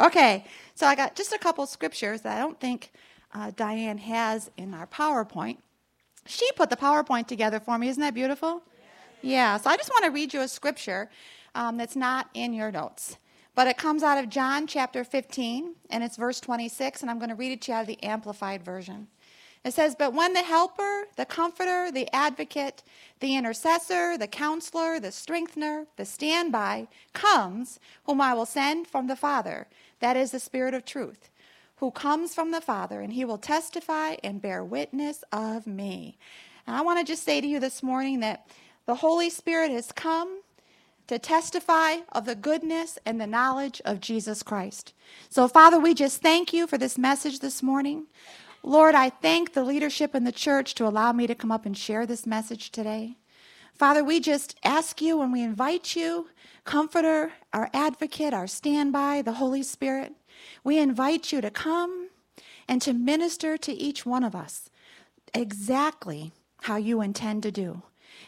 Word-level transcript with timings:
Okay, 0.00 0.44
so 0.74 0.86
I 0.86 0.94
got 0.94 1.14
just 1.14 1.32
a 1.32 1.38
couple 1.38 1.66
scriptures 1.66 2.22
that 2.22 2.36
I 2.36 2.40
don't 2.40 2.58
think 2.58 2.92
uh, 3.34 3.52
Diane 3.56 3.98
has 3.98 4.50
in 4.56 4.74
our 4.74 4.86
PowerPoint. 4.86 5.58
She 6.26 6.50
put 6.52 6.70
the 6.70 6.76
PowerPoint 6.76 7.26
together 7.26 7.60
for 7.60 7.78
me. 7.78 7.88
Isn't 7.88 8.00
that 8.00 8.14
beautiful? 8.14 8.62
Yeah, 9.22 9.56
so 9.56 9.70
I 9.70 9.76
just 9.76 9.90
want 9.90 10.04
to 10.04 10.10
read 10.10 10.34
you 10.34 10.40
a 10.40 10.48
scripture 10.48 11.10
um, 11.54 11.76
that's 11.76 11.96
not 11.96 12.28
in 12.34 12.52
your 12.52 12.70
notes. 12.70 13.18
But 13.54 13.66
it 13.66 13.76
comes 13.76 14.02
out 14.02 14.18
of 14.18 14.30
John 14.30 14.66
chapter 14.66 15.04
15, 15.04 15.74
and 15.90 16.02
it's 16.02 16.16
verse 16.16 16.40
26, 16.40 17.02
and 17.02 17.10
I'm 17.10 17.18
going 17.18 17.28
to 17.28 17.34
read 17.34 17.52
it 17.52 17.60
to 17.62 17.72
you 17.72 17.76
out 17.76 17.82
of 17.82 17.86
the 17.86 18.02
Amplified 18.02 18.64
Version. 18.64 19.08
It 19.64 19.74
says, 19.74 19.94
But 19.96 20.12
when 20.12 20.32
the 20.32 20.42
helper, 20.42 21.04
the 21.16 21.24
comforter, 21.24 21.90
the 21.90 22.12
advocate, 22.14 22.82
the 23.20 23.36
intercessor, 23.36 24.18
the 24.18 24.26
counselor, 24.26 24.98
the 24.98 25.12
strengthener, 25.12 25.86
the 25.96 26.04
standby 26.04 26.88
comes, 27.12 27.78
whom 28.04 28.20
I 28.20 28.34
will 28.34 28.46
send 28.46 28.88
from 28.88 29.06
the 29.06 29.16
Father, 29.16 29.68
that 30.00 30.16
is 30.16 30.32
the 30.32 30.40
Spirit 30.40 30.74
of 30.74 30.84
truth, 30.84 31.30
who 31.76 31.92
comes 31.92 32.34
from 32.34 32.50
the 32.50 32.60
Father, 32.60 33.00
and 33.00 33.12
he 33.12 33.24
will 33.24 33.38
testify 33.38 34.16
and 34.24 34.42
bear 34.42 34.64
witness 34.64 35.22
of 35.30 35.66
me. 35.66 36.18
And 36.66 36.74
I 36.74 36.80
want 36.80 36.98
to 36.98 37.04
just 37.04 37.24
say 37.24 37.40
to 37.40 37.46
you 37.46 37.60
this 37.60 37.82
morning 37.82 38.20
that 38.20 38.46
the 38.86 38.96
Holy 38.96 39.30
Spirit 39.30 39.70
has 39.70 39.92
come 39.92 40.42
to 41.06 41.18
testify 41.18 41.96
of 42.12 42.24
the 42.24 42.34
goodness 42.34 42.98
and 43.04 43.20
the 43.20 43.26
knowledge 43.26 43.82
of 43.84 44.00
Jesus 44.00 44.42
Christ. 44.42 44.92
So, 45.28 45.46
Father, 45.48 45.78
we 45.78 45.94
just 45.94 46.22
thank 46.22 46.52
you 46.52 46.66
for 46.66 46.78
this 46.78 46.96
message 46.96 47.40
this 47.40 47.62
morning. 47.62 48.06
Lord, 48.62 48.94
I 48.94 49.10
thank 49.10 49.52
the 49.52 49.64
leadership 49.64 50.14
in 50.14 50.24
the 50.24 50.32
church 50.32 50.74
to 50.76 50.86
allow 50.86 51.12
me 51.12 51.26
to 51.26 51.34
come 51.34 51.50
up 51.50 51.66
and 51.66 51.76
share 51.76 52.06
this 52.06 52.26
message 52.26 52.70
today. 52.70 53.16
Father, 53.74 54.04
we 54.04 54.20
just 54.20 54.56
ask 54.62 55.00
you 55.00 55.20
and 55.22 55.32
we 55.32 55.42
invite 55.42 55.96
you, 55.96 56.28
Comforter, 56.64 57.32
our 57.52 57.68
advocate, 57.74 58.32
our 58.32 58.46
standby, 58.46 59.22
the 59.22 59.32
Holy 59.32 59.62
Spirit, 59.64 60.14
we 60.62 60.78
invite 60.78 61.32
you 61.32 61.40
to 61.40 61.50
come 61.50 62.08
and 62.68 62.80
to 62.82 62.92
minister 62.92 63.56
to 63.58 63.72
each 63.72 64.06
one 64.06 64.22
of 64.22 64.36
us 64.36 64.70
exactly 65.34 66.32
how 66.62 66.76
you 66.76 67.00
intend 67.00 67.42
to 67.42 67.50
do. 67.50 67.82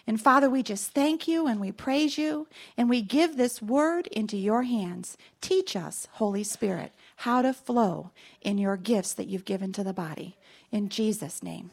And 0.06 0.20
Father, 0.20 0.50
we 0.50 0.62
just 0.62 0.90
thank 0.90 1.28
you 1.28 1.46
and 1.46 1.60
we 1.60 1.70
praise 1.70 2.18
you 2.18 2.48
and 2.76 2.90
we 2.90 3.02
give 3.02 3.36
this 3.36 3.62
word 3.62 4.08
into 4.08 4.36
your 4.36 4.64
hands. 4.64 5.16
Teach 5.40 5.76
us, 5.76 6.08
Holy 6.12 6.42
Spirit, 6.42 6.92
how 7.16 7.42
to 7.42 7.52
flow 7.52 8.10
in 8.40 8.58
your 8.58 8.76
gifts 8.76 9.12
that 9.14 9.28
you've 9.28 9.44
given 9.44 9.72
to 9.72 9.84
the 9.84 9.92
body. 9.92 10.36
In 10.70 10.88
Jesus' 10.88 11.42
name. 11.42 11.70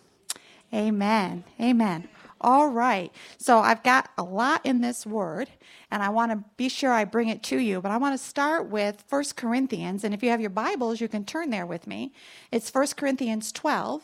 Amen. 0.74 1.44
Amen. 1.60 2.08
All 2.40 2.70
right. 2.70 3.12
So 3.38 3.60
I've 3.60 3.84
got 3.84 4.10
a 4.18 4.24
lot 4.24 4.66
in 4.66 4.82
this 4.82 5.06
word, 5.06 5.50
and 5.92 6.02
I 6.02 6.10
want 6.10 6.32
to 6.32 6.44
be 6.58 6.70
sure 6.70 6.92
I 6.92 7.04
bring 7.06 7.30
it 7.30 7.44
to 7.44 7.58
you. 7.58 7.82
But 7.82 7.92
I 7.92 7.98
want 7.98 8.18
to 8.18 8.26
start 8.26 8.68
with 8.68 9.04
1 9.10 9.24
Corinthians. 9.36 10.04
And 10.04 10.14
if 10.14 10.24
you 10.24 10.30
have 10.30 10.42
your 10.42 10.50
Bibles, 10.50 11.02
you 11.02 11.08
can 11.08 11.26
turn 11.26 11.50
there 11.50 11.66
with 11.66 11.88
me. 11.88 12.14
It's 12.52 12.74
1 12.74 12.88
Corinthians 12.96 13.52
12, 13.52 14.04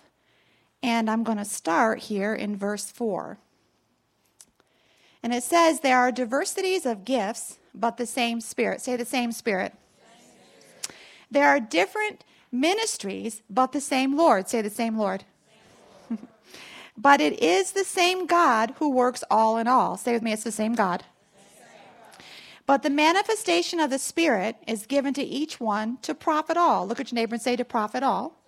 and 0.83 1.09
I'm 1.09 1.23
going 1.23 1.39
to 1.39 1.45
start 1.45 1.99
here 1.99 2.35
in 2.35 2.55
verse 2.55 2.91
4. 2.91 3.39
And 5.23 5.33
it 5.33 5.43
says, 5.43 5.79
There 5.79 5.97
are 5.97 6.11
diversities 6.11 6.85
of 6.85 7.05
gifts, 7.05 7.57
but 7.73 7.97
the 7.97 8.05
same 8.05 8.39
Spirit. 8.41 8.81
Say 8.81 8.95
the 8.95 9.05
same 9.05 9.31
Spirit. 9.31 9.73
There 11.29 11.47
are 11.47 11.59
different 11.59 12.23
ministries, 12.51 13.41
but 13.49 13.71
the 13.71 13.81
same 13.81 14.15
Lord. 14.15 14.47
Say 14.47 14.61
the 14.61 14.69
same 14.69 14.97
Lord. 14.97 15.25
but 16.97 17.21
it 17.21 17.41
is 17.41 17.71
the 17.71 17.83
same 17.83 18.25
God 18.25 18.73
who 18.79 18.89
works 18.89 19.23
all 19.29 19.57
in 19.57 19.67
all. 19.67 19.97
Say 19.97 20.13
with 20.13 20.23
me, 20.23 20.33
it's 20.33 20.43
the 20.43 20.51
same 20.51 20.73
God. 20.73 21.03
But 22.65 22.83
the 22.83 22.89
manifestation 22.89 23.79
of 23.79 23.89
the 23.89 23.99
Spirit 23.99 24.57
is 24.67 24.85
given 24.85 25.13
to 25.13 25.23
each 25.23 25.59
one 25.59 25.99
to 26.01 26.13
profit 26.13 26.57
all. 26.57 26.85
Look 26.85 26.99
at 26.99 27.11
your 27.11 27.15
neighbor 27.15 27.35
and 27.35 27.41
say, 27.41 27.55
to 27.55 27.63
profit 27.63 28.03
all. 28.03 28.43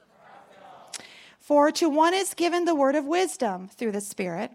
For 1.39 1.71
to 1.71 1.89
one 1.89 2.13
is 2.13 2.33
given 2.33 2.65
the 2.65 2.75
word 2.75 2.95
of 2.95 3.05
wisdom 3.05 3.69
through 3.69 3.93
the 3.93 4.01
Spirit, 4.01 4.51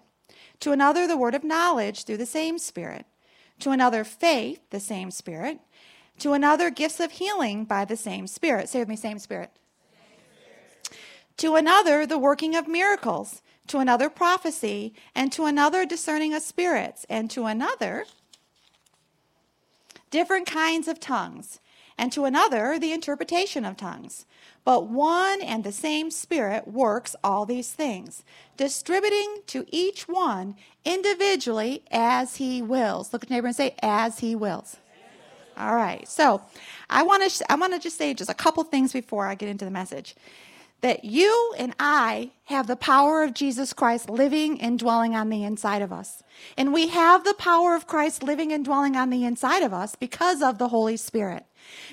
to 0.61 0.73
another 0.73 1.06
the 1.06 1.17
word 1.17 1.35
of 1.35 1.42
knowledge 1.42 2.05
through 2.05 2.18
the 2.18 2.27
same 2.27 2.58
Spirit, 2.58 3.06
to 3.61 3.70
another 3.70 4.05
faith, 4.05 4.61
the 4.68 4.80
same 4.80 5.11
Spirit 5.11 5.61
to 6.19 6.33
another, 6.33 6.70
gifts 6.70 7.01
of 7.01 7.13
healing 7.13 7.64
by 7.64 7.85
the 7.85 7.97
same 7.97 8.27
Spirit. 8.27 8.69
Say 8.69 8.79
with 8.79 8.89
me, 8.89 8.97
same 8.97 9.19
Spirit. 9.19 9.51
To 11.39 11.57
another, 11.57 12.07
the 12.07 12.19
working 12.19 12.55
of 12.55 12.69
miracles. 12.69 13.42
To 13.69 13.79
another, 13.79 14.08
prophecy. 14.08 14.95
And 15.14 15.33
to 15.33 15.45
another, 15.47 15.85
discerning 15.85 16.33
of 16.33 16.42
spirits. 16.42 17.05
And 17.08 17.30
to 17.33 17.47
another, 17.47 18.07
different 20.11 20.47
kinds 20.47 20.86
of 20.86 21.01
tongues. 21.01 21.61
And 21.98 22.13
to 22.13 22.24
another, 22.24 22.79
the 22.79 22.92
interpretation 22.92 23.64
of 23.64 23.77
tongues. 23.77 24.27
But 24.64 24.89
one 24.89 25.42
and 25.42 25.63
the 25.63 25.73
same 25.73 26.11
Spirit 26.11 26.67
works 26.67 27.14
all 27.23 27.45
these 27.45 27.70
things, 27.70 28.24
distributing 28.57 29.42
to 29.48 29.67
each 29.70 30.08
one 30.08 30.57
individually 30.85 31.85
as 31.91 32.36
he 32.36 32.63
wills. 32.63 33.13
Look 33.13 33.24
at 33.24 33.30
neighbor 33.30 33.48
and 33.48 33.57
say, 33.57 33.74
as 33.83 34.20
he 34.20 34.35
wills. 34.35 34.79
All 35.57 35.75
right. 35.75 36.07
So 36.09 36.42
I 36.91 37.03
want 37.03 37.31
to 37.31 37.53
I 37.53 37.55
want 37.57 37.73
to 37.75 37.79
just 37.79 37.97
say 37.98 38.15
just 38.15 38.31
a 38.31 38.35
couple 38.35 38.65
things 38.65 38.92
before 38.92 39.27
I 39.27 39.35
get 39.35 39.48
into 39.48 39.65
the 39.65 39.70
message. 39.70 40.15
That 40.81 41.03
you 41.03 41.55
and 41.57 41.75
I 41.81 42.33
have 42.45 42.67
the 42.67 42.77
power 42.77 43.23
of 43.23 43.33
Jesus 43.33 43.73
Christ 43.73 44.11
living 44.11 44.61
and 44.61 44.79
dwelling 44.79 45.15
on 45.15 45.31
the 45.31 45.42
inside 45.42 45.81
of 45.81 45.95
us. 45.95 46.23
And 46.59 46.75
we 46.75 46.89
have 46.89 47.25
the 47.25 47.33
power 47.33 47.75
of 47.75 47.87
Christ 47.87 48.23
living 48.23 48.53
and 48.53 48.67
dwelling 48.67 48.95
on 48.95 49.09
the 49.09 49.25
inside 49.25 49.63
of 49.63 49.73
us 49.73 49.97
because 49.97 50.42
of 50.42 50.59
the 50.59 50.69
Holy 50.69 50.98
Spirit. 50.98 51.47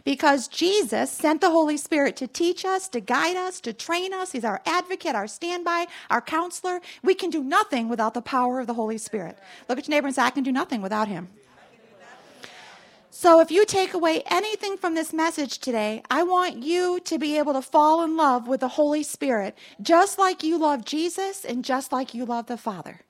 Because 0.04 0.50
Jesus 0.50 1.10
sent 1.10 1.40
the 1.40 1.52
Holy 1.52 1.78
Spirit 1.78 2.18
to 2.18 2.28
teach 2.28 2.66
us, 2.66 2.90
to 2.90 3.00
guide 3.00 3.38
us, 3.38 3.62
to 3.62 3.72
train 3.72 4.14
us. 4.14 4.34
He's 4.34 4.44
our 4.44 4.62
advocate, 4.66 5.16
our 5.16 5.28
standby, 5.28 5.88
our 6.10 6.20
counselor. 6.20 6.82
We 7.02 7.14
can 7.14 7.30
do 7.30 7.42
nothing 7.42 7.88
without 7.88 8.14
the 8.14 8.22
power 8.22 8.60
of 8.60 8.68
the 8.68 8.74
Holy 8.74 8.98
Spirit. 8.98 9.38
Look 9.70 9.80
at 9.80 9.88
your 9.88 9.96
neighbor 9.96 10.08
and 10.08 10.16
say, 10.16 10.24
I 10.24 10.32
can 10.32 10.44
do 10.44 10.52
nothing 10.52 10.82
without 10.82 11.08
him. 11.08 11.30
So, 13.22 13.40
if 13.40 13.52
you 13.52 13.68
take 13.68 13.94
away 13.94 14.24
anything 14.32 14.78
from 14.78 14.96
this 14.96 15.14
message 15.14 15.60
today, 15.60 16.02
I 16.10 16.24
want 16.24 16.64
you 16.64 17.00
to 17.02 17.20
be 17.20 17.38
able 17.38 17.54
to 17.54 17.62
fall 17.62 18.04
in 18.04 18.18
love 18.18 18.48
with 18.48 18.62
the 18.62 18.68
Holy 18.68 19.04
Spirit, 19.04 19.56
just 19.80 20.18
like 20.18 20.42
you 20.42 20.58
love 20.58 20.86
Jesus 20.86 21.46
and 21.46 21.64
just 21.64 21.92
like 21.92 22.16
you 22.16 22.26
love 22.26 22.48
the 22.48 22.58
Father. 22.58 23.02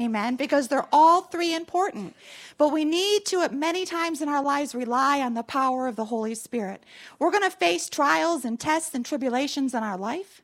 Amen. 0.00 0.34
Because 0.34 0.66
they're 0.66 0.88
all 0.92 1.22
three 1.22 1.54
important. 1.54 2.16
But 2.58 2.72
we 2.72 2.84
need 2.84 3.26
to, 3.26 3.42
at 3.42 3.54
many 3.54 3.86
times 3.86 4.20
in 4.20 4.28
our 4.28 4.42
lives, 4.42 4.74
rely 4.74 5.20
on 5.20 5.34
the 5.34 5.44
power 5.44 5.86
of 5.86 5.94
the 5.94 6.06
Holy 6.06 6.34
Spirit. 6.34 6.82
We're 7.20 7.30
going 7.30 7.48
to 7.48 7.56
face 7.56 7.88
trials 7.88 8.44
and 8.44 8.58
tests 8.58 8.92
and 8.96 9.06
tribulations 9.06 9.72
in 9.72 9.84
our 9.84 9.96
life. 9.96 10.42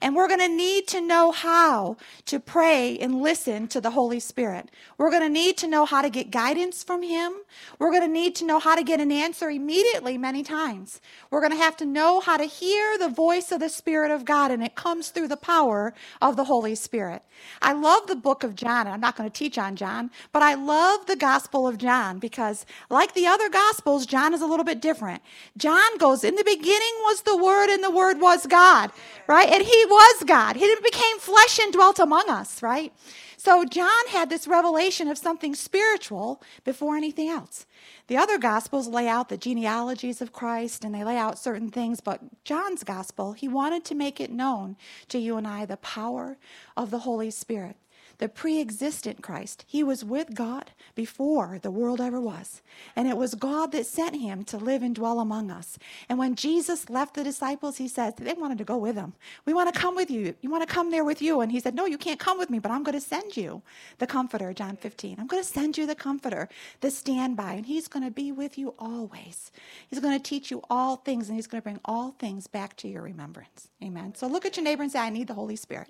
And 0.00 0.14
we're 0.14 0.28
going 0.28 0.40
to 0.40 0.48
need 0.48 0.86
to 0.88 1.00
know 1.00 1.32
how 1.32 1.96
to 2.26 2.40
pray 2.40 2.98
and 2.98 3.20
listen 3.20 3.68
to 3.68 3.80
the 3.80 3.90
Holy 3.90 4.20
Spirit. 4.20 4.70
We're 4.98 5.10
going 5.10 5.22
to 5.22 5.28
need 5.28 5.56
to 5.58 5.68
know 5.68 5.84
how 5.84 6.02
to 6.02 6.10
get 6.10 6.30
guidance 6.30 6.82
from 6.82 7.02
Him. 7.02 7.32
We're 7.78 7.90
going 7.90 8.02
to 8.02 8.08
need 8.08 8.34
to 8.36 8.44
know 8.44 8.58
how 8.58 8.74
to 8.74 8.82
get 8.82 9.00
an 9.00 9.12
answer 9.12 9.50
immediately 9.50 10.18
many 10.18 10.42
times. 10.42 11.00
We're 11.30 11.40
going 11.40 11.52
to 11.52 11.58
have 11.58 11.76
to 11.78 11.84
know 11.84 12.20
how 12.20 12.36
to 12.36 12.44
hear 12.44 12.98
the 12.98 13.08
voice 13.08 13.52
of 13.52 13.60
the 13.60 13.68
Spirit 13.68 14.10
of 14.10 14.24
God, 14.24 14.50
and 14.50 14.62
it 14.62 14.74
comes 14.74 15.10
through 15.10 15.28
the 15.28 15.36
power 15.36 15.94
of 16.22 16.36
the 16.36 16.44
Holy 16.44 16.74
Spirit. 16.74 17.22
I 17.60 17.72
love 17.72 18.06
the 18.06 18.16
book 18.16 18.42
of 18.42 18.54
John. 18.54 18.86
And 18.86 18.94
I'm 18.94 19.00
not 19.00 19.16
going 19.16 19.28
to 19.28 19.36
teach 19.36 19.58
on 19.58 19.76
John, 19.76 20.10
but 20.32 20.42
I 20.42 20.54
love 20.54 21.06
the 21.06 21.16
Gospel 21.16 21.66
of 21.66 21.78
John 21.78 22.18
because, 22.18 22.66
like 22.90 23.14
the 23.14 23.26
other 23.26 23.48
Gospels, 23.48 24.06
John 24.06 24.34
is 24.34 24.42
a 24.42 24.46
little 24.46 24.64
bit 24.64 24.80
different. 24.80 25.22
John 25.56 25.98
goes, 25.98 26.24
In 26.24 26.34
the 26.34 26.44
beginning 26.44 26.94
was 27.02 27.22
the 27.22 27.36
Word, 27.36 27.70
and 27.70 27.82
the 27.82 27.90
Word 27.90 28.20
was 28.20 28.46
God, 28.46 28.90
right? 29.26 29.48
And 29.48 29.62
He 29.62 29.85
was 29.88 30.24
God. 30.24 30.56
He 30.56 30.74
became 30.82 31.18
flesh 31.18 31.58
and 31.58 31.72
dwelt 31.72 31.98
among 31.98 32.28
us, 32.28 32.62
right? 32.62 32.92
So 33.36 33.64
John 33.64 34.08
had 34.10 34.28
this 34.30 34.48
revelation 34.48 35.08
of 35.08 35.18
something 35.18 35.54
spiritual 35.54 36.42
before 36.64 36.96
anything 36.96 37.28
else. 37.28 37.66
The 38.08 38.16
other 38.16 38.38
gospels 38.38 38.88
lay 38.88 39.08
out 39.08 39.28
the 39.28 39.36
genealogies 39.36 40.20
of 40.20 40.32
Christ 40.32 40.84
and 40.84 40.94
they 40.94 41.04
lay 41.04 41.16
out 41.16 41.38
certain 41.38 41.70
things, 41.70 42.00
but 42.00 42.20
John's 42.44 42.82
gospel, 42.82 43.32
he 43.32 43.48
wanted 43.48 43.84
to 43.86 43.94
make 43.94 44.20
it 44.20 44.30
known 44.32 44.76
to 45.08 45.18
you 45.18 45.36
and 45.36 45.46
I 45.46 45.64
the 45.64 45.76
power 45.76 46.38
of 46.76 46.90
the 46.90 47.00
Holy 47.00 47.30
Spirit 47.30 47.76
the 48.18 48.28
pre 48.28 48.60
existent 48.60 49.22
Christ. 49.22 49.64
He 49.66 49.82
was 49.82 50.04
with 50.04 50.34
God 50.34 50.70
before 50.94 51.58
the 51.60 51.70
world 51.70 52.00
ever 52.00 52.20
was. 52.20 52.62
And 52.94 53.08
it 53.08 53.16
was 53.16 53.34
God 53.34 53.72
that 53.72 53.86
sent 53.86 54.16
him 54.16 54.44
to 54.44 54.56
live 54.56 54.82
and 54.82 54.94
dwell 54.94 55.20
among 55.20 55.50
us. 55.50 55.78
And 56.08 56.18
when 56.18 56.34
Jesus 56.34 56.90
left 56.90 57.14
the 57.14 57.24
disciples, 57.24 57.76
he 57.76 57.88
said, 57.88 58.16
they 58.16 58.32
wanted 58.32 58.58
to 58.58 58.64
go 58.64 58.76
with 58.76 58.96
him. 58.96 59.14
We 59.44 59.54
want 59.54 59.72
to 59.72 59.78
come 59.78 59.94
with 59.94 60.10
you. 60.10 60.34
You 60.40 60.50
want 60.50 60.66
to 60.66 60.72
come 60.72 60.90
there 60.90 61.04
with 61.04 61.22
you. 61.22 61.40
And 61.40 61.52
he 61.52 61.60
said, 61.60 61.74
No, 61.74 61.86
you 61.86 61.98
can't 61.98 62.20
come 62.20 62.38
with 62.38 62.50
me, 62.50 62.58
but 62.58 62.70
I'm 62.70 62.82
going 62.82 62.94
to 62.94 63.00
send 63.00 63.36
you 63.36 63.62
the 63.98 64.06
Comforter, 64.06 64.52
John 64.52 64.76
15. 64.76 65.16
I'm 65.18 65.26
going 65.26 65.42
to 65.42 65.48
send 65.48 65.78
you 65.78 65.86
the 65.86 65.94
Comforter, 65.94 66.48
the 66.80 66.90
standby, 66.90 67.52
and 67.54 67.66
he's 67.66 67.88
going 67.88 68.04
to 68.04 68.10
be 68.10 68.32
with 68.32 68.58
you 68.58 68.74
always. 68.78 69.52
He's 69.88 70.00
going 70.00 70.18
to 70.18 70.22
teach 70.22 70.50
you 70.50 70.62
all 70.68 70.96
things, 70.96 71.28
and 71.28 71.36
he's 71.36 71.46
going 71.46 71.60
to 71.60 71.64
bring 71.64 71.80
all 71.84 72.12
things 72.18 72.46
back 72.46 72.76
to 72.78 72.88
your 72.88 73.02
remembrance. 73.02 73.68
Amen. 73.82 74.14
So 74.14 74.26
look 74.26 74.44
at 74.44 74.56
your 74.56 74.64
neighbor 74.64 74.82
and 74.82 74.90
say, 74.90 74.98
I 74.98 75.10
need 75.10 75.28
the 75.28 75.34
Holy 75.34 75.56
Spirit. 75.56 75.88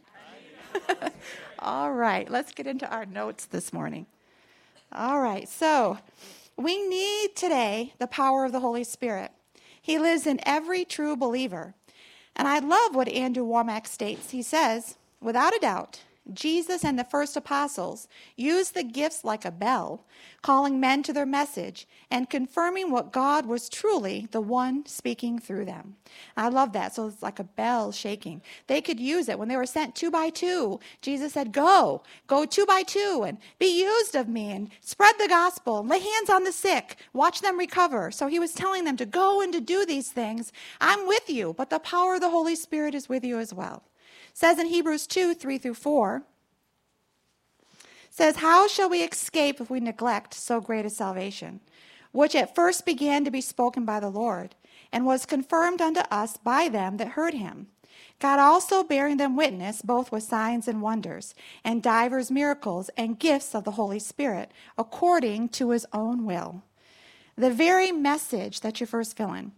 All 1.59 1.93
right, 1.93 2.31
let's 2.31 2.53
get 2.53 2.67
into 2.67 2.89
our 2.91 3.07
notes 3.07 3.47
this 3.47 3.73
morning. 3.73 4.07
All 4.93 5.21
right, 5.21 5.49
so 5.49 5.99
we 6.57 6.87
need 6.87 7.37
today 7.37 7.95
the 7.99 8.07
power 8.07 8.45
of 8.45 8.53
the 8.53 8.61
Holy 8.61 8.85
Spirit. 8.85 9.31
He 9.81 9.99
lives 9.99 10.27
in 10.27 10.41
every 10.45 10.85
true 10.85 11.17
believer. 11.17 11.75
And 12.35 12.47
I 12.49 12.59
love 12.59 12.95
what 12.95 13.09
Andrew 13.09 13.47
Wommack 13.47 13.87
states. 13.87 14.31
He 14.31 14.43
says, 14.43 14.97
without 15.21 15.57
a 15.57 15.61
doubt, 15.61 16.01
Jesus 16.33 16.85
and 16.85 16.99
the 16.99 17.05
first 17.05 17.37
apostles 17.37 18.09
used 18.37 18.75
the 18.75 18.83
gifts 18.83 19.25
like 19.25 19.45
a 19.45 19.51
bell, 19.51 20.05
calling 20.43 20.81
men 20.81 21.03
to 21.05 21.13
their 21.13 21.27
message 21.27 21.87
and 22.11 22.29
confirming 22.29 22.91
what 22.91 23.13
God 23.13 23.47
was 23.47 23.69
truly 23.69 24.29
the 24.33 24.41
one 24.41 24.85
speaking 24.87 25.39
through 25.39 25.67
them. 25.67 25.97
I 26.37 26.49
love 26.49 26.73
that. 26.73 26.95
So 26.95 27.07
it's 27.07 27.23
like 27.23 27.39
a 27.39 27.45
bell 27.45 27.93
shaking. 27.93 28.43
They 28.67 28.81
could 28.81 29.01
use 29.01 29.29
it 29.29 29.39
when 29.39 29.49
they 29.49 29.57
were 29.57 29.67
sent 29.67 29.95
two 29.95 30.11
by 30.11 30.31
two. 30.31 30.81
Jesus 31.01 31.33
said, 31.33 31.53
Go, 31.53 32.03
go 32.27 32.45
two 32.45 32.67
by 32.67 32.83
two 32.83 33.25
and 33.27 33.39
be 33.59 33.81
used 33.81 34.15
of 34.15 34.29
me 34.29 34.51
and 34.51 34.71
spread 34.81 35.15
the 35.19 35.29
gospel 35.29 35.85
lay 35.85 36.01
hands 36.01 36.31
on 36.31 36.45
the 36.45 36.53
sick, 36.53 36.97
watch 37.13 37.41
them 37.41 37.59
recover. 37.59 38.11
So 38.11 38.27
he 38.27 38.39
was 38.39 38.53
telling 38.53 38.85
them 38.85 38.97
to 38.99 39.07
go 39.07 39.41
and 39.41 39.53
to 39.53 39.61
do 39.61 39.87
these 39.87 40.11
things. 40.11 40.53
I'm 40.81 41.07
with 41.07 41.31
you, 41.31 41.55
but 41.57 41.71
the 41.71 41.79
power 41.79 42.17
of 42.17 42.21
the 42.21 42.31
Holy 42.31 42.57
Spirit 42.57 42.95
is 42.95 43.09
with 43.09 43.25
you 43.25 43.39
as 43.39 43.55
well 43.55 43.83
says 44.37 44.59
in 44.59 44.67
Hebrews 44.67 45.07
2 45.07 45.33
3 45.33 45.57
through 45.57 45.73
4 45.73 46.23
says, 48.11 48.37
How 48.37 48.69
shall 48.69 48.91
we 48.91 49.03
escape 49.03 49.63
if 49.63 49.71
we 49.71 49.81
neglect 49.81 50.35
so 50.35 50.61
great 50.61 50.85
a 50.85 50.91
salvation, 50.91 51.61
which 52.13 52.35
at 52.35 52.55
first 52.55 52.85
began 52.85 53.25
to 53.25 53.31
be 53.31 53.41
spoken 53.41 53.87
by 53.87 53.99
the 53.99 54.11
Lord, 54.11 54.55
and 54.93 55.07
was 55.07 55.25
confirmed 55.25 55.81
unto 55.81 56.01
us 56.11 56.37
by 56.37 56.69
them 56.69 56.99
that 56.99 57.09
heard 57.09 57.33
him? 57.33 57.69
God 58.19 58.39
also 58.39 58.85
bearing 58.85 59.17
them 59.17 59.37
witness, 59.37 59.81
both 59.81 60.13
with 60.13 60.23
signs 60.23 60.69
and 60.69 60.83
wonders, 60.83 61.35
and 61.65 61.83
divers 61.83 62.31
miracles 62.31 62.91
and 62.95 63.19
gifts 63.19 63.55
of 63.55 63.65
the 63.65 63.73
Holy 63.73 63.99
Spirit, 63.99 64.53
according 64.77 65.49
to 65.49 65.71
his 65.71 65.87
own 65.95 66.27
will. 66.27 66.63
The 67.37 67.51
very 67.51 67.91
message 67.91 68.61
that 68.61 68.83
you 68.83 68.87
first 68.87 69.17
fill 69.17 69.33
in 69.33 69.53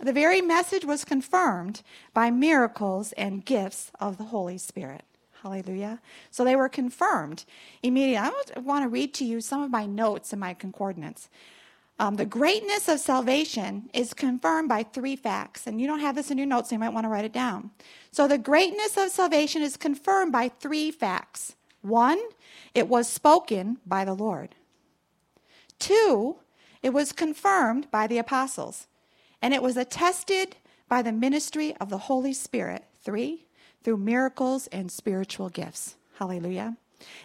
the 0.00 0.12
very 0.12 0.40
message 0.40 0.84
was 0.84 1.04
confirmed 1.04 1.82
by 2.12 2.30
miracles 2.30 3.12
and 3.12 3.44
gifts 3.44 3.92
of 4.00 4.18
the 4.18 4.24
Holy 4.24 4.58
Spirit. 4.58 5.04
Hallelujah. 5.42 6.00
So 6.30 6.44
they 6.44 6.56
were 6.56 6.68
confirmed 6.68 7.44
immediately. 7.82 8.30
I 8.56 8.60
want 8.60 8.84
to 8.84 8.88
read 8.88 9.14
to 9.14 9.24
you 9.24 9.40
some 9.40 9.62
of 9.62 9.70
my 9.70 9.86
notes 9.86 10.32
in 10.32 10.38
my 10.38 10.54
concordance. 10.54 11.28
Um, 11.98 12.16
the 12.16 12.24
greatness 12.24 12.88
of 12.88 12.98
salvation 12.98 13.88
is 13.92 14.14
confirmed 14.14 14.68
by 14.68 14.82
three 14.82 15.14
facts. 15.14 15.66
And 15.66 15.80
you 15.80 15.86
don't 15.86 16.00
have 16.00 16.16
this 16.16 16.30
in 16.30 16.38
your 16.38 16.46
notes, 16.46 16.70
so 16.70 16.74
you 16.74 16.80
might 16.80 16.88
want 16.94 17.04
to 17.04 17.08
write 17.08 17.24
it 17.24 17.32
down. 17.32 17.70
So 18.10 18.26
the 18.26 18.38
greatness 18.38 18.96
of 18.96 19.10
salvation 19.10 19.62
is 19.62 19.76
confirmed 19.76 20.32
by 20.32 20.48
three 20.48 20.90
facts. 20.90 21.54
One, 21.82 22.20
it 22.74 22.88
was 22.88 23.08
spoken 23.08 23.78
by 23.86 24.04
the 24.04 24.14
Lord. 24.14 24.54
Two, 25.78 26.36
it 26.82 26.92
was 26.92 27.12
confirmed 27.12 27.90
by 27.90 28.06
the 28.06 28.18
apostles 28.18 28.86
and 29.44 29.52
it 29.52 29.62
was 29.62 29.76
attested 29.76 30.56
by 30.88 31.02
the 31.02 31.12
ministry 31.12 31.76
of 31.78 31.90
the 31.90 31.98
Holy 31.98 32.32
Spirit. 32.32 32.82
Three, 33.02 33.44
through 33.82 33.98
miracles 33.98 34.68
and 34.68 34.90
spiritual 34.90 35.50
gifts. 35.50 35.96
Hallelujah. 36.18 36.78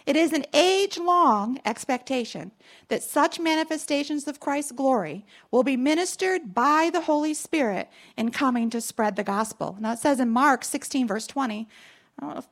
It 0.04 0.16
is 0.16 0.34
an 0.34 0.44
age 0.52 0.98
long 0.98 1.58
expectation 1.64 2.52
that 2.88 3.02
such 3.02 3.40
manifestations 3.40 4.28
of 4.28 4.38
Christ's 4.38 4.72
glory 4.72 5.24
will 5.50 5.62
be 5.62 5.78
ministered 5.78 6.52
by 6.52 6.90
the 6.92 7.00
Holy 7.00 7.32
Spirit 7.32 7.88
in 8.18 8.30
coming 8.30 8.68
to 8.68 8.82
spread 8.82 9.16
the 9.16 9.24
gospel. 9.24 9.78
Now 9.80 9.92
it 9.92 9.98
says 9.98 10.20
in 10.20 10.28
Mark 10.28 10.62
16, 10.62 11.08
verse 11.08 11.26
20, 11.26 11.66
I 12.18 12.20
don't 12.20 12.34
know 12.34 12.40
if 12.40 12.48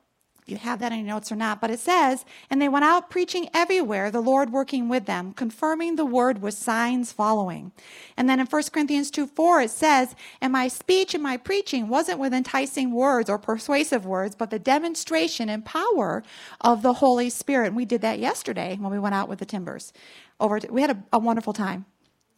you 0.49 0.57
have 0.57 0.79
that 0.79 0.91
in 0.91 0.99
your 0.99 1.07
notes 1.07 1.31
or 1.31 1.35
not, 1.35 1.61
but 1.61 1.71
it 1.71 1.79
says, 1.79 2.25
And 2.49 2.61
they 2.61 2.69
went 2.69 2.85
out 2.85 3.09
preaching 3.09 3.49
everywhere, 3.53 4.11
the 4.11 4.21
Lord 4.21 4.51
working 4.51 4.89
with 4.89 5.05
them, 5.05 5.33
confirming 5.33 5.95
the 5.95 6.05
word 6.05 6.41
with 6.41 6.53
signs 6.53 7.11
following. 7.11 7.71
And 8.17 8.29
then 8.29 8.39
in 8.39 8.45
1 8.45 8.63
Corinthians 8.71 9.11
2 9.11 9.27
4, 9.27 9.61
it 9.61 9.71
says, 9.71 10.15
And 10.41 10.53
my 10.53 10.67
speech 10.67 11.13
and 11.13 11.23
my 11.23 11.37
preaching 11.37 11.87
wasn't 11.87 12.19
with 12.19 12.33
enticing 12.33 12.93
words 12.93 13.29
or 13.29 13.37
persuasive 13.37 14.05
words, 14.05 14.35
but 14.35 14.49
the 14.49 14.59
demonstration 14.59 15.49
and 15.49 15.65
power 15.65 16.23
of 16.61 16.81
the 16.81 16.93
Holy 16.93 17.29
Spirit. 17.29 17.67
And 17.67 17.75
we 17.75 17.85
did 17.85 18.01
that 18.01 18.19
yesterday 18.19 18.77
when 18.79 18.91
we 18.91 18.99
went 18.99 19.15
out 19.15 19.29
with 19.29 19.39
the 19.39 19.45
timbers. 19.45 19.93
Over, 20.39 20.59
to, 20.59 20.71
we 20.71 20.81
had 20.81 20.91
a, 20.91 21.03
a 21.13 21.19
wonderful 21.19 21.53
time. 21.53 21.85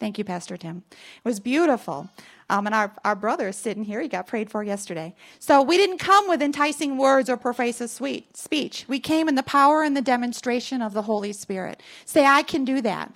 Thank 0.01 0.17
you, 0.17 0.23
Pastor 0.23 0.57
Tim. 0.57 0.81
It 0.89 0.97
was 1.23 1.39
beautiful. 1.39 2.09
Um, 2.49 2.65
and 2.65 2.73
our, 2.73 2.91
our 3.05 3.13
brother 3.13 3.49
is 3.49 3.55
sitting 3.55 3.83
here. 3.83 4.01
He 4.01 4.07
got 4.07 4.25
prayed 4.25 4.49
for 4.49 4.63
yesterday. 4.63 5.13
So 5.37 5.61
we 5.61 5.77
didn't 5.77 5.99
come 5.99 6.27
with 6.27 6.41
enticing 6.41 6.97
words 6.97 7.29
or 7.29 7.37
persuasive 7.37 7.91
sweet 7.91 8.35
speech. 8.35 8.85
We 8.87 8.99
came 8.99 9.29
in 9.29 9.35
the 9.35 9.43
power 9.43 9.83
and 9.83 9.95
the 9.95 10.01
demonstration 10.01 10.81
of 10.81 10.93
the 10.93 11.03
Holy 11.03 11.31
Spirit. 11.33 11.83
Say, 12.03 12.25
I 12.25 12.41
can 12.41 12.65
do 12.65 12.81
that. 12.81 13.15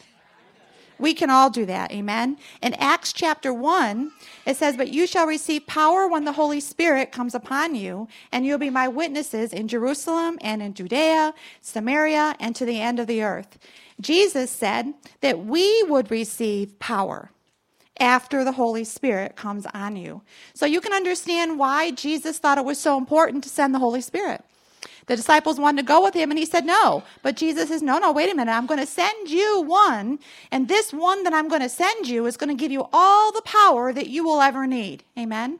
We 0.99 1.15
can 1.15 1.31
all 1.31 1.49
do 1.49 1.65
that. 1.65 1.91
Amen. 1.91 2.37
In 2.61 2.75
Acts 2.75 3.11
chapter 3.11 3.51
1, 3.51 4.11
it 4.45 4.55
says, 4.55 4.77
But 4.77 4.89
you 4.89 5.07
shall 5.07 5.25
receive 5.25 5.65
power 5.65 6.07
when 6.07 6.23
the 6.23 6.33
Holy 6.33 6.59
Spirit 6.59 7.11
comes 7.11 7.33
upon 7.33 7.73
you, 7.73 8.07
and 8.31 8.45
you'll 8.45 8.59
be 8.59 8.69
my 8.69 8.87
witnesses 8.87 9.53
in 9.53 9.67
Jerusalem 9.67 10.37
and 10.41 10.61
in 10.61 10.75
Judea, 10.75 11.33
Samaria, 11.61 12.35
and 12.39 12.55
to 12.55 12.63
the 12.63 12.79
end 12.79 12.99
of 12.99 13.07
the 13.07 13.23
earth. 13.23 13.57
Jesus 13.99 14.51
said 14.51 14.93
that 15.21 15.45
we 15.45 15.83
would 15.83 16.11
receive 16.11 16.77
power 16.79 17.31
after 17.99 18.43
the 18.43 18.51
Holy 18.51 18.83
Spirit 18.83 19.35
comes 19.35 19.65
on 19.73 19.95
you. 19.95 20.21
So 20.53 20.65
you 20.65 20.81
can 20.81 20.93
understand 20.93 21.57
why 21.57 21.91
Jesus 21.91 22.37
thought 22.37 22.57
it 22.57 22.65
was 22.65 22.79
so 22.79 22.97
important 22.97 23.43
to 23.43 23.49
send 23.49 23.73
the 23.73 23.79
Holy 23.79 24.01
Spirit. 24.01 24.43
The 25.07 25.15
disciples 25.15 25.59
wanted 25.59 25.81
to 25.81 25.87
go 25.87 26.03
with 26.03 26.15
him, 26.15 26.31
and 26.31 26.39
he 26.39 26.45
said 26.45 26.65
no. 26.65 27.03
But 27.21 27.35
Jesus 27.35 27.69
says, 27.69 27.83
No, 27.83 27.99
no, 27.99 28.11
wait 28.11 28.31
a 28.31 28.35
minute. 28.35 28.51
I'm 28.51 28.65
going 28.65 28.79
to 28.79 28.87
send 28.87 29.29
you 29.29 29.61
one, 29.61 30.19
and 30.51 30.67
this 30.67 30.91
one 30.91 31.23
that 31.23 31.33
I'm 31.33 31.47
going 31.47 31.61
to 31.61 31.69
send 31.69 32.07
you 32.07 32.25
is 32.25 32.37
going 32.37 32.49
to 32.49 32.59
give 32.59 32.71
you 32.71 32.87
all 32.91 33.31
the 33.31 33.43
power 33.43 33.93
that 33.93 34.07
you 34.07 34.23
will 34.23 34.41
ever 34.41 34.65
need. 34.65 35.03
Amen. 35.17 35.59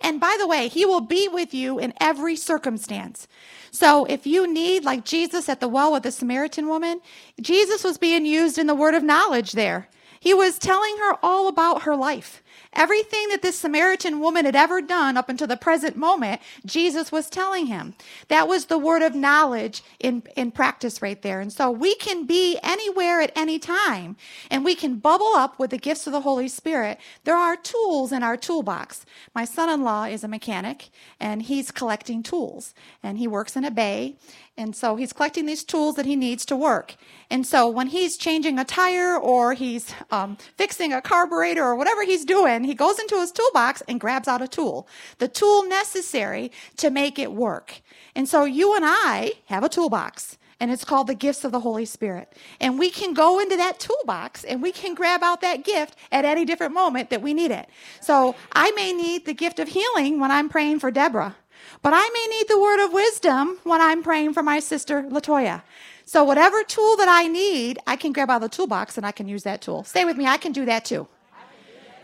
And 0.00 0.20
by 0.20 0.36
the 0.38 0.46
way, 0.46 0.68
he 0.68 0.84
will 0.84 1.00
be 1.00 1.28
with 1.28 1.54
you 1.54 1.78
in 1.78 1.94
every 2.00 2.36
circumstance. 2.36 3.28
So 3.72 4.04
if 4.04 4.26
you 4.26 4.46
need, 4.52 4.84
like 4.84 5.04
Jesus 5.04 5.48
at 5.48 5.60
the 5.60 5.68
well 5.68 5.92
with 5.92 6.04
the 6.04 6.12
Samaritan 6.12 6.68
woman, 6.68 7.00
Jesus 7.40 7.82
was 7.82 7.98
being 7.98 8.26
used 8.26 8.58
in 8.58 8.66
the 8.68 8.74
word 8.74 8.94
of 8.94 9.02
knowledge 9.02 9.52
there. 9.52 9.88
He 10.20 10.34
was 10.34 10.58
telling 10.58 10.96
her 10.98 11.16
all 11.22 11.48
about 11.48 11.82
her 11.82 11.96
life. 11.96 12.41
Everything 12.74 13.28
that 13.28 13.42
this 13.42 13.58
Samaritan 13.58 14.20
woman 14.20 14.44
had 14.46 14.56
ever 14.56 14.80
done 14.80 15.16
up 15.16 15.28
until 15.28 15.46
the 15.46 15.56
present 15.56 15.96
moment, 15.96 16.40
Jesus 16.64 17.12
was 17.12 17.28
telling 17.28 17.66
him. 17.66 17.94
That 18.28 18.48
was 18.48 18.66
the 18.66 18.78
word 18.78 19.02
of 19.02 19.14
knowledge 19.14 19.82
in, 20.00 20.22
in 20.36 20.50
practice 20.50 21.02
right 21.02 21.20
there. 21.20 21.40
And 21.40 21.52
so 21.52 21.70
we 21.70 21.94
can 21.96 22.24
be 22.24 22.58
anywhere 22.62 23.20
at 23.20 23.32
any 23.36 23.58
time 23.58 24.16
and 24.50 24.64
we 24.64 24.74
can 24.74 24.96
bubble 24.96 25.34
up 25.34 25.58
with 25.58 25.70
the 25.70 25.78
gifts 25.78 26.06
of 26.06 26.12
the 26.12 26.22
Holy 26.22 26.48
Spirit. 26.48 26.98
There 27.24 27.36
are 27.36 27.56
tools 27.56 28.10
in 28.10 28.22
our 28.22 28.36
toolbox. 28.36 29.04
My 29.34 29.44
son 29.44 29.68
in 29.68 29.82
law 29.82 30.04
is 30.04 30.24
a 30.24 30.28
mechanic 30.28 30.88
and 31.20 31.42
he's 31.42 31.70
collecting 31.70 32.22
tools 32.22 32.74
and 33.02 33.18
he 33.18 33.28
works 33.28 33.54
in 33.54 33.64
a 33.64 33.70
bay 33.70 34.16
and 34.56 34.76
so 34.76 34.96
he's 34.96 35.14
collecting 35.14 35.46
these 35.46 35.64
tools 35.64 35.94
that 35.94 36.04
he 36.04 36.14
needs 36.14 36.44
to 36.46 36.56
work. 36.56 36.96
And 37.30 37.46
so 37.46 37.68
when 37.68 37.86
he's 37.86 38.18
changing 38.18 38.58
a 38.58 38.64
tire 38.64 39.16
or 39.16 39.54
he's 39.54 39.94
um, 40.10 40.36
fixing 40.58 40.92
a 40.92 41.00
carburetor 41.00 41.64
or 41.64 41.74
whatever 41.74 42.04
he's 42.04 42.26
doing, 42.26 42.64
he 42.64 42.74
goes 42.74 42.98
into 42.98 43.18
his 43.18 43.32
toolbox 43.32 43.82
and 43.88 43.98
grabs 43.98 44.28
out 44.28 44.42
a 44.42 44.48
tool, 44.48 44.86
the 45.18 45.28
tool 45.28 45.64
necessary 45.66 46.52
to 46.76 46.90
make 46.90 47.18
it 47.18 47.32
work. 47.32 47.80
And 48.14 48.28
so 48.28 48.44
you 48.44 48.76
and 48.76 48.84
I 48.86 49.32
have 49.46 49.64
a 49.64 49.70
toolbox 49.70 50.36
and 50.60 50.70
it's 50.70 50.84
called 50.84 51.06
the 51.06 51.14
gifts 51.14 51.44
of 51.44 51.50
the 51.50 51.60
Holy 51.60 51.86
Spirit. 51.86 52.36
And 52.60 52.78
we 52.78 52.90
can 52.90 53.14
go 53.14 53.40
into 53.40 53.56
that 53.56 53.80
toolbox 53.80 54.44
and 54.44 54.62
we 54.62 54.70
can 54.70 54.94
grab 54.94 55.22
out 55.22 55.40
that 55.40 55.64
gift 55.64 55.96
at 56.12 56.24
any 56.26 56.44
different 56.44 56.74
moment 56.74 57.08
that 57.10 57.22
we 57.22 57.32
need 57.32 57.50
it. 57.50 57.68
So 58.00 58.36
I 58.52 58.70
may 58.72 58.92
need 58.92 59.24
the 59.24 59.34
gift 59.34 59.58
of 59.58 59.68
healing 59.68 60.20
when 60.20 60.30
I'm 60.30 60.48
praying 60.48 60.78
for 60.78 60.90
Deborah. 60.90 61.34
But 61.82 61.92
I 61.94 62.08
may 62.08 62.36
need 62.36 62.48
the 62.48 62.60
word 62.60 62.84
of 62.84 62.92
wisdom 62.92 63.58
when 63.64 63.80
I'm 63.80 64.02
praying 64.02 64.32
for 64.34 64.42
my 64.42 64.60
sister 64.60 65.02
Latoya. 65.02 65.62
So 66.04 66.24
whatever 66.24 66.62
tool 66.62 66.96
that 66.96 67.08
I 67.08 67.28
need, 67.28 67.78
I 67.86 67.96
can 67.96 68.12
grab 68.12 68.30
out 68.30 68.42
of 68.42 68.50
the 68.50 68.56
toolbox 68.56 68.96
and 68.96 69.06
I 69.06 69.12
can 69.12 69.28
use 69.28 69.44
that 69.44 69.60
tool. 69.60 69.84
Stay 69.84 70.04
with 70.04 70.16
me, 70.16 70.26
I 70.26 70.36
can 70.36 70.52
do 70.52 70.64
that 70.66 70.84
too. 70.84 71.08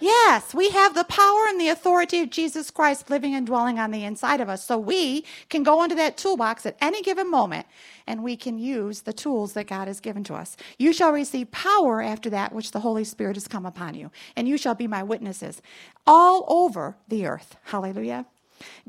Yes, 0.00 0.54
we 0.54 0.70
have 0.70 0.94
the 0.94 1.04
power 1.04 1.46
and 1.48 1.60
the 1.60 1.70
authority 1.70 2.20
of 2.20 2.30
Jesus 2.30 2.70
Christ 2.70 3.10
living 3.10 3.34
and 3.34 3.44
dwelling 3.44 3.80
on 3.80 3.90
the 3.90 4.04
inside 4.04 4.40
of 4.40 4.48
us. 4.48 4.64
So 4.64 4.78
we 4.78 5.24
can 5.48 5.64
go 5.64 5.82
into 5.82 5.96
that 5.96 6.16
toolbox 6.16 6.64
at 6.66 6.76
any 6.80 7.02
given 7.02 7.28
moment 7.28 7.66
and 8.06 8.22
we 8.22 8.36
can 8.36 8.58
use 8.58 9.00
the 9.00 9.12
tools 9.12 9.54
that 9.54 9.66
God 9.66 9.88
has 9.88 9.98
given 9.98 10.22
to 10.24 10.34
us. 10.34 10.56
You 10.78 10.92
shall 10.92 11.12
receive 11.12 11.50
power 11.50 12.00
after 12.00 12.30
that 12.30 12.52
which 12.52 12.70
the 12.70 12.80
Holy 12.80 13.04
Spirit 13.04 13.34
has 13.34 13.48
come 13.48 13.66
upon 13.66 13.94
you, 13.94 14.10
and 14.36 14.48
you 14.48 14.56
shall 14.56 14.74
be 14.74 14.86
my 14.86 15.02
witnesses 15.02 15.60
all 16.06 16.44
over 16.48 16.96
the 17.08 17.26
earth. 17.26 17.56
Hallelujah. 17.64 18.24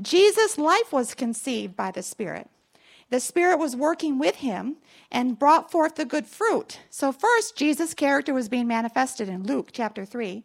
Jesus' 0.01 0.57
life 0.57 0.91
was 0.91 1.13
conceived 1.13 1.75
by 1.75 1.91
the 1.91 2.03
Spirit. 2.03 2.49
The 3.09 3.19
Spirit 3.19 3.57
was 3.57 3.75
working 3.75 4.19
with 4.19 4.37
him 4.37 4.77
and 5.11 5.39
brought 5.39 5.71
forth 5.71 5.95
the 5.95 6.05
good 6.05 6.27
fruit. 6.27 6.79
So, 6.89 7.11
first, 7.11 7.55
Jesus' 7.55 7.93
character 7.93 8.33
was 8.33 8.49
being 8.49 8.67
manifested 8.67 9.27
in 9.29 9.43
Luke 9.43 9.69
chapter 9.71 10.05
3. 10.05 10.43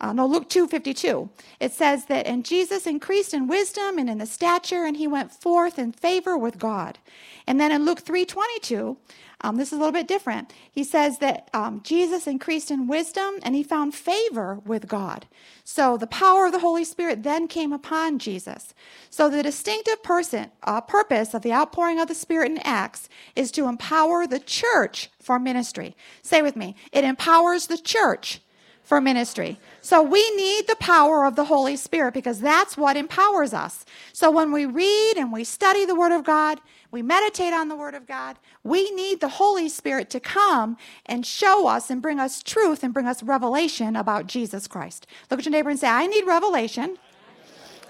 Uh, 0.00 0.12
no, 0.12 0.26
Luke 0.26 0.48
2 0.48 0.68
52. 0.68 1.28
It 1.58 1.72
says 1.72 2.06
that, 2.06 2.26
and 2.26 2.44
Jesus 2.44 2.86
increased 2.86 3.34
in 3.34 3.48
wisdom 3.48 3.98
and 3.98 4.08
in 4.08 4.18
the 4.18 4.26
stature, 4.26 4.84
and 4.84 4.96
he 4.96 5.08
went 5.08 5.32
forth 5.32 5.78
in 5.78 5.92
favor 5.92 6.38
with 6.38 6.58
God. 6.58 6.98
And 7.46 7.60
then 7.60 7.72
in 7.72 7.84
Luke 7.84 8.00
3 8.00 8.24
22, 8.24 8.96
um, 9.40 9.56
this 9.56 9.68
is 9.68 9.74
a 9.74 9.76
little 9.76 9.92
bit 9.92 10.08
different. 10.08 10.52
He 10.70 10.82
says 10.82 11.18
that 11.18 11.48
um, 11.54 11.80
Jesus 11.84 12.26
increased 12.26 12.70
in 12.70 12.88
wisdom 12.88 13.34
and 13.42 13.54
he 13.54 13.62
found 13.62 13.94
favor 13.94 14.60
with 14.64 14.88
God. 14.88 15.26
So 15.62 15.96
the 15.96 16.08
power 16.08 16.46
of 16.46 16.52
the 16.52 16.58
Holy 16.58 16.84
Spirit 16.84 17.22
then 17.22 17.46
came 17.46 17.72
upon 17.72 18.18
Jesus. 18.18 18.74
So 19.10 19.28
the 19.28 19.42
distinctive 19.42 20.02
person, 20.02 20.50
uh, 20.64 20.80
purpose 20.80 21.34
of 21.34 21.42
the 21.42 21.52
outpouring 21.52 22.00
of 22.00 22.08
the 22.08 22.16
Spirit 22.16 22.50
in 22.50 22.58
Acts 22.58 23.08
is 23.36 23.52
to 23.52 23.68
empower 23.68 24.26
the 24.26 24.40
church 24.40 25.08
for 25.20 25.38
ministry. 25.38 25.96
Say 26.20 26.42
with 26.42 26.56
me, 26.56 26.74
it 26.92 27.04
empowers 27.04 27.68
the 27.68 27.78
church 27.78 28.40
for 28.88 29.02
ministry. 29.02 29.60
So 29.82 30.02
we 30.02 30.30
need 30.30 30.66
the 30.66 30.76
power 30.76 31.26
of 31.26 31.36
the 31.36 31.44
Holy 31.44 31.76
Spirit 31.76 32.14
because 32.14 32.40
that's 32.40 32.74
what 32.74 32.96
empowers 32.96 33.52
us. 33.52 33.84
So 34.14 34.30
when 34.30 34.50
we 34.50 34.64
read 34.64 35.18
and 35.18 35.30
we 35.30 35.44
study 35.44 35.84
the 35.84 35.94
Word 35.94 36.10
of 36.10 36.24
God, 36.24 36.58
we 36.90 37.02
meditate 37.02 37.52
on 37.52 37.68
the 37.68 37.76
Word 37.76 37.94
of 37.94 38.06
God, 38.06 38.38
we 38.64 38.90
need 38.92 39.20
the 39.20 39.28
Holy 39.28 39.68
Spirit 39.68 40.08
to 40.08 40.20
come 40.20 40.78
and 41.04 41.26
show 41.26 41.66
us 41.66 41.90
and 41.90 42.00
bring 42.00 42.18
us 42.18 42.42
truth 42.42 42.82
and 42.82 42.94
bring 42.94 43.06
us 43.06 43.22
revelation 43.22 43.94
about 43.94 44.26
Jesus 44.26 44.66
Christ. 44.66 45.06
Look 45.30 45.40
at 45.40 45.44
your 45.44 45.52
neighbor 45.52 45.68
and 45.68 45.78
say, 45.78 45.88
I 45.88 46.06
need 46.06 46.26
revelation 46.26 46.96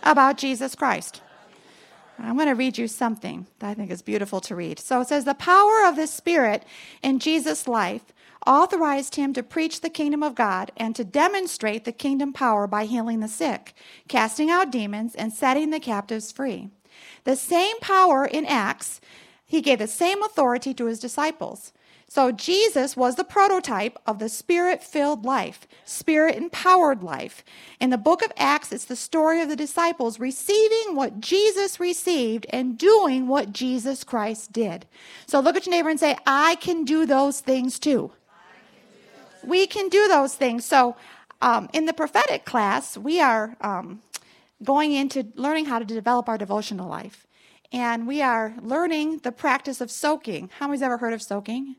about 0.03 0.37
Jesus 0.37 0.75
Christ. 0.75 1.23
I'm 2.19 2.35
going 2.35 2.49
to 2.49 2.57
read 2.57 2.77
you 2.77 2.89
something 2.89 3.47
that 3.61 3.71
I 3.71 3.75
think 3.75 3.93
is 3.93 4.03
beautiful 4.03 4.41
to 4.41 4.57
read. 4.57 4.81
So 4.81 5.01
it 5.01 5.07
says, 5.07 5.25
The 5.25 5.35
power 5.35 5.85
of 5.87 5.95
the 5.95 6.09
Spirit 6.09 6.65
in 7.05 7.21
Jesus' 7.21 7.69
life 7.69 8.03
authorized 8.47 9.17
him 9.17 9.33
to 9.33 9.43
preach 9.43 9.81
the 9.81 9.91
kingdom 9.91 10.23
of 10.23 10.35
God 10.35 10.73
and 10.77 10.95
to 10.97 11.05
demonstrate 11.05 11.85
the 11.85 11.93
kingdom 11.93 12.33
power 12.33 12.67
by 12.67 12.85
healing 12.85 13.21
the 13.21 13.29
sick, 13.29 13.75
casting 14.09 14.51
out 14.51 14.71
demons, 14.71 15.15
and 15.15 15.33
setting 15.33 15.71
the 15.71 15.81
captives 15.81 16.33
free. 16.33 16.71
The 17.25 17.37
same 17.37 17.79
power 17.81 18.25
in 18.25 18.47
Acts, 18.47 19.01
he 19.45 19.61
gave 19.61 19.79
the 19.79 19.87
same 19.87 20.23
authority 20.23 20.75
to 20.75 20.87
his 20.87 20.99
disciples. 20.99 21.73
So 22.11 22.33
Jesus 22.33 22.97
was 22.97 23.17
the 23.17 23.25
prototype 23.25 23.99
of 24.07 24.19
the 24.19 24.31
spirit 24.31 24.83
filled 24.83 25.27
life, 25.27 25.69
spirit 25.85 26.37
empowered 26.37 27.03
life. 27.03 27.45
In 27.81 27.91
the 27.91 27.99
book 27.99 28.23
of 28.23 28.33
Acts, 28.39 28.73
it's 28.73 28.87
the 28.87 28.97
story 28.97 29.43
of 29.43 29.51
the 29.51 29.57
disciples 29.57 30.19
receiving 30.19 30.97
what 30.97 31.21
Jesus 31.21 31.79
received 31.79 32.47
and 32.49 32.79
doing 32.79 33.29
what 33.29 33.53
Jesus 33.53 34.05
Christ 34.05 34.53
did. 34.53 34.87
So 35.27 35.39
look 35.39 35.55
at 35.55 35.67
your 35.67 35.75
neighbor 35.75 35.91
and 35.91 36.01
say, 36.01 36.17
I 36.27 36.55
can 36.55 36.85
do 36.85 37.05
those 37.05 37.43
things 37.43 37.79
too 37.79 38.13
we 39.45 39.67
can 39.67 39.89
do 39.89 40.09
those 40.09 40.35
things. 40.35 40.65
So, 40.65 40.97
um, 41.41 41.69
in 41.73 41.87
the 41.87 41.93
prophetic 41.93 42.45
class, 42.45 42.99
we 42.99 43.21
are 43.21 43.57
um, 43.61 44.03
going 44.65 44.93
into 44.93 45.29
learning 45.37 45.67
how 45.67 45.79
to 45.79 45.85
develop 45.85 46.29
our 46.29 46.37
devotional 46.37 46.89
life. 46.89 47.27
And 47.73 48.07
we 48.07 48.23
are 48.23 48.55
learning 48.61 49.19
the 49.19 49.31
practice 49.31 49.81
of 49.81 49.91
soaking. 49.91 50.51
How 50.59 50.67
many's 50.67 50.83
ever 50.83 50.97
heard 50.99 51.13
of 51.13 51.23
soaking? 51.23 51.77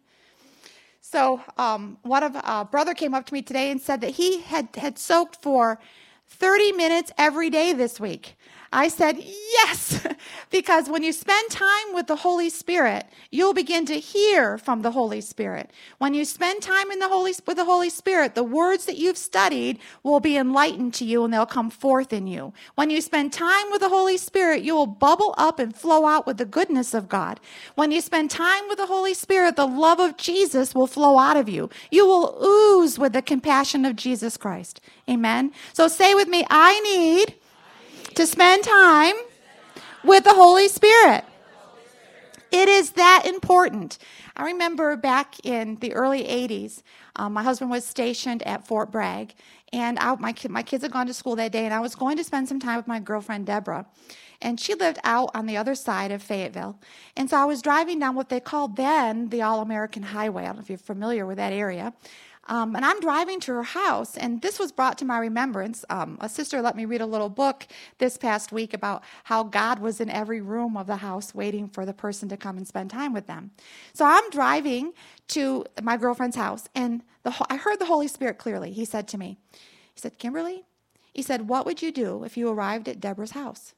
So, 1.01 1.41
um, 1.57 1.97
one 2.03 2.23
of 2.23 2.35
a 2.35 2.47
uh, 2.47 2.63
brother 2.63 2.93
came 2.93 3.13
up 3.13 3.25
to 3.25 3.33
me 3.33 3.41
today 3.41 3.71
and 3.71 3.81
said 3.81 4.01
that 4.01 4.11
he 4.11 4.41
had, 4.41 4.69
had 4.75 4.99
soaked 4.99 5.41
for 5.41 5.79
30 6.27 6.73
minutes 6.73 7.11
every 7.17 7.49
day 7.49 7.73
this 7.73 7.99
week. 7.99 8.35
I 8.71 8.87
said, 8.87 9.17
yes, 9.17 10.05
because 10.51 10.89
when 10.89 11.03
you 11.03 11.11
spend 11.11 11.49
time 11.49 11.93
with 11.93 12.07
the 12.07 12.17
Holy 12.17 12.49
Spirit, 12.49 13.05
you'll 13.31 13.53
begin 13.53 13.85
to 13.87 13.99
hear 13.99 14.57
from 14.57 14.81
the 14.81 14.91
Holy 14.91 15.21
Spirit. 15.21 15.71
When 15.97 16.13
you 16.13 16.23
spend 16.25 16.61
time 16.61 16.91
in 16.91 16.99
the 16.99 17.07
Holy, 17.09 17.33
with 17.47 17.57
the 17.57 17.65
Holy 17.65 17.89
Spirit, 17.89 18.35
the 18.35 18.43
words 18.43 18.85
that 18.85 18.97
you've 18.97 19.17
studied 19.17 19.79
will 20.03 20.19
be 20.19 20.37
enlightened 20.37 20.93
to 20.95 21.05
you 21.05 21.23
and 21.23 21.33
they'll 21.33 21.45
come 21.45 21.69
forth 21.69 22.13
in 22.13 22.27
you. 22.27 22.53
When 22.75 22.89
you 22.89 23.01
spend 23.01 23.33
time 23.33 23.71
with 23.71 23.81
the 23.81 23.89
Holy 23.89 24.17
Spirit, 24.17 24.61
you 24.61 24.75
will 24.75 24.87
bubble 24.87 25.33
up 25.37 25.59
and 25.59 25.75
flow 25.75 26.05
out 26.05 26.27
with 26.27 26.37
the 26.37 26.45
goodness 26.45 26.93
of 26.93 27.09
God. 27.09 27.39
When 27.75 27.91
you 27.91 28.01
spend 28.01 28.29
time 28.29 28.67
with 28.67 28.77
the 28.77 28.87
Holy 28.87 29.15
Spirit, 29.15 29.55
the 29.55 29.67
love 29.67 29.99
of 29.99 30.17
Jesus 30.17 30.75
will 30.75 30.87
flow 30.87 31.17
out 31.17 31.37
of 31.37 31.49
you. 31.49 31.69
You 31.89 32.05
will 32.05 32.37
ooze 32.43 32.99
with 32.99 33.13
the 33.13 33.21
compassion 33.21 33.85
of 33.85 33.95
Jesus 33.95 34.37
Christ. 34.37 34.79
Amen. 35.09 35.51
So 35.73 35.87
say 35.87 36.13
with 36.13 36.27
me, 36.27 36.45
I 36.49 36.79
need 36.81 37.38
to 38.15 38.25
spend 38.25 38.63
time 38.63 39.15
with 40.03 40.23
the 40.23 40.33
Holy 40.33 40.67
Spirit. 40.67 41.23
It 42.51 42.67
is 42.67 42.91
that 42.91 43.25
important. 43.25 43.97
I 44.35 44.45
remember 44.45 44.95
back 44.97 45.35
in 45.45 45.75
the 45.75 45.93
early 45.93 46.23
80s, 46.23 46.81
um, 47.15 47.33
my 47.33 47.43
husband 47.43 47.69
was 47.69 47.85
stationed 47.85 48.41
at 48.43 48.65
Fort 48.65 48.91
Bragg, 48.91 49.33
and 49.71 49.99
I, 49.99 50.15
my, 50.15 50.33
my 50.49 50.63
kids 50.63 50.83
had 50.83 50.91
gone 50.91 51.07
to 51.07 51.13
school 51.13 51.35
that 51.35 51.51
day, 51.51 51.65
and 51.65 51.73
I 51.73 51.79
was 51.79 51.93
going 51.93 52.17
to 52.17 52.23
spend 52.23 52.47
some 52.47 52.59
time 52.59 52.77
with 52.77 52.87
my 52.87 52.99
girlfriend, 52.99 53.45
Deborah. 53.45 53.85
And 54.41 54.59
she 54.59 54.73
lived 54.73 54.99
out 55.03 55.31
on 55.33 55.45
the 55.45 55.57
other 55.57 55.75
side 55.75 56.11
of 56.11 56.23
Fayetteville. 56.23 56.79
And 57.17 57.29
so 57.29 57.37
I 57.37 57.43
was 57.45 57.61
driving 57.61 57.99
down 57.99 58.15
what 58.15 58.29
they 58.29 58.39
called 58.39 58.77
then 58.77 59.29
the 59.29 59.41
All 59.41 59.61
American 59.61 60.01
Highway. 60.01 60.43
I 60.43 60.47
don't 60.47 60.55
know 60.55 60.61
if 60.61 60.69
you're 60.69 60.77
familiar 60.77 61.25
with 61.25 61.37
that 61.37 61.51
area. 61.51 61.93
Um, 62.49 62.75
and 62.75 62.83
I'm 62.83 62.99
driving 62.99 63.39
to 63.41 63.53
her 63.53 63.63
house, 63.63 64.17
and 64.17 64.41
this 64.41 64.57
was 64.57 64.71
brought 64.71 64.97
to 64.97 65.05
my 65.05 65.19
remembrance. 65.19 65.85
Um, 65.91 66.17
a 66.19 66.27
sister 66.27 66.63
let 66.63 66.75
me 66.75 66.85
read 66.85 66.99
a 66.99 67.05
little 67.05 67.29
book 67.29 67.67
this 67.99 68.17
past 68.17 68.51
week 68.51 68.73
about 68.73 69.03
how 69.25 69.43
God 69.43 69.77
was 69.77 70.01
in 70.01 70.09
every 70.09 70.41
room 70.41 70.75
of 70.75 70.87
the 70.87 70.97
house 70.97 71.35
waiting 71.35 71.69
for 71.69 71.85
the 71.85 71.93
person 71.93 72.27
to 72.29 72.37
come 72.37 72.57
and 72.57 72.67
spend 72.67 72.89
time 72.89 73.13
with 73.13 73.27
them. 73.27 73.51
So 73.93 74.03
I'm 74.03 74.27
driving 74.31 74.93
to 75.29 75.63
my 75.83 75.95
girlfriend's 75.95 76.37
house, 76.37 76.67
and 76.73 77.03
the, 77.21 77.35
I 77.51 77.55
heard 77.55 77.77
the 77.77 77.85
Holy 77.85 78.07
Spirit 78.07 78.39
clearly. 78.39 78.71
He 78.71 78.83
said 78.83 79.07
to 79.09 79.19
me, 79.19 79.37
He 79.93 80.01
said, 80.01 80.17
Kimberly, 80.17 80.65
he 81.13 81.21
said, 81.21 81.49
What 81.49 81.67
would 81.67 81.83
you 81.83 81.91
do 81.91 82.23
if 82.23 82.35
you 82.35 82.49
arrived 82.49 82.89
at 82.89 82.99
Deborah's 82.99 83.31
house? 83.31 83.75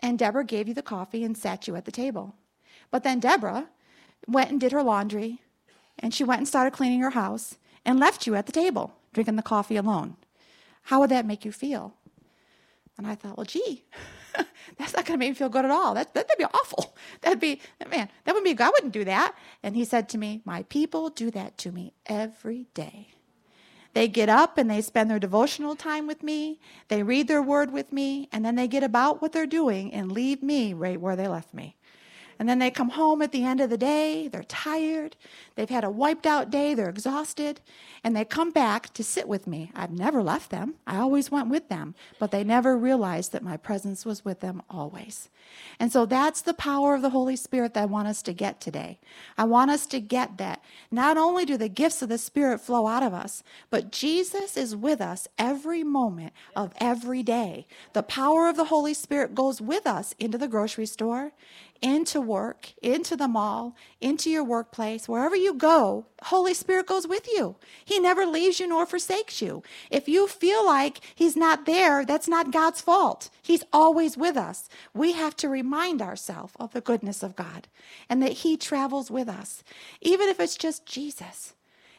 And 0.00 0.18
Deborah 0.18 0.44
gave 0.44 0.66
you 0.66 0.74
the 0.74 0.82
coffee 0.82 1.22
and 1.22 1.38
sat 1.38 1.68
you 1.68 1.76
at 1.76 1.84
the 1.84 1.92
table. 1.92 2.34
But 2.90 3.04
then 3.04 3.20
Deborah 3.20 3.68
went 4.26 4.50
and 4.50 4.60
did 4.60 4.72
her 4.72 4.82
laundry, 4.82 5.40
and 6.00 6.12
she 6.12 6.24
went 6.24 6.40
and 6.40 6.48
started 6.48 6.72
cleaning 6.72 7.00
her 7.00 7.10
house 7.10 7.58
and 7.84 7.98
left 7.98 8.26
you 8.26 8.34
at 8.34 8.46
the 8.46 8.52
table 8.52 8.94
drinking 9.12 9.36
the 9.36 9.42
coffee 9.42 9.76
alone. 9.76 10.16
How 10.84 11.00
would 11.00 11.10
that 11.10 11.26
make 11.26 11.44
you 11.44 11.52
feel? 11.52 11.94
And 12.98 13.06
I 13.06 13.14
thought, 13.14 13.36
well, 13.36 13.46
gee, 13.46 13.84
that's 14.78 14.94
not 14.94 15.06
going 15.06 15.18
to 15.18 15.18
make 15.18 15.30
me 15.30 15.34
feel 15.34 15.48
good 15.48 15.64
at 15.64 15.70
all. 15.70 15.94
That, 15.94 16.12
that'd 16.14 16.38
be 16.38 16.44
awful. 16.44 16.96
That'd 17.20 17.40
be, 17.40 17.60
man, 17.88 18.08
that 18.24 18.34
would 18.34 18.44
be, 18.44 18.58
I 18.58 18.68
wouldn't 18.68 18.92
do 18.92 19.04
that. 19.04 19.34
And 19.62 19.76
he 19.76 19.84
said 19.84 20.08
to 20.10 20.18
me, 20.18 20.40
My 20.44 20.64
people 20.64 21.08
do 21.08 21.30
that 21.30 21.56
to 21.58 21.72
me 21.72 21.92
every 22.06 22.66
day. 22.74 23.08
They 23.94 24.08
get 24.08 24.28
up 24.28 24.56
and 24.58 24.70
they 24.70 24.80
spend 24.80 25.10
their 25.10 25.18
devotional 25.18 25.76
time 25.76 26.06
with 26.06 26.22
me, 26.22 26.58
they 26.88 27.02
read 27.02 27.28
their 27.28 27.42
word 27.42 27.72
with 27.72 27.92
me, 27.92 28.28
and 28.32 28.44
then 28.44 28.56
they 28.56 28.66
get 28.66 28.82
about 28.82 29.20
what 29.20 29.32
they're 29.32 29.46
doing 29.46 29.92
and 29.92 30.10
leave 30.10 30.42
me 30.42 30.72
right 30.72 31.00
where 31.00 31.14
they 31.14 31.28
left 31.28 31.52
me. 31.52 31.76
And 32.42 32.48
then 32.48 32.58
they 32.58 32.72
come 32.72 32.88
home 32.88 33.22
at 33.22 33.30
the 33.30 33.44
end 33.44 33.60
of 33.60 33.70
the 33.70 33.78
day, 33.78 34.26
they're 34.26 34.42
tired, 34.42 35.14
they've 35.54 35.70
had 35.70 35.84
a 35.84 35.90
wiped 35.90 36.26
out 36.26 36.50
day, 36.50 36.74
they're 36.74 36.88
exhausted, 36.88 37.60
and 38.02 38.16
they 38.16 38.24
come 38.24 38.50
back 38.50 38.92
to 38.94 39.04
sit 39.04 39.28
with 39.28 39.46
me. 39.46 39.70
I've 39.76 39.92
never 39.92 40.24
left 40.24 40.50
them, 40.50 40.74
I 40.84 40.96
always 40.96 41.30
went 41.30 41.50
with 41.50 41.68
them, 41.68 41.94
but 42.18 42.32
they 42.32 42.42
never 42.42 42.76
realized 42.76 43.30
that 43.30 43.44
my 43.44 43.56
presence 43.56 44.04
was 44.04 44.24
with 44.24 44.40
them 44.40 44.60
always. 44.68 45.30
And 45.78 45.92
so 45.92 46.04
that's 46.04 46.42
the 46.42 46.52
power 46.52 46.96
of 46.96 47.02
the 47.02 47.10
Holy 47.10 47.36
Spirit 47.36 47.74
that 47.74 47.82
I 47.84 47.86
want 47.86 48.08
us 48.08 48.22
to 48.22 48.32
get 48.32 48.60
today. 48.60 48.98
I 49.38 49.44
want 49.44 49.70
us 49.70 49.86
to 49.86 50.00
get 50.00 50.36
that. 50.38 50.64
Not 50.90 51.16
only 51.16 51.44
do 51.44 51.56
the 51.56 51.68
gifts 51.68 52.02
of 52.02 52.08
the 52.08 52.18
Spirit 52.18 52.60
flow 52.60 52.88
out 52.88 53.04
of 53.04 53.14
us, 53.14 53.44
but 53.70 53.92
Jesus 53.92 54.56
is 54.56 54.74
with 54.74 55.00
us 55.00 55.28
every 55.38 55.84
moment 55.84 56.32
of 56.56 56.72
every 56.78 57.22
day. 57.22 57.68
The 57.92 58.02
power 58.02 58.48
of 58.48 58.56
the 58.56 58.64
Holy 58.64 58.94
Spirit 58.94 59.32
goes 59.32 59.60
with 59.60 59.86
us 59.86 60.12
into 60.18 60.38
the 60.38 60.48
grocery 60.48 60.86
store, 60.86 61.32
into 61.82 62.20
work, 62.20 62.72
into 62.80 63.16
the 63.16 63.28
mall, 63.28 63.76
into 64.00 64.30
your 64.30 64.44
workplace, 64.44 65.08
wherever 65.08 65.36
you 65.36 65.52
go, 65.52 66.06
Holy 66.22 66.54
Spirit 66.54 66.86
goes 66.86 67.06
with 67.06 67.26
you. 67.28 67.56
He 67.84 67.98
never 67.98 68.24
leaves 68.24 68.60
you 68.60 68.68
nor 68.68 68.86
forsakes 68.86 69.42
you. 69.42 69.62
If 69.90 70.08
you 70.08 70.28
feel 70.28 70.64
like 70.64 71.00
He's 71.14 71.36
not 71.36 71.66
there, 71.66 72.04
that's 72.06 72.28
not 72.28 72.52
God's 72.52 72.80
fault. 72.80 73.28
He's 73.42 73.64
always 73.72 74.16
with 74.16 74.36
us. 74.36 74.68
We 74.94 75.12
have 75.12 75.36
to 75.36 75.48
remind 75.48 76.00
ourselves 76.00 76.54
of 76.58 76.72
the 76.72 76.80
goodness 76.80 77.22
of 77.22 77.36
God 77.36 77.66
and 78.08 78.22
that 78.22 78.32
He 78.32 78.56
travels 78.56 79.10
with 79.10 79.28
us, 79.28 79.64
even 80.00 80.28
if 80.28 80.38
it's 80.38 80.56
just 80.56 80.86
Jesus. 80.86 81.54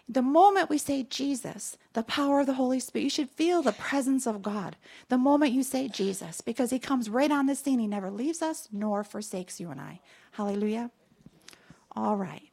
The 0.08 0.22
moment 0.22 0.70
we 0.70 0.78
say 0.78 1.04
Jesus, 1.04 1.78
the 1.94 2.04
power 2.04 2.42
of 2.42 2.48
the 2.48 2.56
Holy 2.56 2.80
Spirit, 2.80 3.06
you 3.06 3.10
should 3.10 3.30
feel 3.30 3.62
the 3.62 3.72
presence 3.72 4.28
of 4.28 4.42
God 4.42 4.76
the 5.10 5.18
moment 5.18 5.54
you 5.54 5.64
say 5.64 5.88
Jesus, 5.88 6.42
because 6.42 6.72
He 6.72 6.80
comes 6.80 7.10
right 7.10 7.32
on 7.32 7.46
the 7.46 7.56
scene. 7.56 7.80
He 7.80 7.88
never 7.88 8.12
leaves 8.12 8.42
us 8.42 8.68
nor 8.72 9.04
forsakes 9.04 9.60
you 9.60 9.72
and 9.72 9.80
I. 9.80 10.02
Hallelujah. 10.32 10.92
All 11.96 12.18
right. 12.18 12.50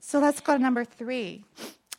So 0.00 0.20
let's 0.20 0.40
go 0.40 0.56
to 0.56 0.62
number 0.62 0.84
three. 0.84 1.44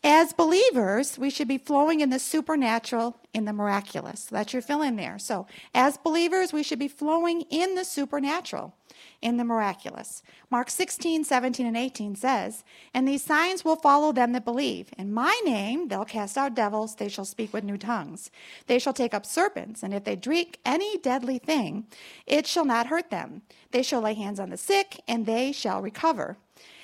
As 0.01 0.31
believers, 0.31 1.19
we 1.19 1.29
should 1.29 1.49
be 1.49 1.57
flowing 1.57 1.99
in 1.99 2.09
the 2.09 2.19
supernatural, 2.19 3.17
in 3.33 3.43
the 3.43 3.51
miraculous. 3.51 4.23
That's 4.23 4.53
your 4.53 4.61
fill 4.61 4.81
in 4.81 4.95
there. 4.95 5.19
So, 5.19 5.45
as 5.75 5.97
believers, 5.97 6.53
we 6.53 6.63
should 6.63 6.79
be 6.79 6.87
flowing 6.87 7.41
in 7.49 7.75
the 7.75 7.83
supernatural, 7.83 8.73
in 9.21 9.35
the 9.35 9.43
miraculous. 9.43 10.23
Mark 10.49 10.69
16, 10.69 11.25
17, 11.25 11.65
and 11.65 11.75
18 11.75 12.15
says, 12.15 12.63
And 12.93 13.05
these 13.05 13.23
signs 13.23 13.65
will 13.65 13.75
follow 13.75 14.13
them 14.13 14.31
that 14.31 14.45
believe. 14.45 14.89
In 14.97 15.11
my 15.11 15.37
name, 15.43 15.89
they'll 15.89 16.05
cast 16.05 16.37
out 16.37 16.55
devils, 16.55 16.95
they 16.95 17.09
shall 17.09 17.25
speak 17.25 17.51
with 17.51 17.65
new 17.65 17.77
tongues. 17.77 18.31
They 18.67 18.79
shall 18.79 18.93
take 18.93 19.13
up 19.13 19.25
serpents, 19.25 19.83
and 19.83 19.93
if 19.93 20.05
they 20.05 20.15
drink 20.15 20.59
any 20.65 20.97
deadly 20.99 21.39
thing, 21.39 21.87
it 22.25 22.47
shall 22.47 22.65
not 22.65 22.87
hurt 22.87 23.09
them. 23.09 23.41
They 23.71 23.83
shall 23.83 24.01
lay 24.01 24.13
hands 24.13 24.39
on 24.39 24.49
the 24.49 24.57
sick, 24.57 25.01
and 25.09 25.25
they 25.25 25.51
shall 25.51 25.81
recover. 25.81 26.37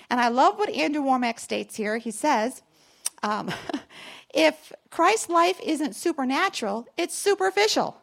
And 0.09 0.19
I 0.19 0.27
love 0.27 0.57
what 0.59 0.69
Andrew 0.69 1.01
Wommack 1.01 1.39
states 1.39 1.77
here. 1.77 1.97
He 1.97 2.11
says, 2.11 2.61
um, 3.23 3.51
if 4.33 4.73
Christ's 4.89 5.29
life 5.29 5.59
isn't 5.63 5.95
supernatural, 5.95 6.87
it's 6.97 7.15
superficial. 7.15 7.97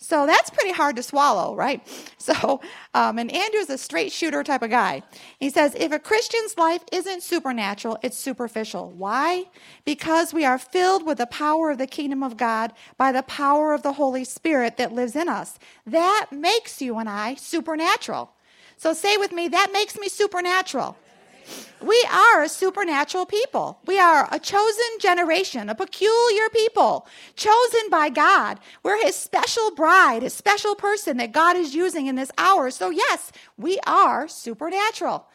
So 0.00 0.26
that's 0.26 0.48
pretty 0.48 0.70
hard 0.70 0.94
to 0.96 1.02
swallow, 1.02 1.54
right? 1.54 1.86
So, 2.20 2.60
um, 2.92 3.18
and 3.18 3.32
Andrew's 3.32 3.70
a 3.70 3.78
straight 3.78 4.12
shooter 4.12 4.44
type 4.44 4.60
of 4.60 4.68
guy. 4.68 5.02
He 5.40 5.48
says, 5.48 5.74
if 5.74 5.92
a 5.92 5.98
Christian's 5.98 6.58
life 6.58 6.82
isn't 6.92 7.22
supernatural, 7.22 7.96
it's 8.02 8.18
superficial. 8.18 8.90
Why? 8.90 9.44
Because 9.86 10.34
we 10.34 10.44
are 10.44 10.58
filled 10.58 11.06
with 11.06 11.16
the 11.16 11.26
power 11.26 11.70
of 11.70 11.78
the 11.78 11.86
kingdom 11.86 12.22
of 12.22 12.36
God 12.36 12.74
by 12.98 13.12
the 13.12 13.22
power 13.22 13.72
of 13.72 13.82
the 13.82 13.94
Holy 13.94 14.24
Spirit 14.24 14.76
that 14.76 14.92
lives 14.92 15.16
in 15.16 15.26
us. 15.26 15.58
That 15.86 16.26
makes 16.30 16.82
you 16.82 16.98
and 16.98 17.08
I 17.08 17.36
supernatural. 17.36 18.30
So 18.76 18.92
say 18.92 19.16
with 19.16 19.32
me, 19.32 19.48
that 19.48 19.70
makes 19.72 19.98
me 19.98 20.10
supernatural. 20.10 20.98
We 21.80 22.06
are 22.10 22.42
a 22.42 22.48
supernatural 22.48 23.26
people. 23.26 23.78
We 23.86 23.98
are 23.98 24.28
a 24.32 24.38
chosen 24.38 24.84
generation, 25.00 25.68
a 25.68 25.74
peculiar 25.74 26.48
people, 26.50 27.06
chosen 27.36 27.88
by 27.90 28.08
God. 28.08 28.58
We're 28.82 29.02
his 29.02 29.14
special 29.14 29.70
bride, 29.74 30.22
his 30.22 30.34
special 30.34 30.74
person 30.74 31.18
that 31.18 31.32
God 31.32 31.56
is 31.56 31.74
using 31.74 32.06
in 32.06 32.16
this 32.16 32.32
hour. 32.36 32.70
So, 32.70 32.90
yes, 32.90 33.30
we 33.56 33.78
are 33.86 34.26
supernatural. 34.26 35.26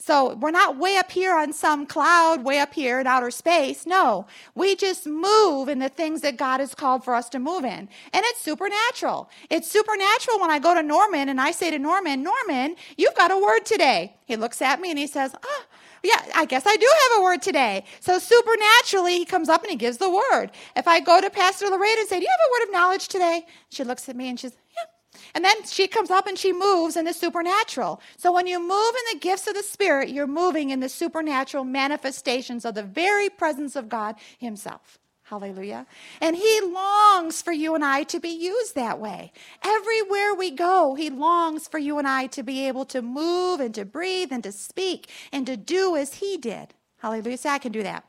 So 0.00 0.34
we're 0.36 0.50
not 0.50 0.78
way 0.78 0.96
up 0.96 1.10
here 1.10 1.36
on 1.36 1.52
some 1.52 1.86
cloud, 1.86 2.42
way 2.42 2.58
up 2.58 2.72
here 2.72 3.00
in 3.00 3.06
outer 3.06 3.30
space. 3.30 3.86
No, 3.86 4.26
we 4.54 4.74
just 4.74 5.06
move 5.06 5.68
in 5.68 5.78
the 5.78 5.90
things 5.90 6.22
that 6.22 6.38
God 6.38 6.60
has 6.60 6.74
called 6.74 7.04
for 7.04 7.14
us 7.14 7.28
to 7.30 7.38
move 7.38 7.64
in. 7.64 7.70
And 7.70 7.88
it's 8.14 8.40
supernatural. 8.40 9.30
It's 9.50 9.70
supernatural 9.70 10.40
when 10.40 10.50
I 10.50 10.58
go 10.58 10.74
to 10.74 10.82
Norman 10.82 11.28
and 11.28 11.38
I 11.38 11.50
say 11.50 11.70
to 11.70 11.78
Norman, 11.78 12.22
Norman, 12.22 12.76
you've 12.96 13.14
got 13.14 13.30
a 13.30 13.36
word 13.38 13.66
today. 13.66 14.16
He 14.24 14.36
looks 14.36 14.62
at 14.62 14.80
me 14.80 14.88
and 14.88 14.98
he 14.98 15.06
says, 15.06 15.34
oh, 15.44 15.64
yeah, 16.02 16.22
I 16.34 16.46
guess 16.46 16.64
I 16.66 16.76
do 16.76 16.88
have 17.10 17.20
a 17.20 17.22
word 17.22 17.42
today. 17.42 17.84
So 18.00 18.18
supernaturally, 18.18 19.18
he 19.18 19.26
comes 19.26 19.50
up 19.50 19.62
and 19.62 19.70
he 19.70 19.76
gives 19.76 19.98
the 19.98 20.10
word. 20.10 20.50
If 20.76 20.88
I 20.88 21.00
go 21.00 21.20
to 21.20 21.28
Pastor 21.28 21.68
Lorraine 21.68 21.98
and 21.98 22.08
say, 22.08 22.18
Do 22.18 22.24
you 22.24 22.30
have 22.30 22.40
a 22.40 22.52
word 22.52 22.68
of 22.68 22.72
knowledge 22.72 23.08
today? 23.08 23.46
She 23.68 23.84
looks 23.84 24.08
at 24.08 24.16
me 24.16 24.30
and 24.30 24.40
she's, 24.40 24.52
Yeah, 24.52 24.99
and 25.34 25.44
then 25.44 25.64
she 25.66 25.86
comes 25.86 26.10
up 26.10 26.26
and 26.26 26.38
she 26.38 26.52
moves 26.52 26.96
in 26.96 27.04
the 27.04 27.12
supernatural. 27.12 28.00
So 28.16 28.32
when 28.32 28.46
you 28.46 28.58
move 28.58 28.70
in 28.70 29.18
the 29.18 29.20
gifts 29.20 29.46
of 29.46 29.54
the 29.54 29.62
Spirit, 29.62 30.08
you're 30.10 30.26
moving 30.26 30.70
in 30.70 30.80
the 30.80 30.88
supernatural 30.88 31.64
manifestations 31.64 32.64
of 32.64 32.74
the 32.74 32.82
very 32.82 33.28
presence 33.28 33.76
of 33.76 33.88
God 33.88 34.16
Himself. 34.38 34.98
Hallelujah. 35.22 35.86
And 36.20 36.34
He 36.34 36.60
longs 36.60 37.40
for 37.40 37.52
you 37.52 37.76
and 37.76 37.84
I 37.84 38.02
to 38.04 38.18
be 38.18 38.30
used 38.30 38.74
that 38.74 38.98
way. 38.98 39.32
Everywhere 39.64 40.34
we 40.34 40.50
go, 40.50 40.96
He 40.96 41.08
longs 41.08 41.68
for 41.68 41.78
you 41.78 41.98
and 41.98 42.08
I 42.08 42.26
to 42.28 42.42
be 42.42 42.66
able 42.66 42.84
to 42.86 43.00
move 43.00 43.60
and 43.60 43.72
to 43.76 43.84
breathe 43.84 44.32
and 44.32 44.42
to 44.42 44.50
speak 44.50 45.08
and 45.32 45.46
to 45.46 45.56
do 45.56 45.96
as 45.96 46.14
He 46.14 46.36
did. 46.36 46.74
Hallelujah. 46.98 47.38
Say, 47.38 47.48
I 47.48 47.58
can 47.58 47.72
do 47.72 47.84
that. 47.84 48.04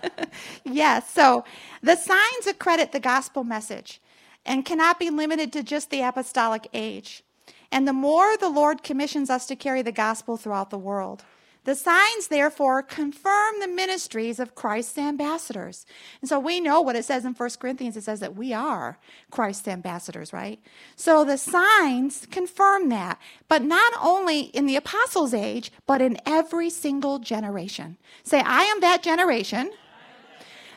yes. 0.64 1.10
So 1.10 1.44
the 1.82 1.96
signs 1.96 2.46
accredit 2.46 2.92
the 2.92 3.00
gospel 3.00 3.44
message 3.44 4.00
and 4.44 4.64
cannot 4.64 4.98
be 4.98 5.10
limited 5.10 5.52
to 5.52 5.62
just 5.62 5.90
the 5.90 6.02
apostolic 6.02 6.68
age. 6.72 7.22
And 7.70 7.88
the 7.88 7.92
more 7.92 8.36
the 8.36 8.50
Lord 8.50 8.82
commissions 8.82 9.30
us 9.30 9.46
to 9.46 9.56
carry 9.56 9.82
the 9.82 9.92
gospel 9.92 10.36
throughout 10.36 10.70
the 10.70 10.78
world. 10.78 11.24
The 11.64 11.74
signs, 11.76 12.26
therefore, 12.26 12.82
confirm 12.82 13.60
the 13.60 13.68
ministries 13.68 14.40
of 14.40 14.56
Christ's 14.56 14.98
ambassadors. 14.98 15.86
And 16.20 16.28
so 16.28 16.40
we 16.40 16.60
know 16.60 16.80
what 16.80 16.96
it 16.96 17.04
says 17.04 17.24
in 17.24 17.34
1 17.34 17.50
Corinthians. 17.60 17.96
It 17.96 18.02
says 18.02 18.18
that 18.18 18.34
we 18.34 18.52
are 18.52 18.98
Christ's 19.30 19.68
ambassadors, 19.68 20.32
right? 20.32 20.60
So 20.96 21.24
the 21.24 21.38
signs 21.38 22.26
confirm 22.32 22.88
that, 22.88 23.20
but 23.46 23.62
not 23.62 23.92
only 24.02 24.40
in 24.40 24.66
the 24.66 24.74
apostles' 24.74 25.32
age, 25.32 25.70
but 25.86 26.02
in 26.02 26.18
every 26.26 26.68
single 26.68 27.20
generation. 27.20 27.96
Say, 28.24 28.40
I 28.40 28.64
am 28.64 28.80
that 28.80 29.04
generation 29.04 29.70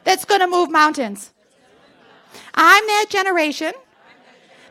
that's 0.03 0.24
going 0.25 0.41
to 0.41 0.48
move 0.48 0.69
mountains. 0.69 1.31
I'm 2.54 2.88
that 2.88 3.06
generation 3.10 3.74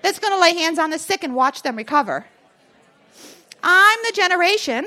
that's 0.02 0.18
going 0.18 0.33
to 0.33 0.40
lay 0.40 0.54
hands 0.54 0.78
on 0.78 0.90
the 0.90 0.99
sick 0.99 1.25
and 1.25 1.35
watch 1.35 1.62
them 1.62 1.76
recover. 1.76 2.26
I'm 3.62 3.99
the 4.06 4.12
generation 4.12 4.86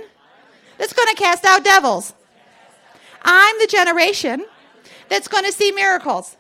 that's 0.78 0.93
going 0.93 1.08
to 1.08 1.15
cast 1.15 1.43
out 1.45 1.63
devils. 1.63 2.13
I'm 3.23 3.60
the 3.60 3.67
generation 3.67 4.45
that's 5.10 5.28
going 5.28 5.43
to 5.45 5.51
see 5.51 5.71
miracles. 5.71 6.38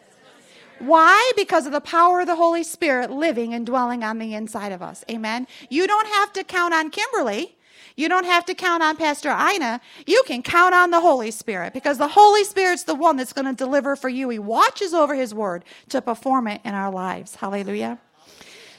Why? 0.79 1.31
Because 1.35 1.65
of 1.65 1.71
the 1.71 1.81
power 1.81 2.21
of 2.21 2.27
the 2.27 2.35
Holy 2.35 2.63
Spirit 2.63 3.09
living 3.09 3.53
and 3.53 3.65
dwelling 3.65 4.03
on 4.03 4.19
the 4.19 4.35
inside 4.35 4.71
of 4.71 4.81
us. 4.83 5.03
Amen. 5.09 5.47
You 5.69 5.87
don't 5.87 6.07
have 6.07 6.31
to 6.33 6.43
count 6.43 6.73
on 6.73 6.91
Kimberly 6.91 7.56
you 7.97 8.07
don't 8.07 8.25
have 8.25 8.45
to 8.45 8.53
count 8.53 8.83
on 8.83 8.95
Pastor 8.95 9.29
Ina. 9.29 9.81
You 10.05 10.23
can 10.25 10.43
count 10.43 10.73
on 10.75 10.91
the 10.91 11.01
Holy 11.01 11.31
Spirit 11.31 11.73
because 11.73 11.97
the 11.97 12.07
Holy 12.07 12.43
Spirit's 12.43 12.83
the 12.83 12.95
one 12.95 13.17
that's 13.17 13.33
going 13.33 13.47
to 13.47 13.53
deliver 13.53 13.95
for 13.95 14.07
you. 14.07 14.29
He 14.29 14.39
watches 14.39 14.93
over 14.93 15.15
his 15.15 15.33
word 15.33 15.65
to 15.89 16.01
perform 16.01 16.47
it 16.47 16.61
in 16.63 16.75
our 16.75 16.91
lives. 16.91 17.35
Hallelujah. 17.35 17.99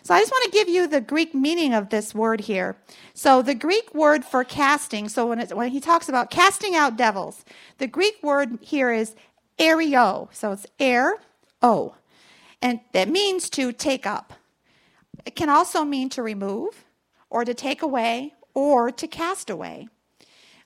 So 0.04 0.14
I 0.14 0.20
just 0.20 0.30
want 0.30 0.44
to 0.44 0.50
give 0.52 0.68
you 0.68 0.86
the 0.86 1.00
Greek 1.00 1.34
meaning 1.34 1.74
of 1.74 1.90
this 1.90 2.14
word 2.14 2.40
here. 2.42 2.76
So 3.12 3.42
the 3.42 3.56
Greek 3.56 3.92
word 3.92 4.24
for 4.24 4.44
casting, 4.44 5.08
so 5.08 5.26
when, 5.26 5.40
when 5.48 5.70
he 5.70 5.80
talks 5.80 6.08
about 6.08 6.30
casting 6.30 6.76
out 6.76 6.96
devils, 6.96 7.44
the 7.78 7.88
Greek 7.88 8.22
word 8.22 8.58
here 8.62 8.92
is 8.92 9.16
airo. 9.58 10.28
So 10.32 10.52
it's 10.52 10.66
air, 10.78 11.16
o. 11.60 11.96
And 12.62 12.80
that 12.92 13.08
means 13.08 13.50
to 13.50 13.72
take 13.72 14.06
up. 14.06 14.32
It 15.26 15.34
can 15.34 15.50
also 15.50 15.84
mean 15.84 16.08
to 16.10 16.22
remove 16.22 16.84
or 17.28 17.44
to 17.44 17.52
take 17.52 17.82
away 17.82 18.32
or 18.54 18.90
to 18.90 19.06
cast 19.06 19.50
away. 19.50 19.88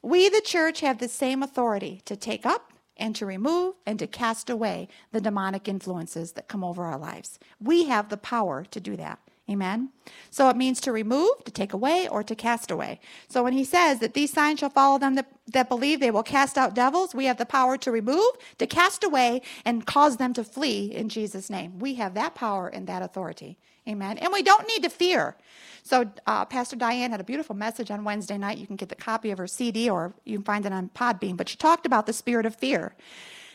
We, 0.02 0.28
the 0.28 0.40
church, 0.40 0.80
have 0.80 0.98
the 0.98 1.08
same 1.08 1.42
authority 1.42 2.02
to 2.06 2.16
take 2.16 2.44
up 2.44 2.72
and 2.96 3.14
to 3.16 3.26
remove 3.26 3.74
and 3.86 3.98
to 3.98 4.06
cast 4.06 4.50
away 4.50 4.88
the 5.12 5.20
demonic 5.20 5.68
influences 5.68 6.32
that 6.32 6.48
come 6.48 6.64
over 6.64 6.84
our 6.84 6.98
lives. 6.98 7.38
We 7.60 7.84
have 7.84 8.08
the 8.08 8.16
power 8.16 8.64
to 8.70 8.80
do 8.80 8.96
that. 8.96 9.20
Amen. 9.50 9.90
So 10.30 10.48
it 10.48 10.56
means 10.56 10.80
to 10.82 10.92
remove, 10.92 11.44
to 11.44 11.50
take 11.50 11.72
away, 11.72 12.08
or 12.08 12.22
to 12.22 12.34
cast 12.34 12.70
away. 12.70 13.00
So 13.28 13.42
when 13.42 13.52
he 13.52 13.64
says 13.64 13.98
that 13.98 14.14
these 14.14 14.32
signs 14.32 14.60
shall 14.60 14.70
follow 14.70 14.98
them 14.98 15.16
that, 15.16 15.26
that 15.48 15.68
believe 15.68 15.98
they 15.98 16.12
will 16.12 16.22
cast 16.22 16.56
out 16.56 16.74
devils, 16.74 17.14
we 17.14 17.24
have 17.24 17.38
the 17.38 17.46
power 17.46 17.76
to 17.78 17.90
remove, 17.90 18.32
to 18.58 18.66
cast 18.66 19.02
away, 19.02 19.42
and 19.64 19.84
cause 19.84 20.16
them 20.16 20.32
to 20.34 20.44
flee 20.44 20.94
in 20.94 21.08
Jesus' 21.08 21.50
name. 21.50 21.80
We 21.80 21.94
have 21.94 22.14
that 22.14 22.36
power 22.36 22.68
and 22.68 22.86
that 22.86 23.02
authority. 23.02 23.58
Amen. 23.88 24.16
And 24.18 24.32
we 24.32 24.42
don't 24.44 24.68
need 24.68 24.84
to 24.84 24.88
fear. 24.90 25.36
So, 25.82 26.08
uh, 26.28 26.44
Pastor 26.44 26.76
Diane 26.76 27.10
had 27.10 27.20
a 27.20 27.24
beautiful 27.24 27.56
message 27.56 27.90
on 27.90 28.04
Wednesday 28.04 28.38
night. 28.38 28.58
You 28.58 28.68
can 28.68 28.76
get 28.76 28.88
the 28.88 28.94
copy 28.94 29.32
of 29.32 29.38
her 29.38 29.48
CD 29.48 29.90
or 29.90 30.14
you 30.24 30.38
can 30.38 30.44
find 30.44 30.64
it 30.64 30.72
on 30.72 30.90
Podbean. 30.90 31.36
But 31.36 31.48
she 31.48 31.56
talked 31.56 31.84
about 31.84 32.06
the 32.06 32.12
spirit 32.12 32.46
of 32.46 32.54
fear. 32.54 32.94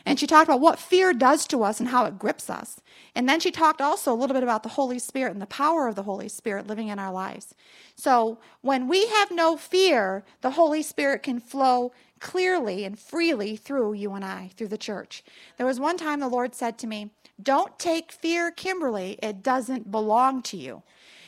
And 0.08 0.18
she 0.18 0.26
talked 0.26 0.48
about 0.48 0.62
what 0.62 0.78
fear 0.78 1.12
does 1.12 1.46
to 1.48 1.62
us 1.62 1.80
and 1.80 1.90
how 1.90 2.06
it 2.06 2.18
grips 2.18 2.48
us. 2.48 2.80
And 3.14 3.28
then 3.28 3.40
she 3.40 3.50
talked 3.50 3.82
also 3.82 4.10
a 4.10 4.16
little 4.16 4.32
bit 4.32 4.42
about 4.42 4.62
the 4.62 4.70
Holy 4.70 4.98
Spirit 4.98 5.32
and 5.32 5.42
the 5.42 5.46
power 5.46 5.86
of 5.86 5.96
the 5.96 6.04
Holy 6.04 6.30
Spirit 6.30 6.66
living 6.66 6.88
in 6.88 6.98
our 6.98 7.12
lives. 7.12 7.54
So, 7.94 8.38
when 8.62 8.88
we 8.88 9.06
have 9.08 9.30
no 9.30 9.58
fear, 9.58 10.24
the 10.40 10.52
Holy 10.52 10.82
Spirit 10.82 11.22
can 11.22 11.40
flow 11.40 11.92
clearly 12.20 12.86
and 12.86 12.98
freely 12.98 13.54
through 13.54 13.92
you 13.92 14.14
and 14.14 14.24
I, 14.24 14.48
through 14.56 14.68
the 14.68 14.78
church. 14.78 15.22
There 15.58 15.66
was 15.66 15.78
one 15.78 15.98
time 15.98 16.20
the 16.20 16.28
Lord 16.28 16.54
said 16.54 16.78
to 16.78 16.86
me, 16.86 17.10
Don't 17.42 17.78
take 17.78 18.10
fear, 18.10 18.50
Kimberly. 18.50 19.18
It 19.22 19.42
doesn't 19.42 19.90
belong 19.90 20.40
to 20.44 20.56
you. 20.56 20.84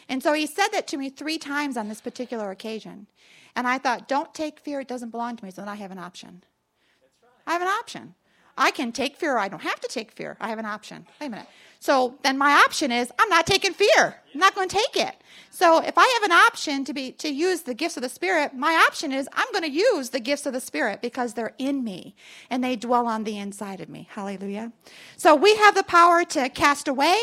And 0.08 0.22
so 0.22 0.32
he 0.32 0.46
said 0.46 0.68
that 0.68 0.86
to 0.86 0.96
me 0.96 1.10
three 1.10 1.36
times 1.36 1.76
on 1.76 1.90
this 1.90 2.00
particular 2.00 2.50
occasion. 2.50 3.08
And 3.54 3.68
I 3.68 3.76
thought, 3.76 4.08
don't 4.08 4.32
take 4.32 4.58
fear, 4.58 4.80
it 4.80 4.88
doesn't 4.88 5.10
belong 5.10 5.36
to 5.36 5.44
me. 5.44 5.50
So 5.50 5.60
then 5.60 5.68
I 5.68 5.74
have 5.74 5.90
an 5.90 5.98
option. 5.98 6.44
I 7.46 7.52
have 7.52 7.62
an 7.62 7.68
option. 7.68 8.14
I 8.60 8.70
can 8.70 8.92
take 8.92 9.16
fear, 9.16 9.38
I 9.38 9.48
don't 9.48 9.62
have 9.62 9.80
to 9.80 9.88
take 9.88 10.12
fear. 10.12 10.36
I 10.40 10.48
have 10.50 10.58
an 10.58 10.66
option. 10.66 11.06
Wait 11.20 11.26
a 11.26 11.30
minute. 11.30 11.46
So 11.80 12.18
then 12.22 12.36
my 12.36 12.52
option 12.52 12.92
is 12.92 13.10
I'm 13.18 13.28
not 13.30 13.46
taking 13.46 13.72
fear. 13.72 14.16
I'm 14.34 14.40
not 14.40 14.54
going 14.54 14.68
to 14.68 14.76
take 14.76 15.02
it. 15.08 15.16
So 15.50 15.82
if 15.82 15.96
I 15.96 16.06
have 16.20 16.30
an 16.30 16.32
option 16.32 16.84
to 16.84 16.92
be 16.92 17.12
to 17.12 17.28
use 17.28 17.62
the 17.62 17.74
gifts 17.74 17.96
of 17.96 18.02
the 18.02 18.08
Spirit, 18.10 18.54
my 18.54 18.74
option 18.86 19.12
is 19.12 19.28
I'm 19.32 19.50
going 19.50 19.64
to 19.64 19.70
use 19.70 20.10
the 20.10 20.20
gifts 20.20 20.44
of 20.44 20.52
the 20.52 20.60
Spirit 20.60 21.00
because 21.00 21.34
they're 21.34 21.54
in 21.58 21.82
me 21.82 22.14
and 22.50 22.62
they 22.62 22.76
dwell 22.76 23.06
on 23.06 23.24
the 23.24 23.38
inside 23.38 23.80
of 23.80 23.88
me. 23.88 24.08
Hallelujah. 24.10 24.72
So 25.16 25.34
we 25.34 25.56
have 25.56 25.74
the 25.74 25.82
power 25.84 26.22
to 26.24 26.50
cast 26.50 26.86
away 26.86 27.18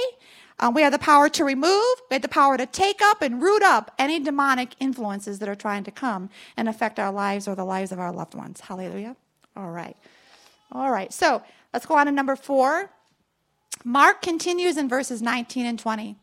um, 0.59 0.73
we 0.73 0.81
have 0.81 0.91
the 0.91 0.99
power 0.99 1.29
to 1.29 1.45
remove, 1.45 2.01
we 2.09 2.15
have 2.15 2.23
the 2.23 2.27
power 2.27 2.57
to 2.57 2.65
take 2.65 2.99
up 3.01 3.21
and 3.21 3.41
root 3.41 3.61
up 3.61 3.93
any 3.99 4.19
demonic 4.19 4.75
influences 4.79 5.37
that 5.39 5.47
are 5.47 5.55
trying 5.55 5.83
to 5.83 5.91
come 5.91 6.29
and 6.55 6.67
affect 6.67 6.99
our 6.99 7.11
lives 7.11 7.47
or 7.47 7.53
the 7.53 7.63
lives 7.63 7.91
of 7.91 7.99
our 7.99 8.11
loved 8.11 8.33
ones. 8.33 8.61
Hallelujah. 8.61 9.15
All 9.55 9.69
right. 9.69 9.95
All 10.71 10.91
right, 10.91 11.11
so 11.13 11.41
let's 11.73 11.85
go 11.85 11.95
on 11.95 12.07
to 12.07 12.11
number 12.11 12.35
four. 12.35 12.89
Mark 13.83 14.21
continues 14.21 14.75
in 14.75 14.89
verses 14.89 15.21
19 15.21 15.65
and 15.65 15.79
20. 15.79 16.15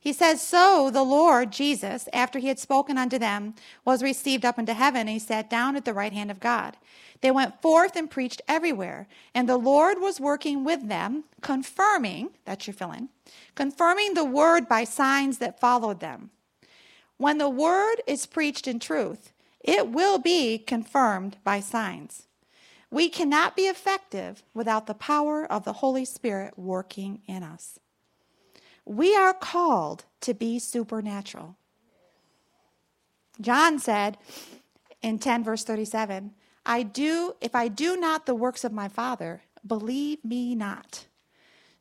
He 0.00 0.12
says, 0.12 0.42
So 0.42 0.90
the 0.90 1.02
Lord 1.02 1.52
Jesus, 1.52 2.08
after 2.12 2.38
he 2.38 2.48
had 2.48 2.58
spoken 2.58 2.98
unto 2.98 3.18
them, 3.18 3.54
was 3.84 4.02
received 4.02 4.44
up 4.44 4.58
into 4.58 4.74
heaven, 4.74 5.02
and 5.02 5.10
he 5.10 5.18
sat 5.18 5.48
down 5.48 5.76
at 5.76 5.84
the 5.84 5.94
right 5.94 6.12
hand 6.12 6.30
of 6.30 6.40
God. 6.40 6.76
They 7.20 7.30
went 7.30 7.62
forth 7.62 7.94
and 7.94 8.10
preached 8.10 8.42
everywhere, 8.48 9.06
and 9.34 9.48
the 9.48 9.56
Lord 9.56 10.00
was 10.00 10.20
working 10.20 10.64
with 10.64 10.88
them, 10.88 11.24
confirming, 11.40 12.30
that's 12.44 12.66
your 12.66 12.74
fill 12.74 12.90
in, 12.90 13.08
confirming 13.54 14.14
the 14.14 14.24
word 14.24 14.68
by 14.68 14.82
signs 14.82 15.38
that 15.38 15.60
followed 15.60 16.00
them. 16.00 16.30
When 17.18 17.38
the 17.38 17.48
word 17.48 18.02
is 18.06 18.26
preached 18.26 18.66
in 18.66 18.80
truth, 18.80 19.32
it 19.60 19.88
will 19.88 20.18
be 20.18 20.58
confirmed 20.58 21.36
by 21.44 21.60
signs. 21.60 22.26
We 22.92 23.08
cannot 23.08 23.56
be 23.56 23.62
effective 23.62 24.42
without 24.52 24.86
the 24.86 24.92
power 24.92 25.50
of 25.50 25.64
the 25.64 25.72
Holy 25.72 26.04
Spirit 26.04 26.58
working 26.58 27.22
in 27.26 27.42
us. 27.42 27.78
We 28.84 29.16
are 29.16 29.32
called 29.32 30.04
to 30.20 30.34
be 30.34 30.58
supernatural. 30.58 31.56
John 33.40 33.78
said 33.78 34.18
in 35.00 35.18
10 35.18 35.42
verse 35.42 35.64
37, 35.64 36.32
I 36.66 36.82
do 36.82 37.34
if 37.40 37.54
I 37.54 37.68
do 37.68 37.96
not 37.96 38.26
the 38.26 38.34
works 38.34 38.62
of 38.62 38.74
my 38.74 38.88
Father, 38.88 39.40
believe 39.66 40.22
me 40.22 40.54
not. 40.54 41.06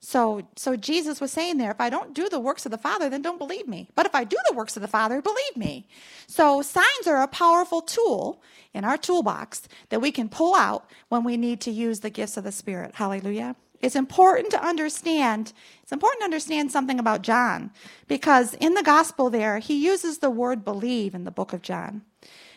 So, 0.03 0.41
so 0.55 0.75
Jesus 0.75 1.21
was 1.21 1.31
saying 1.31 1.57
there, 1.57 1.69
if 1.69 1.79
I 1.79 1.91
don't 1.91 2.15
do 2.15 2.27
the 2.27 2.39
works 2.39 2.65
of 2.65 2.71
the 2.71 2.77
Father, 2.77 3.07
then 3.07 3.21
don't 3.21 3.37
believe 3.37 3.67
me. 3.67 3.87
But 3.93 4.07
if 4.07 4.15
I 4.15 4.23
do 4.23 4.37
the 4.49 4.55
works 4.55 4.75
of 4.75 4.81
the 4.81 4.87
Father, 4.87 5.21
believe 5.21 5.55
me. 5.55 5.87
So 6.25 6.63
signs 6.63 7.05
are 7.05 7.21
a 7.21 7.27
powerful 7.27 7.83
tool 7.83 8.41
in 8.73 8.83
our 8.83 8.97
toolbox 8.97 9.61
that 9.89 10.01
we 10.01 10.11
can 10.11 10.27
pull 10.27 10.55
out 10.55 10.89
when 11.09 11.23
we 11.23 11.37
need 11.37 11.61
to 11.61 11.71
use 11.71 11.99
the 11.99 12.09
gifts 12.09 12.35
of 12.35 12.43
the 12.43 12.51
Spirit. 12.51 12.95
Hallelujah. 12.95 13.55
It's 13.79 13.95
important 13.95 14.49
to 14.51 14.63
understand, 14.63 15.53
it's 15.83 15.91
important 15.91 16.21
to 16.21 16.25
understand 16.25 16.71
something 16.71 16.99
about 16.99 17.21
John 17.21 17.69
because 18.07 18.55
in 18.55 18.73
the 18.73 18.83
gospel 18.83 19.29
there, 19.29 19.59
he 19.59 19.85
uses 19.85 20.17
the 20.17 20.31
word 20.31 20.65
believe 20.65 21.13
in 21.13 21.25
the 21.25 21.31
book 21.31 21.53
of 21.53 21.61
John. 21.61 22.01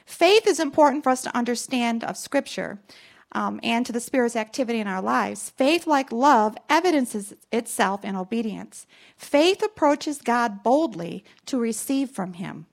Faith 0.07 0.47
is 0.47 0.61
important 0.61 1.05
for 1.05 1.11
us 1.11 1.23
to 1.23 1.37
understand 1.37 2.05
of 2.05 2.17
Scripture 2.17 2.79
um, 3.35 3.59
and 3.63 3.85
to 3.85 3.93
the 3.93 4.01
Spirit's 4.01 4.37
activity 4.37 4.79
in 4.79 4.87
our 4.87 5.03
lives. 5.03 5.51
Faith, 5.51 5.87
like 5.87 6.13
love, 6.13 6.57
evidences 6.71 7.35
itself 7.53 8.05
in 8.05 8.17
obedience. 8.17 8.87
Faith 9.17 9.63
approaches 9.63 10.23
God 10.23 10.63
boldly 10.63 11.25
to 11.47 11.59
receive 11.59 12.11
from 12.11 12.35
Him. 12.35 12.67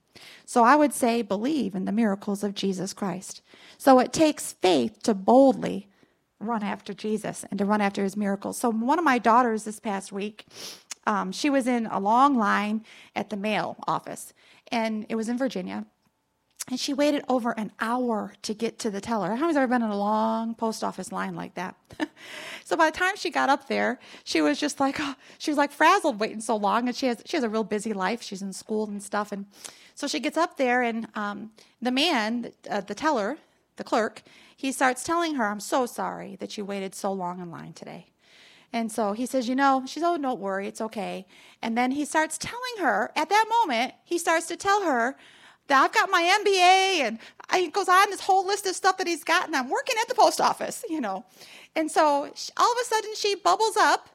So 0.44 0.62
I 0.62 0.76
would 0.76 0.92
say, 0.92 1.22
believe 1.22 1.74
in 1.74 1.84
the 1.84 1.92
miracles 1.92 2.44
of 2.44 2.54
Jesus 2.54 2.92
Christ. 2.92 3.42
So 3.76 3.98
it 3.98 4.12
takes 4.12 4.52
faith 4.52 5.02
to 5.02 5.14
boldly 5.14 5.88
run 6.38 6.62
after 6.62 6.92
Jesus 6.92 7.44
and 7.50 7.58
to 7.58 7.64
run 7.64 7.80
after 7.80 8.02
His 8.02 8.16
miracles. 8.16 8.58
So 8.58 8.70
one 8.70 8.98
of 8.98 9.04
my 9.04 9.18
daughters 9.18 9.64
this 9.64 9.80
past 9.80 10.12
week, 10.12 10.46
um, 11.06 11.32
she 11.32 11.50
was 11.50 11.66
in 11.66 11.86
a 11.86 11.98
long 11.98 12.36
line 12.36 12.84
at 13.16 13.30
the 13.30 13.36
mail 13.36 13.76
office, 13.88 14.32
and 14.70 15.06
it 15.08 15.16
was 15.16 15.28
in 15.28 15.36
Virginia. 15.36 15.86
And 16.68 16.78
she 16.78 16.94
waited 16.94 17.24
over 17.28 17.50
an 17.58 17.72
hour 17.80 18.34
to 18.42 18.54
get 18.54 18.78
to 18.80 18.90
the 18.90 19.00
teller. 19.00 19.34
How 19.34 19.42
many's 19.42 19.56
ever 19.56 19.66
been 19.66 19.82
in 19.82 19.90
a 19.90 19.96
long 19.96 20.54
post 20.54 20.84
office 20.84 21.10
line 21.10 21.34
like 21.34 21.54
that? 21.54 21.74
so 22.64 22.76
by 22.76 22.90
the 22.90 22.96
time 22.96 23.16
she 23.16 23.30
got 23.30 23.48
up 23.48 23.66
there, 23.68 23.98
she 24.22 24.40
was 24.40 24.60
just 24.60 24.78
like, 24.78 24.96
oh, 25.00 25.14
she 25.38 25.50
was 25.50 25.58
like 25.58 25.72
frazzled 25.72 26.20
waiting 26.20 26.40
so 26.40 26.54
long. 26.56 26.86
And 26.86 26.96
she 26.96 27.06
has 27.06 27.20
she 27.26 27.36
has 27.36 27.42
a 27.44 27.48
real 27.48 27.64
busy 27.64 27.92
life. 27.92 28.22
She's 28.22 28.42
in 28.42 28.52
school 28.52 28.86
and 28.86 29.02
stuff. 29.02 29.32
And 29.32 29.46
so 29.94 30.06
she 30.06 30.20
gets 30.20 30.38
up 30.38 30.56
there, 30.56 30.82
and 30.82 31.08
um, 31.14 31.50
the 31.82 31.90
man, 31.90 32.52
uh, 32.70 32.80
the 32.80 32.94
teller, 32.94 33.36
the 33.76 33.84
clerk, 33.84 34.22
he 34.56 34.72
starts 34.72 35.02
telling 35.02 35.34
her, 35.34 35.46
"I'm 35.46 35.60
so 35.60 35.84
sorry 35.84 36.36
that 36.36 36.56
you 36.56 36.64
waited 36.64 36.94
so 36.94 37.12
long 37.12 37.40
in 37.40 37.50
line 37.50 37.72
today." 37.72 38.06
And 38.72 38.90
so 38.90 39.12
he 39.12 39.26
says, 39.26 39.48
You 39.48 39.54
know, 39.54 39.82
she's, 39.86 40.02
Oh, 40.02 40.16
don't 40.16 40.40
worry, 40.40 40.66
it's 40.66 40.80
okay. 40.80 41.26
And 41.60 41.76
then 41.76 41.90
he 41.90 42.04
starts 42.04 42.38
telling 42.38 42.78
her, 42.80 43.12
at 43.14 43.28
that 43.28 43.44
moment, 43.48 43.94
he 44.04 44.16
starts 44.16 44.46
to 44.46 44.56
tell 44.56 44.84
her 44.84 45.16
that 45.68 45.82
I've 45.82 45.92
got 45.92 46.10
my 46.10 46.22
MBA, 46.44 47.00
and 47.00 47.18
he 47.54 47.68
goes 47.68 47.88
on 47.88 48.10
this 48.10 48.20
whole 48.20 48.46
list 48.46 48.66
of 48.66 48.74
stuff 48.74 48.98
that 48.98 49.06
he's 49.06 49.24
got, 49.24 49.46
and 49.46 49.56
I'm 49.56 49.68
working 49.68 49.96
at 50.00 50.08
the 50.08 50.14
post 50.14 50.40
office, 50.40 50.84
you 50.88 51.00
know. 51.00 51.24
And 51.74 51.90
so 51.90 52.02
all 52.02 52.72
of 52.72 52.78
a 52.80 52.84
sudden 52.84 53.14
she 53.14 53.34
bubbles 53.34 53.76
up 53.76 54.08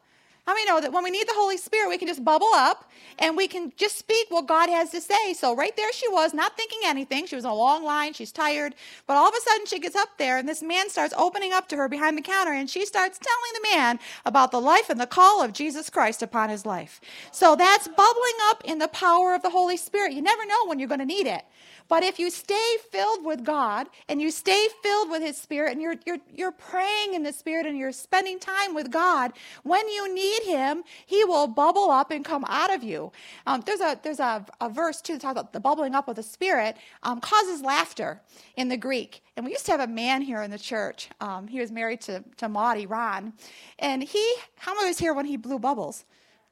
how 0.48 0.54
many 0.54 0.66
know 0.66 0.80
that 0.80 0.94
when 0.94 1.04
we 1.04 1.12
need 1.12 1.28
the 1.28 1.34
Holy 1.36 1.58
Spirit, 1.58 1.90
we 1.90 1.98
can 1.98 2.08
just 2.08 2.24
bubble 2.24 2.48
up 2.54 2.90
and 3.20 3.36
we 3.36 3.50
can 3.50 3.74
just 3.76 3.98
speak 3.98 4.28
what 4.30 4.48
God 4.48 4.70
has 4.70 4.92
to 4.92 5.02
say? 5.02 5.34
So, 5.34 5.54
right 5.54 5.76
there 5.76 5.92
she 5.92 6.08
was, 6.08 6.34
not 6.34 6.56
thinking 6.56 6.80
anything. 6.86 7.26
She 7.26 7.36
was 7.36 7.44
in 7.44 7.52
a 7.52 7.54
long 7.54 7.84
line, 7.84 8.14
she's 8.14 8.32
tired. 8.32 8.74
But 9.08 9.18
all 9.18 9.28
of 9.28 9.36
a 9.38 9.42
sudden, 9.42 9.66
she 9.66 9.78
gets 9.78 9.98
up 9.98 10.18
there 10.18 10.38
and 10.38 10.48
this 10.48 10.64
man 10.64 10.90
starts 10.90 11.14
opening 11.18 11.52
up 11.52 11.68
to 11.68 11.76
her 11.76 11.90
behind 11.90 12.18
the 12.18 12.22
counter 12.22 12.54
and 12.54 12.70
she 12.70 12.86
starts 12.86 13.20
telling 13.20 13.62
the 13.62 13.78
man 13.78 14.00
about 14.26 14.52
the 14.52 14.62
life 14.62 14.90
and 14.90 15.02
the 15.02 15.06
call 15.06 15.44
of 15.44 15.52
Jesus 15.52 15.90
Christ 15.90 16.24
upon 16.24 16.50
his 16.50 16.66
life. 16.66 17.02
So, 17.34 17.58
that's 17.58 17.90
bubbling 17.90 18.38
up 18.46 18.64
in 18.64 18.78
the 18.78 18.88
power 18.88 19.36
of 19.36 19.42
the 19.42 19.50
Holy 19.50 19.76
Spirit. 19.76 20.14
You 20.14 20.22
never 20.22 20.46
know 20.46 20.66
when 20.68 20.80
you're 20.80 20.88
going 20.88 21.02
to 21.02 21.06
need 21.06 21.28
it. 21.28 21.44
But 21.88 22.04
if 22.04 22.20
you 22.20 22.30
stay 22.30 22.78
filled 22.92 23.24
with 23.24 23.44
God 23.44 23.88
and 24.10 24.22
you 24.22 24.32
stay 24.32 24.68
filled 24.84 25.10
with 25.10 25.22
His 25.22 25.38
Spirit 25.38 25.74
and 25.74 25.82
you're, 25.82 25.96
you're, 26.06 26.20
you're 26.34 26.52
praying 26.52 27.14
in 27.14 27.24
the 27.24 27.34
Spirit 27.34 27.66
and 27.66 27.78
you're 27.78 27.92
spending 27.92 28.40
time 28.40 28.74
with 28.74 28.92
God, 28.92 29.34
when 29.64 29.88
you 29.90 30.14
need 30.14 30.44
Him, 30.44 30.84
He 31.06 31.24
will 31.24 31.48
bubble 31.48 31.90
up 31.90 32.12
and 32.12 32.26
come 32.26 32.46
out 32.48 32.74
of 32.74 32.84
you. 32.84 33.12
Um, 33.46 33.64
there's 33.66 33.82
a, 33.82 34.00
there's 34.04 34.20
a, 34.20 34.46
a 34.60 34.70
verse 34.70 35.02
too 35.02 35.14
that 35.14 35.22
talks 35.22 35.40
about 35.40 35.54
the 35.54 35.60
bubbling 35.60 35.96
up 35.96 36.08
of 36.08 36.16
the 36.16 36.24
Spirit 36.24 36.78
um, 37.04 37.22
causes 37.22 37.62
laughter 37.62 38.22
in 38.56 38.70
the 38.70 38.78
Greek. 38.78 39.24
And 39.36 39.46
we 39.46 39.52
used 39.52 39.66
to 39.68 39.72
have 39.72 39.82
a 39.82 39.88
man 39.88 40.22
here 40.22 40.42
in 40.42 40.52
the 40.52 40.60
church. 40.60 41.10
Um, 41.22 41.48
he 41.48 41.60
was 41.60 41.72
married 41.72 42.02
to, 42.02 42.24
to 42.38 42.50
Maudie, 42.50 42.86
Ron. 42.86 43.34
And 43.80 44.04
he, 44.04 44.36
how 44.58 44.74
many 44.76 44.88
was 44.88 45.00
here 45.00 45.14
when 45.14 45.26
he 45.26 45.38
blew 45.38 45.60
bubbles? 45.60 46.06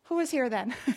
Who 0.05 0.15
was 0.15 0.29
here 0.29 0.49
then? 0.49 0.73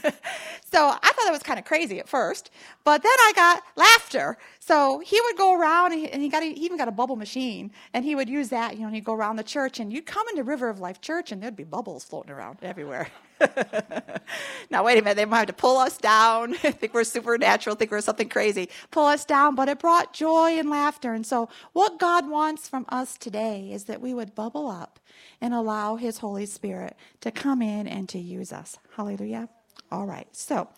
so 0.70 0.88
I 0.88 0.98
thought 0.98 1.24
that 1.24 1.32
was 1.32 1.42
kind 1.42 1.58
of 1.58 1.64
crazy 1.64 1.98
at 1.98 2.08
first, 2.08 2.50
but 2.84 3.02
then 3.02 3.10
I 3.10 3.32
got 3.34 3.62
laughter. 3.74 4.36
So 4.60 4.98
he 4.98 5.18
would 5.20 5.36
go 5.36 5.58
around 5.58 5.94
and 5.94 6.22
he, 6.22 6.28
got 6.28 6.42
he 6.42 6.50
even 6.50 6.76
got 6.76 6.88
a 6.88 6.92
bubble 6.92 7.16
machine, 7.16 7.70
and 7.94 8.04
he 8.04 8.14
would 8.14 8.28
use 8.28 8.50
that. 8.50 8.74
You 8.74 8.80
know, 8.80 8.86
and 8.86 8.94
he'd 8.94 9.04
go 9.04 9.14
around 9.14 9.36
the 9.36 9.44
church, 9.44 9.80
and 9.80 9.90
you'd 9.90 10.04
come 10.04 10.28
into 10.28 10.44
River 10.44 10.68
of 10.68 10.78
Life 10.78 11.00
Church, 11.00 11.32
and 11.32 11.42
there'd 11.42 11.56
be 11.56 11.64
bubbles 11.64 12.04
floating 12.04 12.30
around 12.32 12.58
everywhere. 12.62 13.08
now 14.70 14.84
wait 14.84 14.98
a 14.98 15.02
minute, 15.02 15.16
they 15.16 15.24
might 15.24 15.38
have 15.38 15.46
to 15.46 15.52
pull 15.54 15.78
us 15.78 15.96
down. 15.96 16.52
think 16.54 16.92
we're 16.92 17.04
supernatural, 17.04 17.76
think 17.76 17.90
we're 17.90 18.02
something 18.02 18.28
crazy, 18.28 18.68
pull 18.90 19.06
us 19.06 19.24
down. 19.24 19.54
But 19.54 19.68
it 19.68 19.78
brought 19.78 20.12
joy 20.12 20.58
and 20.58 20.68
laughter. 20.68 21.14
And 21.14 21.24
so, 21.24 21.48
what 21.72 21.98
God 21.98 22.28
wants 22.28 22.68
from 22.68 22.84
us 22.90 23.16
today 23.16 23.70
is 23.72 23.84
that 23.84 24.02
we 24.02 24.12
would 24.12 24.34
bubble 24.34 24.68
up 24.68 25.00
and 25.40 25.54
allow 25.54 25.96
His 25.96 26.18
Holy 26.18 26.46
Spirit 26.46 26.96
to 27.20 27.30
come 27.30 27.62
in 27.62 27.86
and 27.86 28.08
to 28.08 28.18
use 28.18 28.52
us. 28.52 28.78
Hallelujah. 28.96 29.48
All 29.90 30.06
right, 30.06 30.28
so 30.32 30.68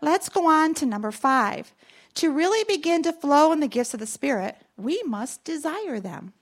let's 0.00 0.28
go 0.28 0.46
on 0.46 0.74
to 0.74 0.86
number 0.86 1.10
five. 1.10 1.74
To 2.14 2.32
really 2.32 2.64
begin 2.64 3.02
to 3.02 3.12
flow 3.12 3.52
in 3.52 3.60
the 3.60 3.68
gifts 3.68 3.92
of 3.92 4.00
the 4.00 4.06
Spirit, 4.06 4.56
we 4.78 5.02
must 5.04 5.44
desire 5.44 6.00
them. 6.00 6.32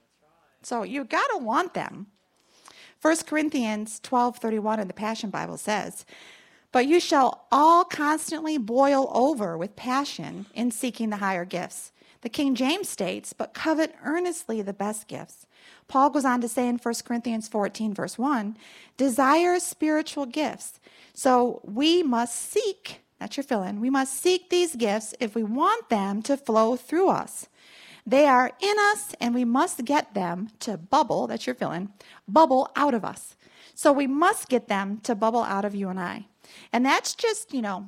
So 0.63 0.83
you've 0.85 1.09
got 1.09 1.27
to 1.33 1.39
want 1.39 1.75
them. 1.75 2.07
1 3.03 3.27
Corinthians 3.27 4.01
12:31 4.01 4.79
in 4.81 4.89
the 4.89 4.95
Passion 4.95 5.31
Bible 5.31 5.59
says, 5.59 6.07
"But 6.73 6.87
you 6.87 7.01
shall 7.01 7.47
all 7.51 7.85
constantly 7.85 8.57
boil 8.57 9.11
over 9.13 9.59
with 9.59 9.77
passion 9.77 10.47
in 10.55 10.71
seeking 10.71 11.11
the 11.11 11.17
higher 11.17 11.45
gifts." 11.45 11.93
The 12.23 12.29
King 12.31 12.55
James 12.55 12.89
states, 12.89 13.33
"But 13.33 13.53
covet 13.53 13.95
earnestly 14.05 14.63
the 14.63 14.73
best 14.73 15.07
gifts." 15.09 15.47
Paul 15.89 16.11
goes 16.11 16.25
on 16.25 16.41
to 16.41 16.49
say 16.49 16.69
in 16.69 16.79
1 16.79 16.95
Corinthians 17.05 17.49
14 17.49 17.95
verse 17.95 18.19
1, 18.19 18.57
"Desire 18.97 19.59
spiritual 19.61 20.27
gifts." 20.27 20.81
So 21.13 21.61
we 21.63 22.03
must 22.03 22.35
seek, 22.35 23.03
that's 23.19 23.37
your 23.37 23.45
fill 23.45 23.63
in, 23.63 23.81
we 23.81 23.91
must 23.91 24.15
seek 24.21 24.51
these 24.51 24.75
gifts 24.77 25.15
if 25.21 25.35
we 25.35 25.43
want 25.43 25.89
them 25.89 26.23
to 26.23 26.37
flow 26.37 26.77
through 26.77 27.09
us. 27.09 27.49
They 28.07 28.27
are 28.27 28.53
in 28.61 28.77
us, 28.93 29.15
and 29.21 29.35
we 29.35 29.45
must 29.45 29.85
get 29.85 30.13
them 30.13 30.51
to 30.61 30.77
bubble, 30.77 31.27
that's 31.27 31.47
your 31.47 31.55
fill 31.55 31.73
in, 31.73 31.91
bubble 32.29 32.71
out 32.77 32.93
of 32.93 33.05
us. 33.05 33.37
So 33.75 33.93
we 33.93 34.07
must 34.07 34.49
get 34.49 34.69
them 34.69 35.01
to 35.05 35.15
bubble 35.15 35.43
out 35.43 35.65
of 35.65 35.75
you 35.75 35.89
and 35.89 35.99
I. 35.99 36.27
And 36.73 36.85
that's 36.85 37.15
just, 37.15 37.55
you 37.55 37.63
know, 37.63 37.87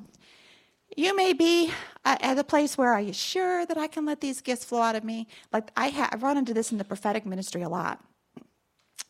you 0.96 1.14
may 1.14 1.32
be 1.32 1.72
at 2.04 2.38
a 2.38 2.44
place 2.44 2.78
where 2.78 2.92
are 2.92 3.00
you 3.00 3.12
sure 3.12 3.66
that 3.66 3.76
I 3.76 3.86
can 3.86 4.04
let 4.04 4.20
these 4.20 4.40
gifts 4.40 4.64
flow 4.64 4.80
out 4.80 4.96
of 4.96 5.04
me? 5.04 5.28
Like 5.52 5.70
I 5.76 6.08
I've 6.12 6.22
run 6.22 6.38
into 6.38 6.54
this 6.54 6.72
in 6.72 6.78
the 6.78 6.84
prophetic 6.84 7.26
ministry 7.26 7.62
a 7.62 7.68
lot. 7.68 8.02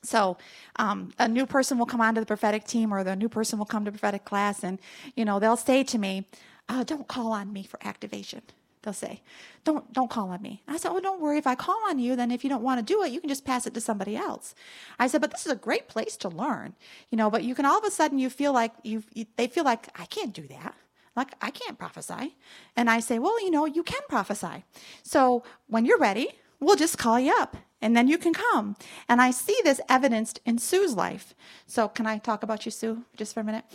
So 0.02 0.36
um, 0.76 1.12
a 1.18 1.28
new 1.28 1.46
person 1.46 1.78
will 1.78 1.86
come 1.86 2.00
onto 2.00 2.20
the 2.20 2.26
prophetic 2.26 2.64
team, 2.64 2.92
or 2.92 3.02
the 3.02 3.16
new 3.16 3.28
person 3.28 3.58
will 3.58 3.66
come 3.66 3.84
to 3.84 3.90
prophetic 3.90 4.24
class, 4.24 4.62
and 4.62 4.78
you 5.14 5.24
know 5.24 5.38
they'll 5.38 5.56
say 5.56 5.82
to 5.84 5.98
me, 5.98 6.26
oh, 6.68 6.84
"Don't 6.84 7.08
call 7.08 7.32
on 7.32 7.52
me 7.52 7.62
for 7.64 7.78
activation." 7.84 8.42
they'll 8.86 8.92
say, 8.92 9.20
don't, 9.64 9.92
don't 9.92 10.08
call 10.08 10.30
on 10.30 10.40
me. 10.40 10.62
I 10.68 10.76
said, 10.76 10.92
oh, 10.92 11.00
don't 11.00 11.20
worry. 11.20 11.38
If 11.38 11.46
I 11.46 11.56
call 11.56 11.76
on 11.88 11.98
you, 11.98 12.14
then 12.14 12.30
if 12.30 12.44
you 12.44 12.48
don't 12.48 12.62
want 12.62 12.78
to 12.78 12.84
do 12.84 13.02
it, 13.02 13.10
you 13.10 13.20
can 13.20 13.28
just 13.28 13.44
pass 13.44 13.66
it 13.66 13.74
to 13.74 13.80
somebody 13.80 14.16
else. 14.16 14.54
I 14.96 15.08
said, 15.08 15.20
but 15.20 15.32
this 15.32 15.44
is 15.44 15.50
a 15.50 15.56
great 15.56 15.88
place 15.88 16.16
to 16.18 16.28
learn, 16.28 16.74
you 17.10 17.18
know, 17.18 17.28
but 17.28 17.42
you 17.42 17.56
can 17.56 17.66
all 17.66 17.78
of 17.78 17.84
a 17.84 17.90
sudden 17.90 18.20
you 18.20 18.30
feel 18.30 18.52
like 18.52 18.72
you, 18.84 19.02
they 19.36 19.48
feel 19.48 19.64
like, 19.64 19.88
I 20.00 20.06
can't 20.06 20.32
do 20.32 20.46
that. 20.46 20.76
Like, 21.16 21.34
I 21.40 21.50
can't 21.50 21.78
prophesy. 21.78 22.36
And 22.76 22.90
I 22.90 23.00
say, 23.00 23.18
well, 23.18 23.42
you 23.42 23.50
know, 23.50 23.64
you 23.64 23.82
can 23.82 24.02
prophesy. 24.08 24.64
So 25.02 25.42
when 25.66 25.84
you're 25.86 25.98
ready, 25.98 26.28
we'll 26.60 26.76
just 26.76 26.98
call 26.98 27.18
you 27.18 27.34
up 27.38 27.56
and 27.80 27.96
then 27.96 28.08
you 28.08 28.18
can 28.18 28.32
come. 28.32 28.76
And 29.08 29.20
I 29.20 29.30
see 29.30 29.56
this 29.64 29.80
evidenced 29.88 30.40
in 30.44 30.58
Sue's 30.58 30.94
life. 30.94 31.34
So, 31.66 31.88
can 31.88 32.06
I 32.06 32.18
talk 32.18 32.42
about 32.42 32.64
you, 32.64 32.72
Sue, 32.72 33.04
just 33.16 33.34
for 33.34 33.40
a 33.40 33.44
minute? 33.44 33.64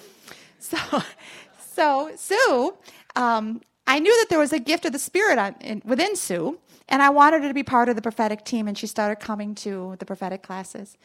So, 0.63 0.77
so 1.73 2.12
Sue, 2.15 2.77
um, 3.15 3.62
I 3.88 3.97
knew 3.97 4.15
that 4.19 4.27
there 4.30 4.38
was 4.38 4.54
a 4.54 4.60
gift 4.60 4.86
of 4.86 4.91
the 4.91 4.99
Spirit 4.99 5.39
on, 5.39 5.56
in, 5.60 5.82
within 5.84 6.15
Sue, 6.15 6.60
and 6.88 7.01
I 7.01 7.10
wanted 7.10 7.41
her 7.41 7.47
to 7.47 7.54
be 7.56 7.63
part 7.63 7.89
of 7.89 7.95
the 7.95 8.01
prophetic 8.04 8.45
team, 8.45 8.67
and 8.67 8.77
she 8.77 8.86
started 8.86 9.15
coming 9.15 9.56
to 9.56 9.95
the 9.97 10.06
prophetic 10.06 10.43
classes. 10.43 10.99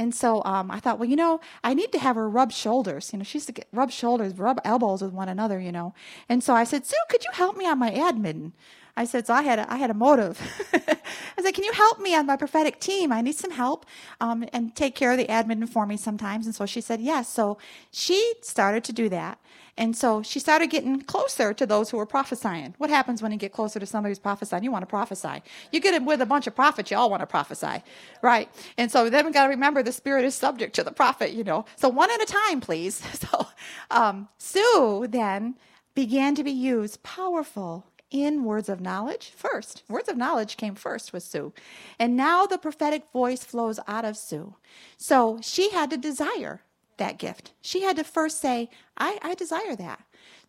And 0.00 0.14
so 0.14 0.42
um, 0.46 0.70
I 0.70 0.80
thought, 0.80 0.98
well, 0.98 1.10
you 1.10 1.14
know, 1.14 1.40
I 1.62 1.74
need 1.74 1.92
to 1.92 1.98
have 1.98 2.16
her 2.16 2.26
rub 2.26 2.52
shoulders. 2.52 3.12
You 3.12 3.18
know, 3.18 3.22
she 3.22 3.36
used 3.36 3.48
to 3.48 3.52
get, 3.52 3.68
rub 3.70 3.90
shoulders, 3.90 4.34
rub 4.38 4.58
elbows 4.64 5.02
with 5.02 5.12
one 5.12 5.28
another, 5.28 5.60
you 5.60 5.70
know. 5.70 5.92
And 6.26 6.42
so 6.42 6.54
I 6.54 6.64
said, 6.64 6.86
Sue, 6.86 6.96
could 7.10 7.22
you 7.22 7.30
help 7.34 7.54
me 7.54 7.66
on 7.66 7.78
my 7.78 7.90
admin? 7.90 8.52
I 8.96 9.04
said, 9.04 9.26
so 9.26 9.34
I 9.34 9.42
had 9.42 9.58
a, 9.58 9.70
I 9.70 9.76
had 9.76 9.90
a 9.90 9.94
motive. 9.94 10.40
I 10.72 11.42
said, 11.42 11.52
can 11.52 11.64
you 11.64 11.72
help 11.72 12.00
me 12.00 12.14
on 12.14 12.24
my 12.24 12.36
prophetic 12.36 12.80
team? 12.80 13.12
I 13.12 13.20
need 13.20 13.34
some 13.36 13.50
help 13.50 13.84
um, 14.22 14.48
and 14.54 14.74
take 14.74 14.94
care 14.94 15.12
of 15.12 15.18
the 15.18 15.26
admin 15.26 15.68
for 15.68 15.84
me 15.84 15.98
sometimes. 15.98 16.46
And 16.46 16.54
so 16.54 16.64
she 16.64 16.80
said, 16.80 17.02
yes. 17.02 17.28
So 17.28 17.58
she 17.90 18.32
started 18.40 18.84
to 18.84 18.94
do 18.94 19.10
that. 19.10 19.38
And 19.80 19.96
so 19.96 20.22
she 20.22 20.40
started 20.40 20.68
getting 20.70 21.02
closer 21.02 21.54
to 21.54 21.66
those 21.66 21.90
who 21.90 21.98
were 21.98 22.06
prophesying. 22.06 22.74
What 22.78 22.90
happens 22.90 23.22
when 23.22 23.32
you 23.32 23.38
get 23.38 23.52
closer 23.54 23.80
to 23.80 23.86
somebody 23.86 24.12
who's 24.12 24.20
prophesying? 24.20 24.64
You 24.64 24.72
want 24.72 24.84
to 24.84 24.88
prophesy. 24.88 25.42
You 25.72 25.80
get 25.80 25.94
in 25.94 26.06
with 26.06 26.22
a 26.22 26.26
bunch 26.26 26.46
of 26.48 26.56
prophets, 26.56 26.92
you 26.92 26.98
all 26.98 27.10
want 27.10 27.22
to 27.22 27.28
prophesy, 27.28 27.82
right? 28.22 28.50
And 28.78 28.92
so 28.92 29.10
then 29.10 29.26
we 29.26 29.32
got 29.32 29.44
to 29.44 29.50
remember 29.50 29.82
the 29.82 29.92
spirit 29.92 30.26
is 30.26 30.36
subject 30.36 30.76
to 30.76 30.84
the 30.84 30.92
prophet, 30.92 31.32
you 31.32 31.44
know. 31.44 31.66
So 31.76 31.90
one 31.90 32.12
at 32.12 32.22
a 32.22 32.26
time, 32.26 32.62
please. 32.62 33.02
So 33.20 33.48
um, 33.90 34.28
Sue 34.38 35.06
then 35.10 35.56
began 35.94 36.36
to 36.36 36.44
be 36.44 36.52
used 36.52 37.02
powerful 37.04 37.86
in 38.12 38.44
words 38.44 38.68
of 38.70 38.80
knowledge 38.80 39.32
first. 39.36 39.84
Words 39.88 40.10
of 40.10 40.18
knowledge 40.18 40.58
came 40.58 40.76
first 40.76 41.12
with 41.14 41.24
Sue. 41.24 41.54
And 41.98 42.16
now 42.16 42.46
the 42.46 42.58
prophetic 42.58 43.04
voice 43.12 43.44
flows 43.44 43.80
out 43.88 44.04
of 44.06 44.16
Sue. 44.18 44.56
So 44.98 45.40
she 45.42 45.70
had 45.70 45.90
to 45.90 45.98
desire 45.98 46.62
that 47.00 47.18
gift. 47.18 47.52
She 47.60 47.82
had 47.82 47.96
to 47.96 48.04
first 48.04 48.40
say, 48.40 48.70
I, 48.96 49.18
I 49.22 49.34
desire 49.34 49.74
that. 49.76 50.00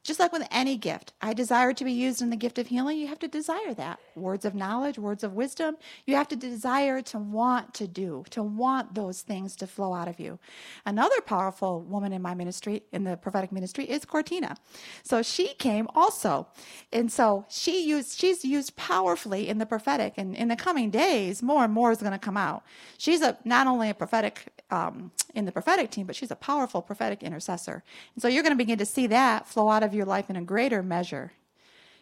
Just 0.04 0.20
like 0.20 0.34
with 0.34 0.48
any 0.50 0.78
gift, 0.78 1.14
I 1.22 1.34
desire 1.34 1.74
to 1.74 1.86
be 1.86 1.92
used 1.92 2.24
in 2.24 2.32
the 2.32 2.36
gift 2.36 2.58
of 2.58 2.68
healing. 2.68 2.98
You 2.98 3.06
have 3.08 3.20
to 3.20 3.28
desire 3.28 3.76
that. 3.76 4.00
Words 4.16 4.46
of 4.46 4.56
knowledge, 4.56 4.98
words 4.98 5.24
of 5.24 5.34
wisdom. 5.34 5.78
You 6.08 6.16
have 6.16 6.28
to 6.30 6.36
desire 6.36 7.04
to 7.04 7.20
want 7.20 7.76
to 7.76 7.88
do, 7.88 8.24
to 8.32 8.42
want 8.42 8.96
those 8.96 9.22
things 9.22 9.56
to 9.58 9.68
flow 9.68 9.94
out 9.94 10.08
of 10.08 10.20
you. 10.20 10.40
Another 10.88 11.22
powerful 11.22 11.82
woman 11.82 12.14
in 12.14 12.22
my 12.22 12.34
ministry, 12.34 12.82
in 12.92 13.04
the 13.04 13.16
prophetic 13.16 13.52
ministry, 13.52 13.86
is 13.86 14.04
Cortina. 14.04 14.58
So 15.04 15.22
she 15.22 15.50
came 15.54 15.88
also. 15.94 16.48
And 16.92 17.12
so 17.12 17.46
she 17.48 17.86
used, 17.86 18.20
she's 18.20 18.44
used 18.44 18.76
powerfully 18.76 19.50
in 19.50 19.60
the 19.60 19.68
prophetic. 19.68 20.16
And 20.18 20.36
in 20.36 20.48
the 20.48 20.56
coming 20.56 20.90
days, 20.90 21.44
more 21.44 21.64
and 21.64 21.74
more 21.74 21.92
is 21.92 22.00
going 22.00 22.12
to 22.12 22.18
come 22.18 22.38
out. 22.38 22.64
She's 22.98 23.22
a 23.22 23.38
not 23.46 23.68
only 23.68 23.92
a 23.92 23.94
prophetic 23.94 24.48
um, 24.72 25.12
in 25.36 25.46
the 25.46 25.52
prophetic 25.52 25.92
team, 25.92 26.08
but 26.08 26.16
she's 26.16 26.32
a 26.32 26.36
powerful 26.36 26.82
prophetic 26.82 27.24
intercessor. 27.24 27.84
And 28.16 28.22
so 28.22 28.28
you're 28.28 28.44
going 28.44 28.54
to 28.54 28.58
begin 28.58 28.80
to 28.80 28.86
see 28.86 29.08
that 29.08 29.48
flow 29.48 29.70
out 29.70 29.84
of 29.84 29.91
your 29.94 30.06
life 30.06 30.30
in 30.30 30.36
a 30.36 30.42
greater 30.42 30.82
measure 30.84 31.34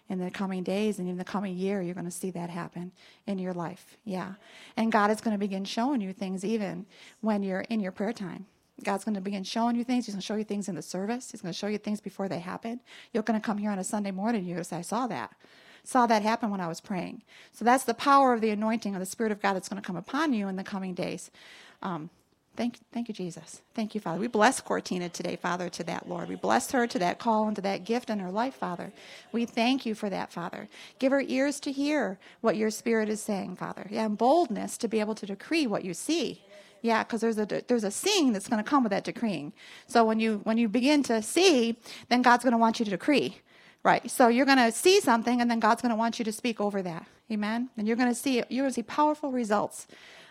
in 0.10 0.17
the 0.19 0.32
coming 0.32 0.63
days 0.63 0.99
and 0.99 1.08
in 1.08 1.17
the 1.17 1.23
coming 1.23 1.56
year. 1.56 1.82
You're 1.82 1.93
going 1.93 2.06
to 2.06 2.12
see 2.12 2.32
that 2.32 2.49
happen 2.49 2.91
in 3.28 3.38
your 3.38 3.54
life. 3.54 3.97
Yeah. 4.04 4.34
And 4.75 4.91
God 4.91 5.12
is 5.12 5.21
going 5.21 5.36
to 5.36 5.39
begin 5.39 5.65
showing 5.65 6.02
you 6.02 6.13
things 6.13 6.43
even 6.43 6.86
when 7.21 7.43
you're 7.43 7.62
in 7.62 7.80
your 7.80 7.91
prayer 7.91 8.13
time. 8.13 8.45
God's 8.84 9.04
going 9.04 9.15
to 9.15 9.21
begin 9.21 9.43
showing 9.43 9.75
you 9.75 9.84
things. 9.84 10.06
He's 10.06 10.15
going 10.15 10.21
to 10.21 10.25
show 10.25 10.36
you 10.36 10.43
things 10.43 10.69
in 10.69 10.75
the 10.75 10.82
service. 10.82 11.32
He's 11.32 11.41
going 11.41 11.54
to 11.54 11.58
show 11.58 11.67
you 11.67 11.78
things 11.78 12.02
before 12.02 12.28
they 12.28 12.39
happen. 12.39 12.80
You're 13.13 13.23
going 13.23 13.39
to 13.39 13.45
come 13.45 13.58
here 13.58 13.71
on 13.71 13.80
a 13.80 13.84
Sunday 13.84 14.12
morning 14.12 14.39
and 14.39 14.47
you're 14.47 14.56
going 14.56 14.63
to 14.63 14.69
say, 14.69 14.78
I 14.78 14.82
saw 14.82 15.06
that. 15.08 15.36
Saw 15.84 16.06
that 16.08 16.23
happen 16.23 16.49
when 16.49 16.62
I 16.62 16.67
was 16.67 16.82
praying. 16.82 17.23
So 17.52 17.65
that's 17.65 17.84
the 17.84 17.93
power 17.93 18.34
of 18.34 18.41
the 18.41 18.49
anointing 18.49 18.95
of 18.95 18.99
the 18.99 19.06
Spirit 19.06 19.32
of 19.32 19.41
God 19.41 19.54
that's 19.54 19.69
going 19.69 19.82
to 19.82 19.86
come 19.86 19.95
upon 19.95 20.34
you 20.34 20.47
in 20.47 20.56
the 20.56 20.63
coming 20.63 20.93
days. 20.93 21.32
Um, 21.82 22.10
Thank, 22.60 22.78
thank 22.91 23.08
you, 23.08 23.13
Jesus. 23.13 23.62
Thank 23.74 23.95
you, 23.95 24.02
Father. 24.02 24.19
We 24.19 24.28
bless 24.28 24.60
Cortina 24.60 25.08
today, 25.08 25.38
Father, 25.38 25.69
to 25.69 25.84
that, 25.86 26.10
Lord. 26.10 26.28
We 26.28 26.36
bless 26.36 26.69
her 26.72 26.88
to 26.88 27.00
that 27.00 27.17
call 27.17 27.48
and 27.48 27.56
to 27.56 27.62
that 27.62 27.86
gift 27.86 28.10
in 28.10 28.19
her 28.19 28.32
life, 28.32 28.54
Father. 28.54 28.91
We 29.32 29.45
thank 29.45 29.86
you 29.86 29.95
for 29.95 30.10
that, 30.10 30.34
Father. 30.34 30.67
Give 31.00 31.13
her 31.13 31.22
ears 31.22 31.62
to 31.62 31.72
hear 31.72 32.19
what 32.41 32.58
your 32.58 32.69
Spirit 32.69 33.08
is 33.08 33.22
saying, 33.22 33.56
Father. 33.56 33.88
Yeah, 33.89 34.06
and 34.06 34.17
boldness 34.17 34.78
to 34.80 34.89
be 34.89 35.00
able 35.00 35.15
to 35.15 35.26
decree 35.26 35.67
what 35.67 35.86
you 35.86 35.93
see. 35.93 36.43
Yeah, 36.82 37.06
because 37.06 37.22
there's 37.22 37.38
a 37.38 37.45
there's 37.45 37.86
a 37.86 37.91
seeing 37.91 38.34
that's 38.34 38.50
going 38.50 38.62
to 38.62 38.69
come 38.69 38.84
with 38.84 38.91
that 38.91 39.06
decreeing. 39.06 39.54
So 39.88 40.04
when 40.04 40.19
you 40.19 40.41
when 40.43 40.58
you 40.58 40.67
begin 40.67 41.02
to 41.04 41.22
see, 41.22 41.78
then 42.10 42.22
God's 42.22 42.43
going 42.43 42.52
to 42.52 42.58
want 42.58 42.78
you 42.80 42.84
to 42.84 42.91
decree, 42.91 43.38
right? 43.84 44.12
So 44.12 44.28
you're 44.28 44.45
going 44.45 44.58
to 44.58 44.74
see 44.74 45.00
something, 45.00 45.39
and 45.39 45.50
then 45.50 45.62
God's 45.62 45.82
going 45.82 45.91
to 45.91 45.95
want 45.95 46.19
you 46.19 46.26
to 46.26 46.34
speak 46.34 46.60
over 46.60 46.82
that. 46.82 47.06
Amen. 47.32 47.69
And 47.78 47.88
you're 47.88 47.95
going 47.95 48.10
to 48.10 48.15
see 48.15 48.43
you're 48.50 48.63
going 48.63 48.69
to 48.69 48.74
see 48.74 48.84
powerful 48.84 49.32
results 49.32 49.88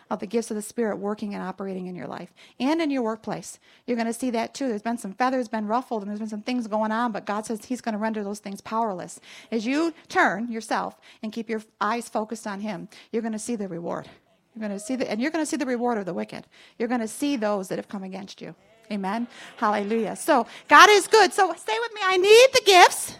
of 0.09 0.19
the 0.19 0.27
gifts 0.27 0.49
of 0.49 0.55
the 0.55 0.61
Spirit 0.61 0.97
working 0.97 1.33
and 1.33 1.43
operating 1.43 1.87
in 1.87 1.95
your 1.95 2.07
life 2.07 2.33
and 2.59 2.81
in 2.81 2.89
your 2.89 3.01
workplace. 3.01 3.59
You're 3.85 3.97
going 3.97 4.07
to 4.07 4.13
see 4.13 4.29
that 4.31 4.53
too. 4.53 4.67
There's 4.67 4.81
been 4.81 4.97
some 4.97 5.13
feathers 5.13 5.47
been 5.47 5.67
ruffled 5.67 6.01
and 6.01 6.09
there's 6.09 6.19
been 6.19 6.29
some 6.29 6.41
things 6.41 6.67
going 6.67 6.91
on, 6.91 7.11
but 7.11 7.25
God 7.25 7.45
says 7.45 7.65
He's 7.65 7.81
going 7.81 7.93
to 7.93 7.99
render 7.99 8.23
those 8.23 8.39
things 8.39 8.61
powerless. 8.61 9.19
As 9.51 9.65
you 9.65 9.93
turn 10.07 10.51
yourself 10.51 10.97
and 11.21 11.31
keep 11.31 11.49
your 11.49 11.61
eyes 11.79 12.09
focused 12.09 12.47
on 12.47 12.61
Him, 12.61 12.89
you're 13.11 13.21
going 13.21 13.33
to 13.33 13.39
see 13.39 13.55
the 13.55 13.67
reward. 13.67 14.09
You're 14.55 14.67
going 14.67 14.77
to 14.77 14.83
see 14.83 14.95
the, 14.95 15.09
and 15.09 15.21
you're 15.21 15.31
going 15.31 15.43
to 15.43 15.49
see 15.49 15.57
the 15.57 15.65
reward 15.65 15.97
of 15.97 16.05
the 16.05 16.13
wicked. 16.13 16.45
You're 16.77 16.87
going 16.89 17.01
to 17.01 17.07
see 17.07 17.37
those 17.37 17.67
that 17.67 17.77
have 17.77 17.87
come 17.87 18.03
against 18.03 18.41
you. 18.41 18.55
Amen. 18.91 19.27
Hallelujah. 19.57 20.15
So 20.15 20.47
God 20.67 20.89
is 20.89 21.07
good. 21.07 21.31
So 21.31 21.53
stay 21.53 21.77
with 21.79 21.93
me. 21.93 22.01
I 22.03 22.17
need 22.17 22.47
the 22.53 22.61
gifts 22.65 23.15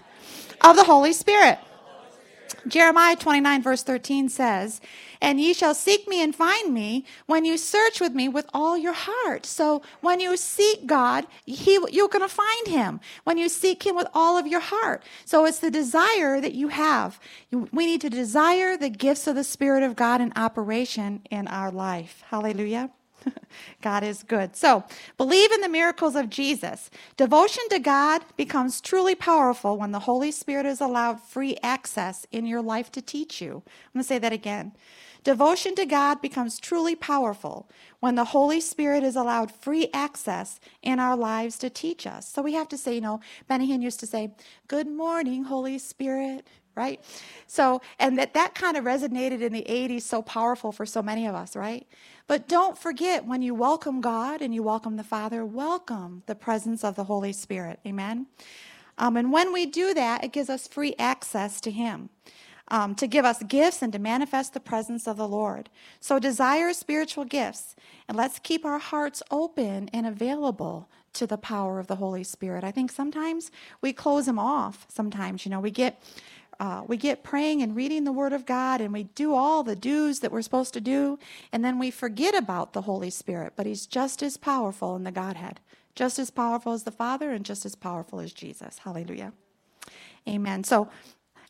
of 0.62 0.75
the 0.75 0.84
Holy 0.84 1.13
Spirit. 1.13 1.60
Jeremiah 2.67 3.15
29, 3.15 3.62
verse 3.63 3.83
13 3.83 4.29
says, 4.29 4.81
And 5.21 5.39
ye 5.39 5.53
shall 5.53 5.73
seek 5.73 6.07
me 6.07 6.21
and 6.21 6.35
find 6.35 6.73
me 6.73 7.05
when 7.25 7.45
you 7.45 7.57
search 7.57 7.99
with 7.99 8.13
me 8.13 8.27
with 8.27 8.47
all 8.53 8.77
your 8.77 8.93
heart. 8.93 9.45
So 9.45 9.81
when 10.01 10.19
you 10.19 10.38
seek 10.38 10.85
God, 10.85 11.25
he, 11.45 11.79
you're 11.91 12.07
going 12.07 12.27
to 12.27 12.27
find 12.27 12.67
him 12.67 12.99
when 13.23 13.38
you 13.38 13.49
seek 13.49 13.85
him 13.85 13.95
with 13.95 14.07
all 14.13 14.38
of 14.38 14.47
your 14.47 14.59
heart. 14.59 15.03
So 15.25 15.45
it's 15.45 15.59
the 15.59 15.71
desire 15.71 16.41
that 16.41 16.53
you 16.53 16.69
have. 16.69 17.19
We 17.51 17.85
need 17.85 18.01
to 18.01 18.09
desire 18.09 18.77
the 18.77 18.89
gifts 18.89 19.27
of 19.27 19.35
the 19.35 19.43
Spirit 19.43 19.83
of 19.83 19.95
God 19.95 20.21
in 20.21 20.33
operation 20.35 21.21
in 21.29 21.47
our 21.47 21.71
life. 21.71 22.23
Hallelujah. 22.29 22.91
God 23.82 24.03
is 24.03 24.23
good. 24.23 24.55
So, 24.55 24.84
believe 25.17 25.51
in 25.51 25.62
the 25.62 25.69
miracles 25.69 26.15
of 26.15 26.29
Jesus. 26.29 26.89
Devotion 27.17 27.63
to 27.69 27.79
God 27.79 28.23
becomes 28.38 28.82
truly 28.82 29.15
powerful 29.15 29.77
when 29.77 29.91
the 29.91 29.99
Holy 29.99 30.32
Spirit 30.32 30.65
is 30.65 30.82
allowed 30.82 31.21
free 31.21 31.58
access 31.63 32.25
in 32.32 32.45
your 32.45 32.62
life 32.62 32.91
to 32.93 33.01
teach 33.01 33.41
you. 33.41 33.63
I'm 33.65 33.93
going 33.93 34.03
to 34.03 34.08
say 34.08 34.19
that 34.19 34.34
again. 34.34 34.73
Devotion 35.23 35.75
to 35.75 35.86
God 35.86 36.21
becomes 36.21 36.60
truly 36.60 36.95
powerful 36.95 37.69
when 37.99 38.15
the 38.15 38.25
Holy 38.25 38.62
Spirit 38.62 39.03
is 39.03 39.17
allowed 39.17 39.51
free 39.51 39.89
access 39.93 40.60
in 40.82 40.97
our 40.99 41.17
lives 41.17 41.58
to 41.58 41.69
teach 41.69 42.08
us. 42.08 42.27
So 42.27 42.41
we 42.41 42.53
have 42.53 42.69
to 42.69 42.77
say, 42.77 42.95
you 42.95 43.01
know, 43.01 43.19
Benny 43.47 43.67
Hinn 43.67 43.82
used 43.82 43.99
to 43.99 44.08
say, 44.08 44.34
Good 44.67 44.88
morning, 44.88 45.43
Holy 45.43 45.77
Spirit 45.77 46.47
right? 46.80 47.02
So, 47.46 47.82
and 48.00 48.18
that 48.18 48.34
that 48.36 48.56
kind 48.56 48.78
of 48.78 48.86
resonated 48.86 49.42
in 49.42 49.52
the 49.52 49.65
80s 49.68 50.04
so 50.04 50.22
powerful 50.22 50.72
for 50.72 50.86
so 50.86 51.02
many 51.02 51.28
of 51.28 51.36
us, 51.36 51.58
right? 51.58 51.86
But 52.26 52.48
don't 52.48 52.78
forget 52.78 53.26
when 53.26 53.42
you 53.42 53.54
welcome 53.54 54.00
God 54.00 54.42
and 54.42 54.56
you 54.56 54.63
welcome 54.63 54.96
the 54.96 55.04
Father, 55.04 55.46
welcome 55.46 56.24
the 56.26 56.36
presence 56.36 56.86
of 56.86 56.96
the 56.96 57.04
Holy 57.04 57.34
Spirit. 57.34 57.82
Amen. 57.86 58.28
Um, 58.98 59.18
and 59.18 59.34
when 59.34 59.52
we 59.52 59.65
do 59.65 59.94
that, 59.94 60.24
it 60.24 60.32
gives 60.32 60.50
us 60.50 60.70
free 60.70 60.96
access 60.98 61.60
to 61.62 61.72
Him. 61.72 62.10
Um, 62.72 62.94
to 62.96 63.08
give 63.08 63.26
us 63.26 63.42
gifts 63.44 63.82
and 63.82 63.92
to 63.94 64.00
manifest 64.00 64.54
the 64.54 64.60
presence 64.60 65.08
of 65.08 65.18
the 65.18 65.28
Lord. 65.28 65.70
So, 66.00 66.20
desire 66.20 66.72
spiritual 66.72 67.26
gifts, 67.26 67.76
and 68.08 68.15
let's 68.15 68.38
keep 68.38 68.63
our 68.63 68.78
hearts 68.78 69.24
open 69.32 69.89
and 69.92 70.06
available 70.06 70.88
to 71.13 71.26
the 71.28 71.38
power 71.38 71.80
of 71.80 71.88
the 71.88 71.96
Holy 71.96 72.24
Spirit. 72.24 72.63
I 72.63 72.72
think 72.72 72.92
sometimes 72.92 73.52
we 73.82 73.94
close 73.94 74.28
them 74.28 74.39
off. 74.39 74.86
Sometimes, 74.88 75.46
you 75.46 75.52
know, 75.52 75.60
we 75.60 75.72
get 75.72 76.02
uh, 76.60 76.84
we 76.88 76.98
get 76.98 77.24
praying 77.24 77.62
and 77.62 77.76
reading 77.76 78.04
the 78.04 78.12
Word 78.12 78.34
of 78.34 78.45
God 78.45 78.82
and 78.82 78.91
we 78.91 79.04
do 79.04 79.34
all 79.34 79.63
the 79.63 79.76
do's 79.76 80.19
that 80.19 80.32
we're 80.32 80.41
supposed 80.41 80.74
to 80.74 80.82
do, 80.82 81.17
and 81.52 81.63
then 81.63 81.80
we 81.80 81.89
forget 81.89 82.36
about 82.36 82.74
the 82.74 82.82
Holy 82.82 83.10
Spirit. 83.10 83.54
But 83.56 83.65
He's 83.65 83.86
just 83.86 84.22
as 84.22 84.38
powerful 84.38 84.95
in 84.95 85.04
the 85.04 85.12
Godhead, 85.12 85.60
just 85.95 86.19
as 86.19 86.30
powerful 86.30 86.74
as 86.74 86.84
the 86.84 86.91
Father, 86.91 87.32
and 87.32 87.45
just 87.45 87.65
as 87.65 87.76
powerful 87.76 88.19
as 88.19 88.34
Jesus. 88.34 88.80
Hallelujah. 88.80 89.34
Amen. 90.28 90.63
So, 90.63 90.89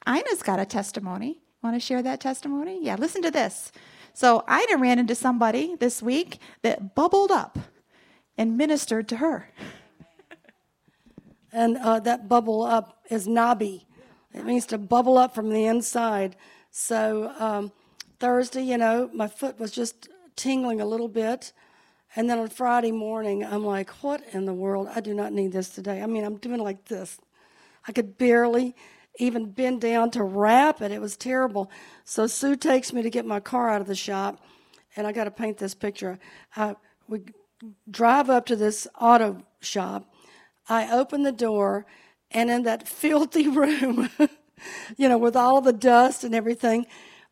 Ina's 0.07 0.43
got 0.43 0.59
a 0.59 0.65
testimony. 0.65 1.39
Want 1.61 1.75
to 1.75 1.79
share 1.79 2.01
that 2.03 2.21
testimony? 2.21 2.79
Yeah, 2.81 2.95
listen 2.95 3.21
to 3.23 3.31
this. 3.31 3.71
So, 4.13 4.43
Ina 4.49 4.77
ran 4.77 4.99
into 4.99 5.15
somebody 5.15 5.75
this 5.75 6.01
week 6.01 6.39
that 6.61 6.95
bubbled 6.95 7.31
up 7.31 7.57
and 8.37 8.57
ministered 8.57 9.09
to 9.09 9.17
her. 9.17 9.49
And 11.51 11.77
uh, 11.77 11.99
that 12.01 12.29
bubble 12.29 12.61
up 12.61 13.03
is 13.09 13.27
Nabi. 13.27 13.85
It 14.33 14.45
means 14.45 14.65
to 14.67 14.77
bubble 14.77 15.17
up 15.17 15.33
from 15.33 15.49
the 15.49 15.65
inside. 15.65 16.35
So 16.71 17.33
um, 17.39 17.71
Thursday, 18.19 18.63
you 18.63 18.77
know, 18.77 19.09
my 19.13 19.27
foot 19.27 19.59
was 19.59 19.71
just 19.71 20.09
tingling 20.35 20.81
a 20.81 20.85
little 20.85 21.07
bit. 21.07 21.51
And 22.15 22.29
then 22.29 22.39
on 22.39 22.49
Friday 22.49 22.91
morning, 22.91 23.45
I'm 23.45 23.63
like, 23.65 23.89
what 24.03 24.23
in 24.31 24.45
the 24.45 24.53
world? 24.53 24.87
I 24.93 24.99
do 24.99 25.13
not 25.13 25.33
need 25.33 25.51
this 25.51 25.69
today. 25.69 26.01
I 26.01 26.07
mean, 26.07 26.23
I'm 26.23 26.37
doing 26.37 26.59
like 26.59 26.85
this. 26.85 27.19
I 27.87 27.91
could 27.91 28.17
barely 28.17 28.75
even 29.19 29.51
bend 29.51 29.81
down 29.81 30.11
to 30.11 30.23
wrap 30.23 30.81
it. 30.81 30.91
It 30.91 31.01
was 31.01 31.17
terrible. 31.17 31.69
So 32.05 32.25
Sue 32.25 32.55
takes 32.55 32.93
me 32.93 33.01
to 33.01 33.09
get 33.09 33.25
my 33.25 33.39
car 33.39 33.69
out 33.69 33.81
of 33.81 33.87
the 33.87 33.95
shop. 33.95 34.43
and 34.95 35.05
I 35.05 35.11
got 35.11 35.25
to 35.25 35.31
paint 35.31 35.57
this 35.57 35.75
picture. 35.75 36.19
I, 36.55 36.75
we 37.07 37.21
drive 37.89 38.29
up 38.29 38.45
to 38.47 38.55
this 38.55 38.87
auto 38.99 39.43
shop. 39.61 40.11
I 40.67 40.91
open 40.91 41.23
the 41.23 41.31
door, 41.31 41.85
and 42.31 42.49
in 42.49 42.63
that 42.63 42.87
filthy 42.87 43.47
room, 43.61 44.09
you 44.97 45.09
know, 45.09 45.17
with 45.17 45.35
all 45.35 45.61
the 45.61 45.73
dust 45.73 46.23
and 46.23 46.35
everything, 46.35 46.85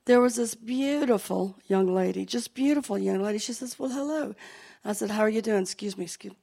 there 0.06 0.22
was 0.22 0.36
this 0.36 0.56
beautiful 0.56 1.56
young 1.68 1.94
lady, 1.94 2.26
just 2.26 2.54
beautiful 2.54 2.98
young 2.98 3.22
lady. 3.22 3.38
She 3.38 3.54
says, 3.54 3.78
Well, 3.78 3.90
hello. 3.90 4.36
I 4.86 4.94
said, 4.94 5.12
How 5.12 5.22
are 5.22 5.30
you 5.30 5.42
doing? 5.42 5.62
Excuse 5.62 5.98
me, 5.98 6.06
excuse 6.06 6.34
me. 6.34 6.40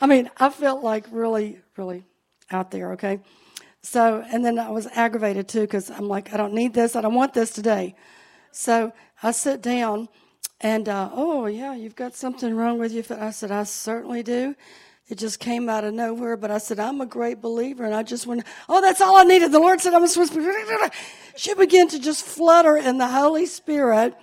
I 0.00 0.06
mean, 0.06 0.30
I 0.36 0.50
felt 0.50 0.82
like 0.82 1.06
really, 1.12 1.60
really 1.76 2.04
out 2.50 2.70
there, 2.70 2.92
okay? 2.92 3.20
So, 3.82 4.24
and 4.32 4.44
then 4.44 4.58
I 4.58 4.70
was 4.70 4.86
aggravated 4.88 5.48
too 5.48 5.62
because 5.62 5.90
I'm 5.90 6.08
like, 6.08 6.32
I 6.32 6.36
don't 6.36 6.54
need 6.54 6.74
this. 6.74 6.96
I 6.96 7.00
don't 7.00 7.14
want 7.14 7.34
this 7.34 7.50
today. 7.50 7.94
So 8.52 8.92
I 9.22 9.32
sit 9.32 9.62
down 9.62 10.08
and, 10.60 10.88
uh, 10.88 11.10
oh, 11.12 11.46
yeah, 11.46 11.74
you've 11.74 11.96
got 11.96 12.14
something 12.14 12.54
wrong 12.54 12.78
with 12.78 12.92
you. 12.92 13.04
I 13.10 13.30
said, 13.30 13.50
I 13.50 13.64
certainly 13.64 14.22
do. 14.22 14.54
It 15.08 15.18
just 15.18 15.40
came 15.40 15.68
out 15.68 15.84
of 15.84 15.94
nowhere, 15.94 16.36
but 16.36 16.50
I 16.50 16.58
said, 16.58 16.78
I'm 16.78 17.00
a 17.00 17.06
great 17.06 17.40
believer. 17.40 17.84
And 17.84 17.94
I 17.94 18.02
just 18.02 18.26
went, 18.26 18.44
oh, 18.68 18.80
that's 18.80 19.00
all 19.00 19.16
I 19.16 19.24
needed. 19.24 19.52
The 19.52 19.58
Lord 19.58 19.80
said 19.80 19.94
I'm 19.94 20.06
supposed 20.06 20.32
to 20.32 20.38
be. 20.38 20.96
She 21.36 21.54
began 21.54 21.88
to 21.88 21.98
just 21.98 22.24
flutter 22.24 22.76
in 22.76 22.98
the 22.98 23.08
Holy 23.08 23.46
Spirit. 23.46 24.14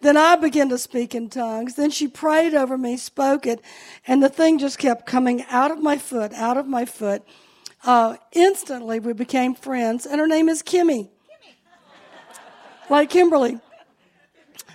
Then 0.00 0.16
I 0.16 0.36
began 0.36 0.68
to 0.70 0.78
speak 0.78 1.14
in 1.14 1.30
tongues. 1.30 1.74
Then 1.74 1.90
she 1.90 2.08
prayed 2.08 2.54
over 2.54 2.76
me, 2.76 2.96
spoke 2.96 3.46
it, 3.46 3.60
and 4.06 4.22
the 4.22 4.28
thing 4.28 4.58
just 4.58 4.78
kept 4.78 5.06
coming 5.06 5.44
out 5.48 5.70
of 5.70 5.82
my 5.82 5.96
foot, 5.96 6.32
out 6.34 6.56
of 6.56 6.66
my 6.66 6.84
foot. 6.84 7.22
Uh, 7.84 8.16
instantly, 8.32 9.00
we 9.00 9.12
became 9.12 9.54
friends, 9.54 10.06
and 10.06 10.20
her 10.20 10.26
name 10.26 10.48
is 10.48 10.62
Kimmy. 10.62 11.08
Kimmy. 11.08 11.56
like 12.90 13.10
Kimberly. 13.10 13.60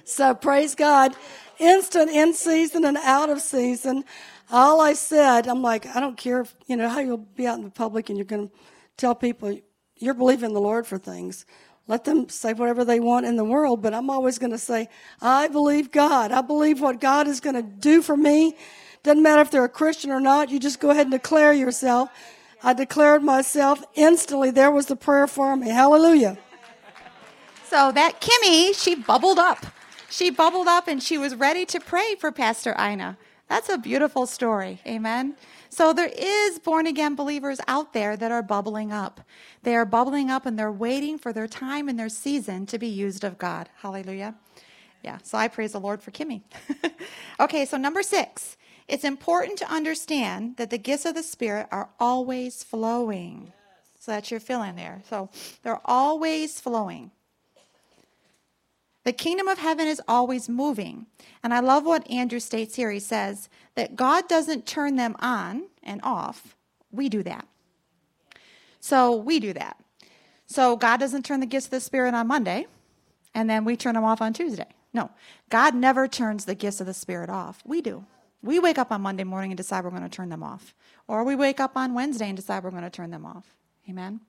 So 0.05 0.33
praise 0.33 0.75
God. 0.75 1.15
Instant 1.59 2.09
in 2.09 2.33
season 2.33 2.85
and 2.85 2.97
out 2.97 3.29
of 3.29 3.41
season. 3.41 4.03
All 4.51 4.81
I 4.81 4.93
said, 4.93 5.47
I'm 5.47 5.61
like, 5.61 5.85
I 5.95 5.99
don't 6.01 6.17
care 6.17 6.41
if, 6.41 6.53
you 6.67 6.75
know, 6.75 6.89
how 6.89 6.99
you'll 6.99 7.17
be 7.17 7.47
out 7.47 7.57
in 7.57 7.63
the 7.63 7.69
public 7.69 8.09
and 8.09 8.17
you're 8.17 8.25
going 8.25 8.49
to 8.49 8.53
tell 8.97 9.15
people 9.15 9.57
you're 9.95 10.13
believing 10.13 10.53
the 10.53 10.59
Lord 10.59 10.85
for 10.85 10.97
things. 10.97 11.45
Let 11.87 12.03
them 12.03 12.27
say 12.29 12.53
whatever 12.53 12.83
they 12.83 12.99
want 12.99 13.25
in 13.25 13.37
the 13.37 13.45
world, 13.45 13.81
but 13.81 13.93
I'm 13.93 14.09
always 14.09 14.37
going 14.37 14.51
to 14.51 14.57
say, 14.57 14.89
I 15.21 15.47
believe 15.47 15.91
God. 15.91 16.31
I 16.31 16.41
believe 16.41 16.81
what 16.81 16.99
God 16.99 17.27
is 17.27 17.39
going 17.39 17.55
to 17.55 17.61
do 17.61 18.01
for 18.01 18.17
me. 18.17 18.55
Doesn't 19.03 19.23
matter 19.23 19.41
if 19.41 19.51
they're 19.51 19.63
a 19.63 19.69
Christian 19.69 20.11
or 20.11 20.19
not. 20.19 20.49
You 20.49 20.59
just 20.59 20.79
go 20.79 20.91
ahead 20.91 21.07
and 21.07 21.11
declare 21.11 21.53
yourself. 21.53 22.09
I 22.63 22.73
declared 22.73 23.23
myself. 23.23 23.83
Instantly, 23.95 24.51
there 24.51 24.71
was 24.71 24.85
the 24.85 24.95
prayer 24.95 25.27
for 25.27 25.55
me. 25.55 25.69
Hallelujah. 25.69 26.37
So 27.67 27.91
that 27.93 28.21
Kimmy, 28.21 28.75
she 28.75 28.95
bubbled 28.95 29.39
up. 29.39 29.65
She 30.09 30.29
bubbled 30.29 30.67
up 30.67 30.87
and 30.87 31.01
she 31.01 31.17
was 31.17 31.35
ready 31.35 31.65
to 31.67 31.79
pray 31.79 32.15
for 32.19 32.31
Pastor 32.31 32.75
Ina. 32.79 33.17
That's 33.51 33.67
a 33.67 33.77
beautiful 33.77 34.27
story. 34.27 34.79
Amen. 34.87 35.35
So 35.67 35.91
there 35.91 36.09
is 36.17 36.57
born 36.57 36.87
again 36.87 37.15
believers 37.15 37.59
out 37.67 37.91
there 37.91 38.15
that 38.15 38.31
are 38.31 38.41
bubbling 38.41 38.93
up. 38.93 39.19
They 39.63 39.75
are 39.75 39.83
bubbling 39.83 40.31
up 40.31 40.45
and 40.45 40.57
they're 40.57 40.71
waiting 40.71 41.17
for 41.17 41.33
their 41.33 41.49
time 41.49 41.89
and 41.89 41.99
their 41.99 42.07
season 42.07 42.65
to 42.67 42.79
be 42.79 42.87
used 42.87 43.25
of 43.25 43.37
God. 43.37 43.67
Hallelujah. 43.79 44.35
Yeah, 45.03 45.17
so 45.21 45.37
I 45.37 45.49
praise 45.49 45.73
the 45.73 45.81
Lord 45.81 46.01
for 46.01 46.11
Kimmy. 46.11 46.43
okay, 47.41 47.65
so 47.65 47.75
number 47.75 48.03
six, 48.03 48.55
it's 48.87 49.03
important 49.03 49.57
to 49.57 49.69
understand 49.69 50.55
that 50.55 50.69
the 50.69 50.77
gifts 50.77 51.03
of 51.03 51.15
the 51.15 51.21
Spirit 51.21 51.67
are 51.71 51.89
always 51.99 52.63
flowing. 52.63 53.51
So 53.99 54.13
that's 54.13 54.31
your 54.31 54.39
fill 54.39 54.63
in 54.63 54.77
there. 54.77 55.01
So 55.09 55.29
they're 55.63 55.81
always 55.83 56.61
flowing. 56.61 57.11
The 59.03 59.13
kingdom 59.13 59.47
of 59.47 59.57
heaven 59.57 59.87
is 59.87 60.01
always 60.07 60.47
moving. 60.47 61.07
And 61.43 61.53
I 61.53 61.59
love 61.59 61.85
what 61.85 62.09
Andrew 62.09 62.39
states 62.39 62.75
here. 62.75 62.91
He 62.91 62.99
says 62.99 63.49
that 63.75 63.95
God 63.95 64.27
doesn't 64.27 64.65
turn 64.65 64.95
them 64.95 65.15
on 65.19 65.63
and 65.81 65.99
off, 66.03 66.55
we 66.91 67.09
do 67.09 67.23
that. 67.23 67.47
So 68.79 69.15
we 69.15 69.39
do 69.39 69.53
that. 69.53 69.77
So 70.45 70.75
God 70.75 70.99
doesn't 70.99 71.23
turn 71.23 71.39
the 71.39 71.45
gifts 71.45 71.67
of 71.67 71.71
the 71.71 71.79
Spirit 71.79 72.13
on 72.13 72.27
Monday, 72.27 72.67
and 73.33 73.49
then 73.49 73.63
we 73.63 73.77
turn 73.77 73.95
them 73.95 74.03
off 74.03 74.21
on 74.21 74.33
Tuesday. 74.33 74.67
No, 74.93 75.09
God 75.49 75.73
never 75.73 76.07
turns 76.07 76.43
the 76.43 76.55
gifts 76.55 76.81
of 76.81 76.87
the 76.87 76.93
Spirit 76.93 77.29
off. 77.29 77.63
We 77.65 77.81
do. 77.81 78.05
We 78.43 78.59
wake 78.59 78.77
up 78.77 78.91
on 78.91 79.01
Monday 79.01 79.23
morning 79.23 79.51
and 79.51 79.57
decide 79.57 79.83
we're 79.83 79.91
going 79.91 80.01
to 80.03 80.09
turn 80.09 80.29
them 80.29 80.43
off. 80.43 80.73
Or 81.07 81.23
we 81.23 81.35
wake 81.35 81.59
up 81.59 81.77
on 81.77 81.93
Wednesday 81.93 82.27
and 82.27 82.35
decide 82.35 82.63
we're 82.63 82.71
going 82.71 82.83
to 82.83 82.89
turn 82.89 83.11
them 83.11 83.25
off. 83.25 83.45
Amen? 83.89 84.19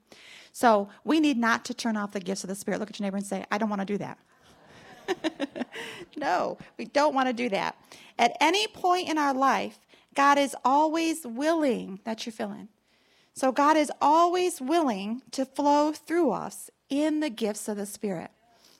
So 0.51 0.87
we 1.03 1.19
need 1.19 1.37
not 1.37 1.65
to 1.65 1.73
turn 1.73 1.97
off 1.97 2.11
the 2.11 2.19
gifts 2.19 2.43
of 2.43 2.47
the 2.47 2.55
Spirit. 2.55 2.79
Look 2.79 2.89
at 2.89 2.99
your 2.99 3.05
neighbor 3.05 3.17
and 3.17 3.25
say, 3.25 3.43
I 3.51 3.57
don't 3.57 3.69
want 3.69 3.81
to 3.81 3.85
do 3.85 3.97
that. 3.97 4.17
no, 6.17 6.57
we 6.77 6.85
don't 6.85 7.15
want 7.15 7.27
to 7.27 7.33
do 7.33 7.49
that. 7.49 7.75
At 8.17 8.37
any 8.39 8.67
point 8.67 9.09
in 9.09 9.17
our 9.17 9.33
life, 9.33 9.79
God 10.15 10.37
is 10.37 10.55
always 10.63 11.25
willing, 11.25 11.99
that 12.03 12.25
you're 12.25 12.33
feeling. 12.33 12.67
So 13.33 13.51
God 13.51 13.77
is 13.77 13.91
always 13.99 14.61
willing 14.61 15.23
to 15.31 15.45
flow 15.45 15.91
through 15.91 16.31
us 16.31 16.69
in 16.89 17.19
the 17.19 17.29
gifts 17.29 17.67
of 17.67 17.77
the 17.77 17.85
Spirit. 17.85 18.29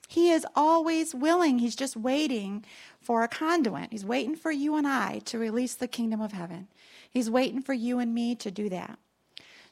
He 0.08 0.30
is 0.30 0.46
always 0.56 1.16
willing. 1.16 1.58
He's 1.58 1.76
just 1.76 1.98
waiting 1.98 2.64
for 3.02 3.24
a 3.24 3.28
conduit. 3.28 3.92
He's 3.92 4.06
waiting 4.06 4.36
for 4.36 4.52
you 4.52 4.76
and 4.76 4.88
I 4.88 5.20
to 5.26 5.40
release 5.40 5.74
the 5.74 5.88
kingdom 5.88 6.22
of 6.22 6.34
heaven. 6.34 6.68
He's 7.10 7.30
waiting 7.30 7.62
for 7.62 7.74
you 7.74 7.98
and 7.98 8.14
me 8.14 8.36
to 8.36 8.52
do 8.52 8.70
that. 8.70 9.00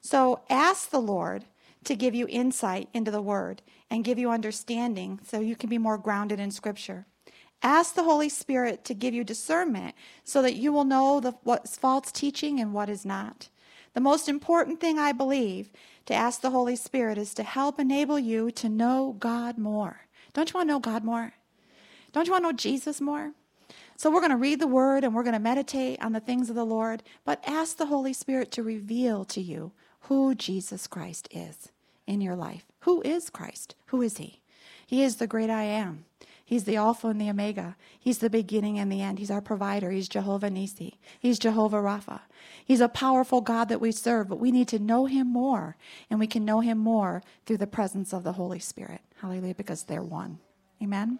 So 0.01 0.41
ask 0.49 0.89
the 0.89 0.99
Lord 0.99 1.45
to 1.83 1.95
give 1.95 2.13
you 2.13 2.27
insight 2.29 2.89
into 2.93 3.11
the 3.11 3.21
word 3.21 3.61
and 3.89 4.03
give 4.03 4.19
you 4.19 4.29
understanding 4.29 5.19
so 5.23 5.39
you 5.39 5.55
can 5.55 5.69
be 5.69 5.77
more 5.77 5.97
grounded 5.97 6.39
in 6.39 6.51
scripture. 6.51 7.05
Ask 7.63 7.93
the 7.93 8.03
Holy 8.03 8.29
Spirit 8.29 8.83
to 8.85 8.93
give 8.93 9.13
you 9.13 9.23
discernment 9.23 9.95
so 10.23 10.41
that 10.41 10.55
you 10.55 10.71
will 10.71 10.83
know 10.83 11.19
the, 11.19 11.33
what's 11.43 11.77
false 11.77 12.11
teaching 12.11 12.59
and 12.59 12.73
what 12.73 12.89
is 12.89 13.05
not. 13.05 13.49
The 13.93 14.01
most 14.01 14.29
important 14.29 14.79
thing 14.79 14.97
I 14.97 15.11
believe 15.11 15.69
to 16.05 16.13
ask 16.13 16.41
the 16.41 16.49
Holy 16.49 16.75
Spirit 16.75 17.17
is 17.17 17.33
to 17.35 17.43
help 17.43 17.79
enable 17.79 18.17
you 18.17 18.49
to 18.51 18.69
know 18.69 19.15
God 19.19 19.57
more. 19.57 20.07
Don't 20.33 20.49
you 20.51 20.57
want 20.57 20.69
to 20.69 20.73
know 20.73 20.79
God 20.79 21.03
more? 21.03 21.33
Don't 22.13 22.25
you 22.25 22.31
want 22.31 22.43
to 22.43 22.49
know 22.49 22.57
Jesus 22.57 23.01
more? 23.01 23.33
So 23.97 24.09
we're 24.09 24.21
going 24.21 24.31
to 24.31 24.37
read 24.37 24.59
the 24.59 24.67
word 24.67 25.03
and 25.03 25.13
we're 25.13 25.23
going 25.23 25.33
to 25.33 25.39
meditate 25.39 26.01
on 26.01 26.13
the 26.13 26.19
things 26.19 26.49
of 26.49 26.55
the 26.55 26.65
Lord, 26.65 27.03
but 27.25 27.43
ask 27.45 27.77
the 27.77 27.85
Holy 27.85 28.13
Spirit 28.13 28.51
to 28.53 28.63
reveal 28.63 29.23
to 29.25 29.41
you 29.41 29.71
who 30.01 30.35
Jesus 30.35 30.87
Christ 30.87 31.27
is 31.31 31.69
in 32.07 32.21
your 32.21 32.35
life. 32.35 32.65
Who 32.81 33.01
is 33.03 33.29
Christ? 33.29 33.75
Who 33.87 34.01
is 34.01 34.17
He? 34.17 34.41
He 34.85 35.03
is 35.03 35.17
the 35.17 35.27
great 35.27 35.49
I 35.49 35.63
am. 35.63 36.05
He's 36.43 36.65
the 36.65 36.75
Alpha 36.75 37.07
and 37.07 37.21
the 37.21 37.29
Omega. 37.29 37.77
He's 37.97 38.17
the 38.17 38.29
beginning 38.29 38.77
and 38.77 38.91
the 38.91 39.01
end. 39.01 39.19
He's 39.19 39.31
our 39.31 39.39
provider. 39.39 39.89
He's 39.89 40.09
Jehovah 40.09 40.49
Nisi. 40.49 40.99
He's 41.17 41.39
Jehovah 41.39 41.77
Rapha. 41.77 42.19
He's 42.65 42.81
a 42.81 42.89
powerful 42.89 43.39
God 43.39 43.69
that 43.69 43.79
we 43.79 43.93
serve, 43.93 44.27
but 44.27 44.39
we 44.39 44.51
need 44.51 44.67
to 44.67 44.77
know 44.79 45.05
Him 45.05 45.31
more. 45.31 45.77
And 46.09 46.19
we 46.19 46.27
can 46.27 46.43
know 46.43 46.59
Him 46.59 46.77
more 46.77 47.23
through 47.45 47.57
the 47.57 47.67
presence 47.67 48.11
of 48.11 48.25
the 48.25 48.33
Holy 48.33 48.59
Spirit. 48.59 48.99
Hallelujah, 49.21 49.55
because 49.55 49.83
they're 49.83 50.03
one. 50.03 50.39
Amen. 50.83 51.19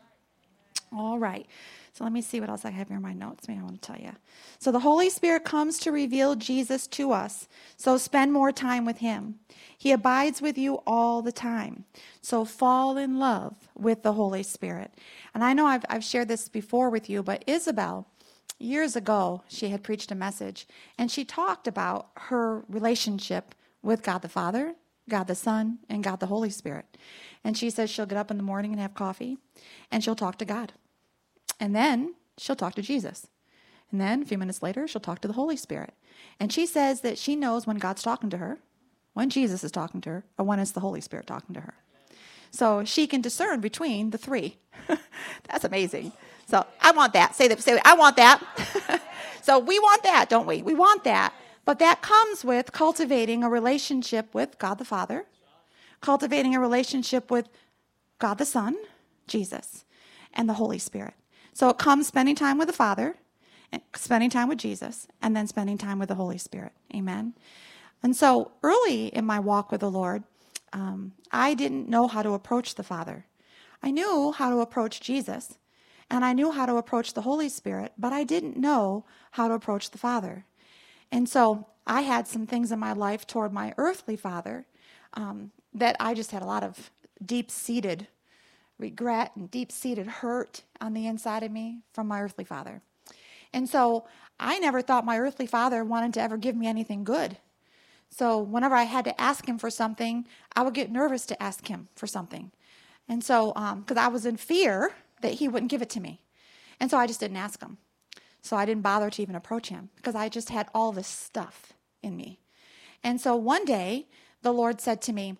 All 0.94 1.18
right. 1.18 1.48
So 1.94 2.04
let 2.04 2.12
me 2.12 2.22
see 2.22 2.40
what 2.40 2.50
else 2.50 2.66
I 2.66 2.70
have 2.70 2.88
here 2.88 2.98
in 2.98 3.04
my 3.04 3.14
notes. 3.14 3.48
Maybe 3.48 3.60
I 3.60 3.64
want 3.64 3.82
to 3.82 3.88
tell 3.88 4.00
you. 4.00 4.12
So 4.60 4.72
the 4.72 4.80
Holy 4.80 5.10
Spirit 5.10 5.46
comes 5.46 5.78
to 5.80 5.92
reveal 5.92 6.36
Jesus 6.36 6.88
to 6.88 7.12
us. 7.12 7.48
So 7.78 7.98
spend 7.98 8.34
more 8.34 8.52
time 8.52 8.86
with 8.86 8.98
Him. 8.98 9.36
He 9.78 9.92
abides 9.92 10.42
with 10.42 10.58
you 10.58 10.76
all 10.86 11.22
the 11.22 11.32
time. 11.32 11.86
So 12.22 12.46
fall 12.46 12.98
in 12.98 13.20
love 13.20 13.56
with 13.76 14.04
the 14.04 14.14
Holy 14.14 14.44
Spirit. 14.44 14.94
And 15.34 15.44
I 15.44 15.54
know 15.54 15.66
I've, 15.66 15.86
I've 15.90 16.04
shared 16.04 16.28
this 16.28 16.50
before 16.50 16.90
with 16.90 17.10
you, 17.10 17.24
but 17.24 17.44
Isabel, 17.48 18.08
years 18.58 18.96
ago, 18.96 19.44
she 19.48 19.70
had 19.70 19.84
preached 19.84 20.12
a 20.12 20.16
message 20.16 20.68
and 20.98 21.10
she 21.10 21.26
talked 21.26 21.68
about 21.68 22.10
her 22.18 22.64
relationship 22.68 23.56
with 23.82 24.04
God 24.04 24.22
the 24.22 24.30
Father, 24.30 24.76
God 25.10 25.28
the 25.28 25.36
Son, 25.36 25.80
and 25.90 26.04
God 26.04 26.20
the 26.20 26.28
Holy 26.28 26.50
Spirit. 26.50 26.98
And 27.44 27.58
she 27.58 27.70
says 27.70 27.90
she'll 27.90 28.06
get 28.06 28.18
up 28.18 28.32
in 28.32 28.38
the 28.38 28.44
morning 28.44 28.72
and 28.72 28.80
have 28.80 28.94
coffee 28.94 29.38
and 29.90 30.04
she'll 30.04 30.16
talk 30.16 30.38
to 30.38 30.46
God. 30.46 30.74
And 31.62 31.76
then 31.76 32.16
she'll 32.40 32.56
talk 32.56 32.74
to 32.76 32.82
Jesus. 32.82 33.28
And 33.92 34.02
then 34.02 34.24
a 34.24 34.26
few 34.26 34.38
minutes 34.38 34.64
later, 34.64 34.88
she'll 34.88 35.00
talk 35.00 35.22
to 35.22 35.28
the 35.28 35.36
Holy 35.36 35.56
Spirit. 35.56 35.94
And 36.40 36.52
she 36.52 36.66
says 36.66 37.02
that 37.02 37.20
she 37.20 37.36
knows 37.36 37.68
when 37.68 37.78
God's 37.78 38.02
talking 38.02 38.32
to 38.32 38.38
her, 38.38 38.58
when 39.14 39.30
Jesus 39.30 39.64
is 39.64 39.72
talking 39.72 40.02
to 40.02 40.10
her, 40.10 40.24
or 40.40 40.46
when 40.46 40.60
it's 40.60 40.72
the 40.72 40.80
Holy 40.80 41.02
Spirit 41.02 41.28
talking 41.28 41.54
to 41.54 41.62
her. 41.62 41.76
So 42.50 42.84
she 42.84 43.06
can 43.06 43.22
discern 43.22 43.62
between 43.62 44.10
the 44.10 44.18
three. 44.18 44.58
That's 45.48 45.64
amazing. 45.64 46.14
So 46.48 46.66
I 46.82 46.92
want 46.92 47.14
that. 47.14 47.36
Say 47.36 47.48
that. 47.48 47.62
Say 47.62 47.76
that. 47.76 47.86
I 47.86 47.94
want 47.94 48.16
that. 48.16 49.02
so 49.42 49.60
we 49.60 49.78
want 49.80 50.04
that, 50.04 50.30
don't 50.30 50.48
we? 50.48 50.64
We 50.64 50.74
want 50.74 51.04
that. 51.04 51.34
But 51.64 51.80
that 51.80 52.02
comes 52.02 52.44
with 52.44 52.72
cultivating 52.72 53.44
a 53.44 53.50
relationship 53.50 54.34
with 54.34 54.58
God 54.58 54.80
the 54.80 54.86
Father, 54.86 55.26
cultivating 56.02 56.56
a 56.56 56.60
relationship 56.60 57.30
with 57.30 57.50
God 58.18 58.40
the 58.40 58.46
Son, 58.46 58.76
Jesus, 59.28 59.86
and 60.34 60.50
the 60.50 60.54
Holy 60.54 60.80
Spirit. 60.80 61.14
So 61.54 61.70
it 61.70 61.78
comes 61.78 62.08
spending 62.08 62.36
time 62.36 62.58
with 62.58 62.68
the 62.68 62.74
Father, 62.74 63.16
spending 63.96 64.30
time 64.30 64.48
with 64.48 64.58
Jesus, 64.58 65.08
and 65.22 65.36
then 65.36 65.48
spending 65.48 65.78
time 65.78 66.00
with 66.00 66.10
the 66.10 66.16
Holy 66.16 66.38
Spirit. 66.38 66.74
Amen. 66.96 67.34
And 68.04 68.16
so 68.16 68.52
early 68.64 69.08
in 69.08 69.26
my 69.26 69.40
walk 69.40 69.72
with 69.72 69.82
the 69.82 69.92
Lord, 69.92 70.24
um, 70.74 71.14
I 71.32 71.54
didn't 71.54 71.90
know 71.90 72.08
how 72.08 72.24
to 72.24 72.32
approach 72.34 72.76
the 72.76 72.84
Father. 72.84 73.26
I 73.84 73.92
knew 73.92 74.32
how 74.32 74.50
to 74.50 74.60
approach 74.60 75.02
Jesus 75.02 75.58
and 76.10 76.26
I 76.26 76.34
knew 76.34 76.52
how 76.52 76.66
to 76.66 76.76
approach 76.76 77.14
the 77.14 77.22
Holy 77.22 77.48
Spirit, 77.48 77.94
but 77.98 78.12
I 78.12 78.26
didn't 78.26 78.58
know 78.58 79.06
how 79.32 79.48
to 79.48 79.54
approach 79.54 79.92
the 79.92 79.98
Father. 79.98 80.46
And 81.10 81.28
so 81.28 81.68
I 81.88 82.02
had 82.02 82.28
some 82.28 82.46
things 82.46 82.72
in 82.72 82.80
my 82.80 82.92
life 82.92 83.26
toward 83.26 83.54
my 83.54 83.74
earthly 83.78 84.18
father 84.18 84.66
um, 85.14 85.52
that 85.74 85.96
I 86.00 86.14
just 86.14 86.32
had 86.32 86.42
a 86.42 86.46
lot 86.46 86.64
of 86.64 86.92
deep 87.26 87.50
seated 87.50 88.08
regret 88.82 89.32
and 89.36 89.50
deep 89.50 89.72
seated 89.72 90.08
hurt 90.08 90.64
on 90.80 90.94
the 90.94 91.08
inside 91.08 91.44
of 91.44 91.52
me 91.52 91.80
from 91.94 92.08
my 92.08 92.22
earthly 92.22 92.44
father. 92.44 92.82
And 93.54 93.70
so 93.70 94.06
I 94.40 94.60
never 94.60 94.82
thought 94.82 95.06
my 95.06 95.20
earthly 95.20 95.46
father 95.46 95.84
wanted 95.84 96.14
to 96.16 96.22
ever 96.22 96.38
give 96.38 96.56
me 96.56 96.68
anything 96.68 97.04
good. 97.04 97.38
So 98.10 98.40
whenever 98.40 98.76
I 98.76 98.84
had 98.84 99.06
to 99.06 99.22
ask 99.22 99.48
him 99.48 99.58
for 99.58 99.70
something, 99.70 100.26
I 100.56 100.64
would 100.64 100.74
get 100.74 100.92
nervous 100.92 101.26
to 101.28 101.42
ask 101.42 101.68
him 101.68 101.88
for 101.96 102.08
something. 102.08 102.52
And 103.08 103.24
so, 103.24 103.48
because 103.54 103.98
um, 103.98 104.06
I 104.06 104.08
was 104.08 104.26
in 104.26 104.38
fear 104.38 104.94
that 105.22 105.34
he 105.34 105.48
wouldn't 105.48 105.72
give 105.72 105.82
it 105.82 105.90
to 105.92 106.00
me. 106.00 106.22
And 106.80 106.90
so 106.90 106.98
I 106.98 107.08
just 107.08 107.20
didn't 107.20 107.38
ask 107.38 107.62
him. 107.62 107.78
So 108.42 108.58
I 108.58 108.66
didn't 108.66 108.84
bother 108.84 109.10
to 109.10 109.22
even 109.22 109.36
approach 109.36 109.70
him 109.70 109.90
because 109.96 110.16
I 110.16 110.28
just 110.30 110.50
had 110.50 110.68
all 110.74 110.92
this 110.92 111.08
stuff 111.08 111.74
in 112.02 112.18
me. 112.18 112.40
And 113.04 113.22
so 113.22 113.36
one 113.36 113.66
day, 113.66 114.08
the 114.42 114.52
Lord 114.52 114.82
said 114.82 115.02
to 115.04 115.14
me, 115.14 115.38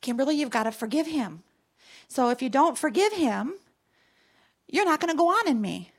Kimberly, 0.00 0.36
you've 0.36 0.50
got 0.50 0.64
to 0.64 0.72
forgive 0.72 1.06
him. 1.06 1.42
So 2.08 2.30
if 2.30 2.42
you 2.42 2.48
don't 2.48 2.78
forgive 2.78 3.12
him, 3.12 3.54
you're 4.68 4.84
not 4.84 5.00
going 5.00 5.12
to 5.12 5.16
go 5.16 5.28
on 5.28 5.48
in 5.48 5.60
me. 5.60 5.90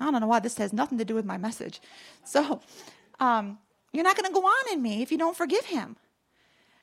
I 0.00 0.10
don't 0.10 0.20
know 0.20 0.26
why 0.26 0.40
this 0.40 0.58
has 0.58 0.72
nothing 0.72 0.98
to 0.98 1.04
do 1.04 1.14
with 1.14 1.24
my 1.24 1.38
message. 1.38 1.80
So 2.24 2.60
um, 3.20 3.58
you're 3.92 4.04
not 4.04 4.16
going 4.16 4.26
to 4.26 4.34
go 4.34 4.44
on 4.44 4.72
in 4.72 4.82
me 4.82 5.02
if 5.02 5.12
you 5.12 5.18
don't 5.18 5.36
forgive 5.36 5.66
him. 5.66 5.96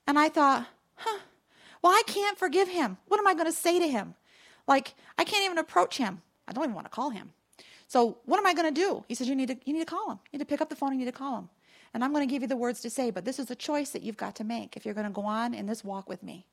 And 0.08 0.18
I 0.18 0.30
thought, 0.30 0.66
huh, 0.95 1.20
well, 1.82 1.91
I 1.91 2.04
can't 2.08 2.38
forgive 2.38 2.70
him. 2.70 2.97
What 3.08 3.20
am 3.20 3.28
I 3.28 3.34
going 3.34 3.45
to 3.45 3.52
say 3.52 3.80
to 3.80 3.88
him? 3.88 4.16
Like, 4.68 4.93
I 5.18 5.24
can't 5.24 5.43
even 5.45 5.58
approach 5.58 5.97
him. 5.97 6.22
I 6.47 6.54
don't 6.54 6.64
even 6.64 6.76
want 6.76 6.86
to 6.86 6.91
call 6.91 7.10
him. 7.10 7.32
So 7.88 8.18
what 8.26 8.39
am 8.39 8.47
I 8.47 8.54
going 8.54 8.74
to 8.74 8.82
do? 8.82 9.04
He 9.08 9.16
says, 9.16 9.28
you 9.28 9.36
need 9.36 9.49
to, 9.49 9.58
you 9.66 9.74
need 9.74 9.80
to 9.80 9.86
call 9.86 10.12
him. 10.12 10.20
You 10.32 10.38
need 10.38 10.45
to 10.45 10.49
pick 10.49 10.62
up 10.62 10.70
the 10.70 10.76
phone. 10.76 10.93
You 10.93 10.99
need 10.99 11.06
to 11.06 11.12
call 11.12 11.38
him. 11.38 11.49
And 11.93 12.04
I'm 12.04 12.14
going 12.14 12.26
to 12.26 12.32
give 12.32 12.41
you 12.41 12.47
the 12.47 12.56
words 12.56 12.80
to 12.82 12.89
say, 12.89 13.12
but 13.12 13.26
this 13.26 13.38
is 13.38 13.52
a 13.52 13.56
choice 13.56 13.89
that 13.89 14.02
you've 14.02 14.18
got 14.18 14.36
to 14.38 14.43
make 14.43 14.78
if 14.78 14.86
you're 14.86 14.93
going 14.93 15.08
to 15.08 15.14
go 15.14 15.24
on 15.24 15.54
in 15.54 15.66
this 15.66 15.84
walk 15.84 16.08
with 16.08 16.24
me. 16.24 16.45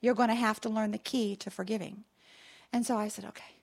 You're 0.00 0.14
going 0.14 0.28
to 0.28 0.34
have 0.34 0.60
to 0.62 0.68
learn 0.68 0.90
the 0.90 0.98
key 0.98 1.36
to 1.36 1.50
forgiving. 1.50 2.04
And 2.72 2.84
so 2.84 2.96
I 2.96 3.08
said, 3.08 3.24
okay. 3.26 3.56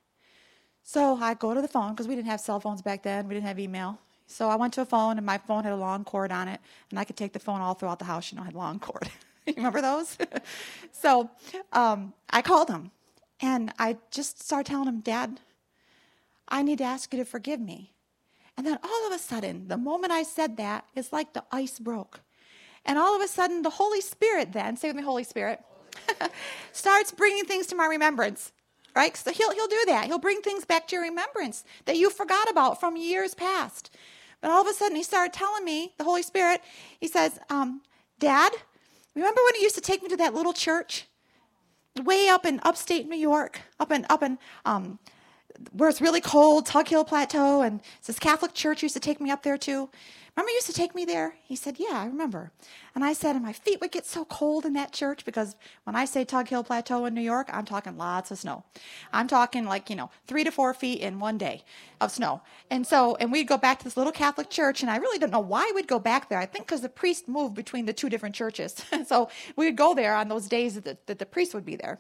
So 0.84 1.18
I 1.22 1.34
go 1.34 1.54
to 1.54 1.62
the 1.62 1.68
phone 1.68 1.92
because 1.92 2.08
we 2.08 2.16
didn't 2.16 2.28
have 2.28 2.42
cell 2.42 2.60
phones 2.60 2.82
back 2.82 3.04
then. 3.04 3.28
We 3.28 3.36
didn't 3.36 3.48
have 3.48 3.60
email. 3.60 4.00
So 4.28 4.50
I 4.50 4.56
went 4.56 4.74
to 4.74 4.82
a 4.82 4.86
phone 4.86 5.18
and 5.18 5.26
my 5.26 5.38
phone 5.38 5.64
had 5.64 5.74
a 5.74 5.78
long 5.78 6.04
cord 6.04 6.32
on 6.32 6.48
it, 6.48 6.60
and 6.90 7.00
I 7.00 7.04
could 7.04 7.18
take 7.18 7.34
the 7.34 7.40
phone 7.40 7.62
all 7.62 7.74
throughout 7.74 8.00
the 8.00 8.06
house. 8.06 8.32
You 8.32 8.38
know, 8.38 8.42
I 8.42 8.46
had 8.46 8.56
long 8.56 8.80
cord. 8.80 9.10
you 9.48 9.54
remember 9.58 9.82
those? 9.82 10.18
so 10.92 11.30
um, 11.72 12.14
I 12.30 12.42
called 12.42 12.70
him, 12.70 12.92
and 13.42 13.72
I 13.78 13.98
just 14.12 14.42
started 14.44 14.70
telling 14.70 14.88
him, 14.88 15.02
Dad, 15.02 15.40
I 16.48 16.64
need 16.64 16.80
to 16.80 16.84
ask 16.84 17.14
you 17.14 17.20
to 17.20 17.26
forgive 17.26 17.60
me. 17.60 17.94
And 18.58 18.66
then 18.66 18.78
all 18.84 19.08
of 19.08 19.14
a 19.14 19.20
sudden, 19.20 19.68
the 19.68 19.78
moment 19.78 20.12
I 20.12 20.24
said 20.24 20.58
that, 20.58 20.86
it's 20.96 21.12
like 21.12 21.34
the 21.34 21.44
ice 21.52 21.80
broke. 21.80 22.22
And 22.86 23.00
all 23.00 23.16
of 23.16 23.22
a 23.22 23.28
sudden, 23.28 23.62
the 23.62 23.70
Holy 23.70 24.02
Spirit 24.02 24.54
then, 24.54 24.78
say 24.78 24.90
with 24.90 24.98
me, 24.98 25.04
Holy 25.04 25.24
Spirit, 25.24 25.62
starts 26.72 27.12
bringing 27.12 27.46
things 27.46 27.68
to 27.68 27.76
my 27.76 27.86
remembrance. 27.86 28.52
Right? 28.96 29.18
So 29.18 29.32
he'll, 29.32 29.52
he'll 29.52 29.68
do 29.68 29.84
that. 29.88 30.06
He'll 30.06 30.20
bring 30.20 30.42
things 30.42 30.66
back 30.66 30.88
to 30.88 30.96
your 30.96 31.04
remembrance 31.04 31.64
that 31.86 31.98
you 31.98 32.12
forgot 32.12 32.50
about 32.50 32.80
from 32.80 32.96
years 32.96 33.34
past. 33.34 33.90
But 34.40 34.52
all 34.52 34.62
of 34.62 34.68
a 34.68 34.74
sudden, 34.74 34.96
he 34.96 35.04
started 35.04 35.34
telling 35.34 35.66
me, 35.66 35.94
the 35.98 36.04
Holy 36.04 36.22
Spirit, 36.22 36.62
he 37.00 37.08
says, 37.08 37.40
um, 37.50 37.82
Dad, 38.20 38.52
remember 39.16 39.42
when 39.44 39.56
he 39.56 39.64
used 39.64 39.76
to 39.76 39.82
take 39.82 40.04
me 40.04 40.10
to 40.10 40.18
that 40.18 40.34
little 40.36 40.54
church? 40.54 41.08
Way 42.04 42.28
up 42.28 42.46
in 42.46 42.60
upstate 42.64 43.08
New 43.08 43.18
York, 43.18 43.62
up 43.80 43.92
in, 43.92 44.06
up 44.10 44.22
in 44.22 44.38
um, 44.66 45.00
where 45.72 45.90
it's 45.90 46.02
really 46.02 46.22
cold, 46.22 46.66
Tug 46.66 46.88
Hill 46.88 47.06
Plateau, 47.06 47.62
and 47.62 47.82
this 48.06 48.20
Catholic 48.20 48.54
church 48.54 48.84
used 48.84 48.96
to 48.96 49.00
take 49.00 49.22
me 49.22 49.32
up 49.32 49.44
there 49.44 49.58
too. 49.58 49.90
Remember, 50.36 50.50
you 50.50 50.56
used 50.56 50.68
to 50.68 50.74
take 50.74 50.96
me 50.96 51.06
there? 51.06 51.36
He 51.44 51.56
said, 51.56 51.76
Yeah, 51.78 51.92
I 51.94 52.06
remember. 52.08 52.52
And 52.96 53.04
I 53.04 53.14
said, 53.14 53.36
And 53.36 53.46
my 53.46 53.54
feet 53.54 53.80
would 53.82 53.92
get 53.92 54.06
so 54.08 54.26
cold 54.26 54.66
in 54.66 54.74
that 54.74 54.92
church 54.92 55.26
because 55.26 55.56
when 55.84 55.96
I 55.96 56.06
say 56.06 56.26
Tug 56.26 56.48
Hill 56.48 56.64
Plateau 56.64 57.06
in 57.06 57.14
New 57.14 57.22
York, 57.22 57.50
I'm 57.54 57.66
talking 57.66 57.98
lots 57.98 58.32
of 58.32 58.40
snow. 58.40 58.64
I'm 59.12 59.28
talking 59.28 59.66
like, 59.66 59.92
you 59.92 59.96
know, 59.96 60.10
three 60.26 60.44
to 60.44 60.52
four 60.52 60.74
feet 60.74 61.02
in 61.02 61.20
one 61.20 61.38
day 61.38 61.64
of 62.02 62.12
snow. 62.12 62.42
And 62.72 62.88
so, 62.88 63.16
and 63.18 63.32
we'd 63.32 63.48
go 63.48 63.58
back 63.58 63.78
to 63.80 63.84
this 63.84 63.96
little 63.96 64.12
Catholic 64.12 64.50
church, 64.50 64.82
and 64.82 64.90
I 64.90 64.98
really 64.98 65.20
don't 65.20 65.32
know 65.32 65.40
why 65.40 65.72
we'd 65.76 65.88
go 65.88 66.00
back 66.00 66.30
there. 66.30 66.40
I 66.40 66.48
think 66.48 66.66
because 66.66 66.82
the 66.82 66.90
priest 66.90 67.28
moved 67.28 67.54
between 67.54 67.86
the 67.86 67.94
two 67.94 68.10
different 68.10 68.34
churches. 68.34 68.76
so 69.06 69.30
we 69.56 69.66
would 69.66 69.78
go 69.78 69.94
there 69.94 70.16
on 70.16 70.30
those 70.30 70.48
days 70.48 70.74
that 70.74 70.84
the, 70.84 70.98
that 71.06 71.20
the 71.20 71.28
priest 71.28 71.54
would 71.54 71.66
be 71.66 71.76
there. 71.76 72.00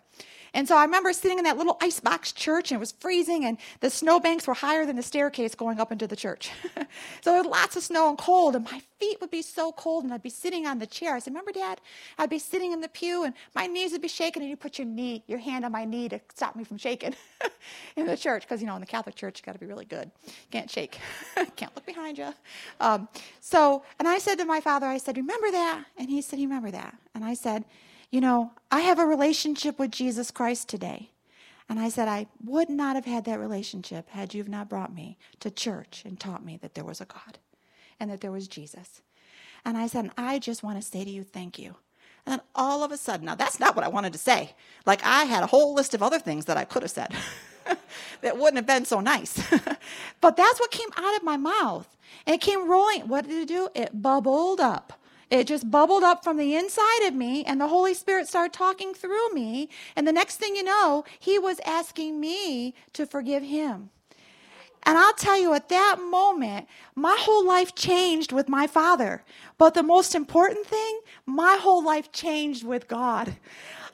And 0.56 0.68
so 0.68 0.78
I 0.78 0.84
remember 0.84 1.12
sitting 1.14 1.39
in 1.39 1.45
that 1.45 1.58
little 1.58 1.78
icebox 1.82 2.32
church 2.32 2.72
and 2.72 2.78
it 2.78 2.80
was 2.80 2.91
freezing 2.91 3.45
and 3.45 3.58
the 3.80 3.89
snowbanks 3.89 4.45
were 4.45 4.54
higher 4.54 4.86
than 4.86 4.95
the 4.95 5.04
staircase 5.04 5.56
going 5.56 5.80
up 5.80 5.91
into 5.91 6.06
the 6.06 6.16
church. 6.16 6.51
so 7.22 7.32
there 7.32 7.41
was 7.41 7.47
lots 7.47 7.76
of 7.76 7.84
snow 7.84 8.10
and 8.10 8.20
cold 8.20 8.56
and 8.56 8.64
my 8.66 8.80
feet 8.99 9.20
would 9.20 9.32
be 9.32 9.41
so 9.41 9.72
cold 9.72 10.04
and 10.04 10.14
I'd 10.14 10.22
be 10.22 10.30
sitting 10.30 10.68
on 10.68 10.78
the 10.78 10.86
chair. 10.86 11.16
I 11.16 11.20
said, 11.20 11.32
remember 11.32 11.51
dad? 11.51 11.82
I'd 12.20 12.30
be 12.30 12.38
sitting 12.38 12.72
in 12.72 12.82
the 12.82 12.88
pew 12.88 13.24
and 13.24 13.34
my 13.56 13.66
knees 13.66 13.93
would 13.93 14.01
be 14.01 14.08
shaking 14.08 14.43
and 14.43 14.49
you 14.49 14.56
put 14.56 14.78
your 14.78 14.86
knee, 14.86 15.24
your 15.26 15.39
hand 15.39 15.66
on 15.66 15.72
my 15.72 15.86
knee 15.86 16.08
to 16.10 16.22
stop 16.36 16.56
me 16.56 16.64
from 16.64 16.78
shaking 16.78 17.16
in 17.95 18.06
the 18.06 18.16
church. 18.16 18.47
Cause 18.47 18.62
you 18.62 18.68
know, 18.68 18.76
in 18.76 18.82
the 18.82 18.88
Catholic 18.88 19.16
church, 19.16 19.39
you 19.39 19.45
got 19.45 19.54
to 19.54 19.60
be 19.60 19.66
really 19.66 19.86
good. 19.86 20.12
Can't 20.51 20.70
shake. 20.70 20.99
Can't 21.56 21.76
look 21.76 21.86
behind 21.86 22.20
you. 22.20 22.32
Um, 22.80 23.08
so, 23.41 23.84
and 23.97 24.08
I 24.08 24.20
said 24.20 24.36
to 24.36 24.45
my 24.45 24.62
father, 24.62 24.86
I 24.86 24.97
said, 24.97 25.18
remember 25.18 25.49
that? 25.49 25.84
And 25.97 26.12
he 26.12 26.22
said, 26.22 26.38
remember 26.38 26.70
that? 26.70 26.95
And 27.16 27.26
I 27.26 27.34
said, 27.34 27.66
you 28.14 28.22
know, 28.22 28.51
I 28.70 28.82
have 28.82 28.99
a 28.99 29.07
relationship 29.07 29.80
with 29.80 29.89
Jesus 29.89 30.30
Christ 30.30 30.70
today. 30.70 31.09
And 31.68 31.80
I 31.80 31.89
said, 31.89 32.07
I 32.07 32.28
would 32.45 32.70
not 32.70 32.95
have 32.95 33.05
had 33.05 33.26
that 33.26 33.39
relationship 33.39 34.07
had 34.09 34.36
you 34.36 34.43
not 34.43 34.70
brought 34.70 34.93
me 34.93 35.18
to 35.39 35.49
church 35.49 36.03
and 36.05 36.20
taught 36.20 36.45
me 36.45 36.57
that 36.57 36.76
there 36.76 36.84
was 36.84 37.01
a 37.01 37.05
God 37.05 37.39
and 37.99 38.11
that 38.11 38.22
there 38.22 38.32
was 38.32 38.47
Jesus. 38.47 39.01
And 39.66 39.76
I 39.76 39.88
said, 39.88 40.11
I 40.16 40.38
just 40.38 40.61
want 40.61 40.80
to 40.80 40.88
say 40.88 41.03
to 41.03 41.09
you, 41.09 41.24
thank 41.24 41.57
you. 41.57 41.74
And 42.28 42.39
all 42.53 42.84
of 42.84 42.91
a 42.91 42.97
sudden, 42.97 43.26
now 43.26 43.34
that's 43.34 43.59
not 43.59 43.76
what 43.76 43.84
I 43.84 43.88
wanted 43.88 44.14
to 44.14 44.20
say. 44.20 44.53
Like 44.86 45.03
I 45.03 45.24
had 45.24 45.41
a 45.41 45.47
whole 45.47 45.74
list 45.74 45.95
of 45.95 46.03
other 46.03 46.20
things 46.20 46.45
that 46.45 46.55
I 46.55 46.66
could 46.66 46.84
have 46.84 46.91
said 46.91 47.11
that 48.22 48.38
wouldn't 48.38 48.57
have 48.57 48.68
been 48.68 48.86
so 48.86 48.99
nice. 48.99 49.41
but 50.22 50.38
that's 50.38 50.59
what 50.59 50.70
came 50.70 50.89
out 50.97 51.16
of 51.18 51.24
my 51.24 51.38
mouth. 51.38 51.97
And 52.28 52.36
it 52.36 52.41
came 52.41 52.70
rolling. 52.70 53.07
What 53.07 53.28
did 53.28 53.41
it 53.41 53.47
do? 53.47 53.70
It 53.74 54.03
bubbled 54.03 54.59
up. 54.59 55.01
It 55.34 55.48
just 55.48 55.72
bubbled 55.72 56.04
up 56.04 56.24
from 56.24 56.38
the 56.38 56.56
inside 56.56 57.08
of 57.08 57.16
me, 57.16 57.44
and 57.44 57.60
the 57.60 57.68
Holy 57.68 57.96
Spirit 57.96 58.28
started 58.28 58.54
talking 58.54 58.94
through 58.94 59.34
me. 59.34 59.68
And 59.96 60.08
the 60.08 60.12
next 60.12 60.38
thing 60.38 60.56
you 60.56 60.64
know, 60.64 61.06
He 61.18 61.40
was 61.40 61.60
asking 61.66 62.20
me 62.20 62.76
to 62.94 63.08
forgive 63.08 63.42
Him. 63.42 63.90
And 64.84 64.96
I'll 64.96 65.16
tell 65.16 65.40
you, 65.40 65.56
at 65.56 65.70
that 65.70 65.98
moment, 66.00 66.68
my 66.94 67.18
whole 67.20 67.44
life 67.44 67.74
changed 67.74 68.32
with 68.32 68.48
my 68.48 68.68
father. 68.68 69.24
But 69.58 69.74
the 69.74 69.82
most 69.82 70.14
important 70.14 70.68
thing, 70.68 71.00
my 71.26 71.58
whole 71.60 71.84
life 71.84 72.12
changed 72.12 72.64
with 72.64 72.88
God 72.88 73.36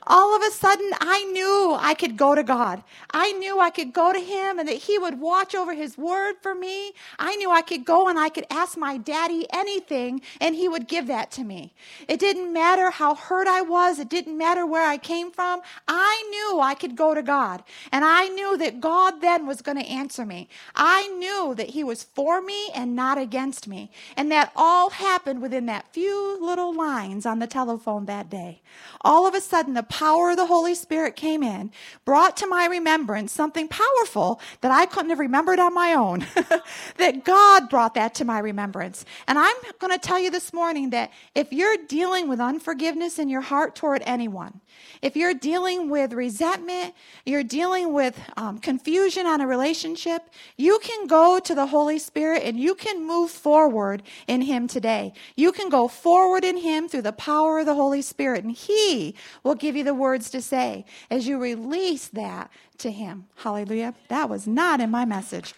all 0.08 0.36
of 0.36 0.42
a 0.44 0.52
sudden 0.52 0.92
I 1.00 1.24
knew 1.26 1.76
I 1.80 1.94
could 1.94 2.18
go 2.18 2.36
to 2.36 2.44
God. 2.44 2.84
I 3.12 3.32
knew 3.34 3.60
I 3.60 3.70
could 3.70 3.94
go 3.94 4.14
to 4.14 4.20
Him 4.20 4.60
and 4.60 4.68
that 4.68 4.74
He 4.78 4.98
would 4.98 5.20
watch 5.20 5.56
over 5.56 5.74
His 5.74 5.98
word 5.98 6.36
for 6.42 6.56
me. 6.56 6.94
I 7.18 7.36
knew 7.36 7.52
I 7.52 7.62
could 7.62 7.86
go 7.86 8.08
and 8.08 8.20
I 8.20 8.30
could 8.30 8.46
ask 8.50 8.78
my 8.78 8.98
daddy 8.98 9.46
anything 9.52 10.22
and 10.40 10.56
He 10.56 10.68
would 10.68 10.88
give 10.88 11.08
that 11.08 11.32
to 11.32 11.44
me. 11.44 11.74
It 12.08 12.20
didn't 12.20 12.54
matter 12.54 12.92
how 12.92 13.16
hurt 13.16 13.48
I 13.48 13.62
was, 13.62 14.00
it 14.00 14.10
didn't 14.10 14.38
matter 14.38 14.66
where 14.66 14.88
I 14.88 14.98
came 14.98 15.32
from. 15.32 15.62
I 15.88 16.26
knew 16.30 16.60
I 16.60 16.76
could 16.76 16.96
go 16.96 17.14
to 17.14 17.22
God. 17.22 17.64
And 17.92 18.06
I 18.06 18.28
knew 18.28 18.58
that 18.58 18.82
God 18.82 19.22
then 19.22 19.46
was 19.46 19.62
going 19.62 19.78
to 19.78 19.86
answer 19.86 20.26
me. 20.26 20.50
I 20.76 21.08
knew 21.08 21.56
that 21.56 21.72
He 21.72 21.84
was 21.84 22.04
for 22.04 22.42
me 22.42 22.70
and 22.74 22.96
not 22.96 23.18
against 23.18 23.68
me. 23.68 23.92
And 24.16 24.32
that 24.32 24.52
all 24.56 24.92
happened 24.92 25.42
within 25.42 25.66
that 25.68 25.92
few 25.94 26.38
little 26.42 26.74
lines 26.74 27.26
on 27.26 27.40
the 27.40 27.48
telephone 27.48 28.06
that 28.06 28.30
day. 28.30 28.62
All 29.02 29.28
of 29.28 29.34
a 29.34 29.42
sudden, 29.42 29.74
the 29.74 29.84
power 29.90 30.32
of 30.32 30.38
the 30.38 30.46
Holy 30.46 30.76
Spirit 30.76 31.16
came 31.16 31.44
in, 31.44 31.72
brought 32.06 32.38
to 32.38 32.48
my 32.48 32.68
remembrance 32.68 33.32
something 33.32 33.68
powerful 33.68 34.40
that 34.62 34.72
I 34.72 34.86
couldn't 34.86 35.10
have 35.10 35.20
remembered 35.20 35.60
on 35.60 35.74
my 35.74 35.94
own. 35.94 36.26
that 36.98 37.26
God 37.26 37.70
brought 37.70 37.96
that 37.96 38.16
to 38.16 38.26
my 38.26 38.40
remembrance. 38.40 39.04
And 39.28 39.38
I'm 39.38 39.56
going 39.80 39.92
to 39.92 40.00
tell 40.00 40.20
you 40.20 40.32
this 40.32 40.54
morning 40.54 40.92
that 40.92 41.12
if 41.36 41.52
you're 41.52 41.78
dealing 41.88 42.30
with 42.30 42.40
unforgiveness 42.40 43.20
in 43.20 43.30
your 43.30 43.42
heart 43.42 43.76
toward 43.76 44.04
anyone, 44.06 44.62
if 45.02 45.16
you're 45.16 45.34
dealing 45.34 45.90
with 45.90 46.14
resentment, 46.14 46.94
you're 47.26 47.44
dealing 47.44 47.94
with 47.94 48.20
um, 48.36 48.60
confusion 48.60 49.26
on 49.26 49.42
a 49.42 49.48
relationship, 49.48 50.30
you 50.58 50.80
can 50.80 51.08
go 51.08 51.40
to 51.40 51.56
the 51.56 51.68
Holy 51.68 52.00
Spirit 52.00 52.44
and 52.44 52.60
you 52.60 52.76
can 52.76 53.06
move 53.06 53.32
forward 53.32 54.04
in 54.28 54.42
Him 54.42 54.68
today. 54.68 55.14
You 55.36 55.52
can 55.52 55.70
go 55.70 55.88
forward 55.88 56.44
in 56.44 56.58
Him 56.58 56.90
through 56.90 57.04
the 57.04 57.14
power 57.14 57.60
of 57.60 57.66
the 57.66 57.76
Holy 57.76 58.02
Spirit, 58.02 58.44
and 58.44 58.54
He 58.54 59.16
will 59.44 59.56
give 59.56 59.76
you 59.76 59.84
the 59.84 59.94
words 59.94 60.30
to 60.32 60.42
say 60.42 60.86
as 61.10 61.28
you 61.28 61.40
release 61.40 62.08
that 62.10 62.52
to 62.80 62.92
Him. 62.92 63.26
Hallelujah. 63.36 63.94
That 64.10 64.30
was 64.30 64.48
not 64.48 64.82
in 64.82 64.92
my 64.92 65.06
message. 65.06 65.54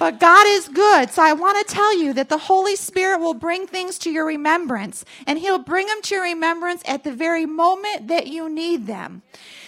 But 0.00 0.18
God 0.18 0.46
is 0.48 0.66
good. 0.66 1.10
So 1.10 1.22
I 1.22 1.34
want 1.34 1.58
to 1.58 1.74
tell 1.74 1.94
you 1.94 2.14
that 2.14 2.30
the 2.30 2.38
Holy 2.38 2.74
Spirit 2.74 3.20
will 3.20 3.34
bring 3.34 3.66
things 3.66 3.98
to 3.98 4.10
your 4.10 4.24
remembrance, 4.24 5.04
and 5.26 5.38
He'll 5.38 5.58
bring 5.58 5.88
them 5.88 6.00
to 6.00 6.14
your 6.14 6.24
remembrance 6.24 6.82
at 6.86 7.04
the 7.04 7.12
very 7.12 7.44
moment 7.44 8.08
that 8.08 8.26
you 8.26 8.48
need 8.48 8.86
them. 8.86 9.20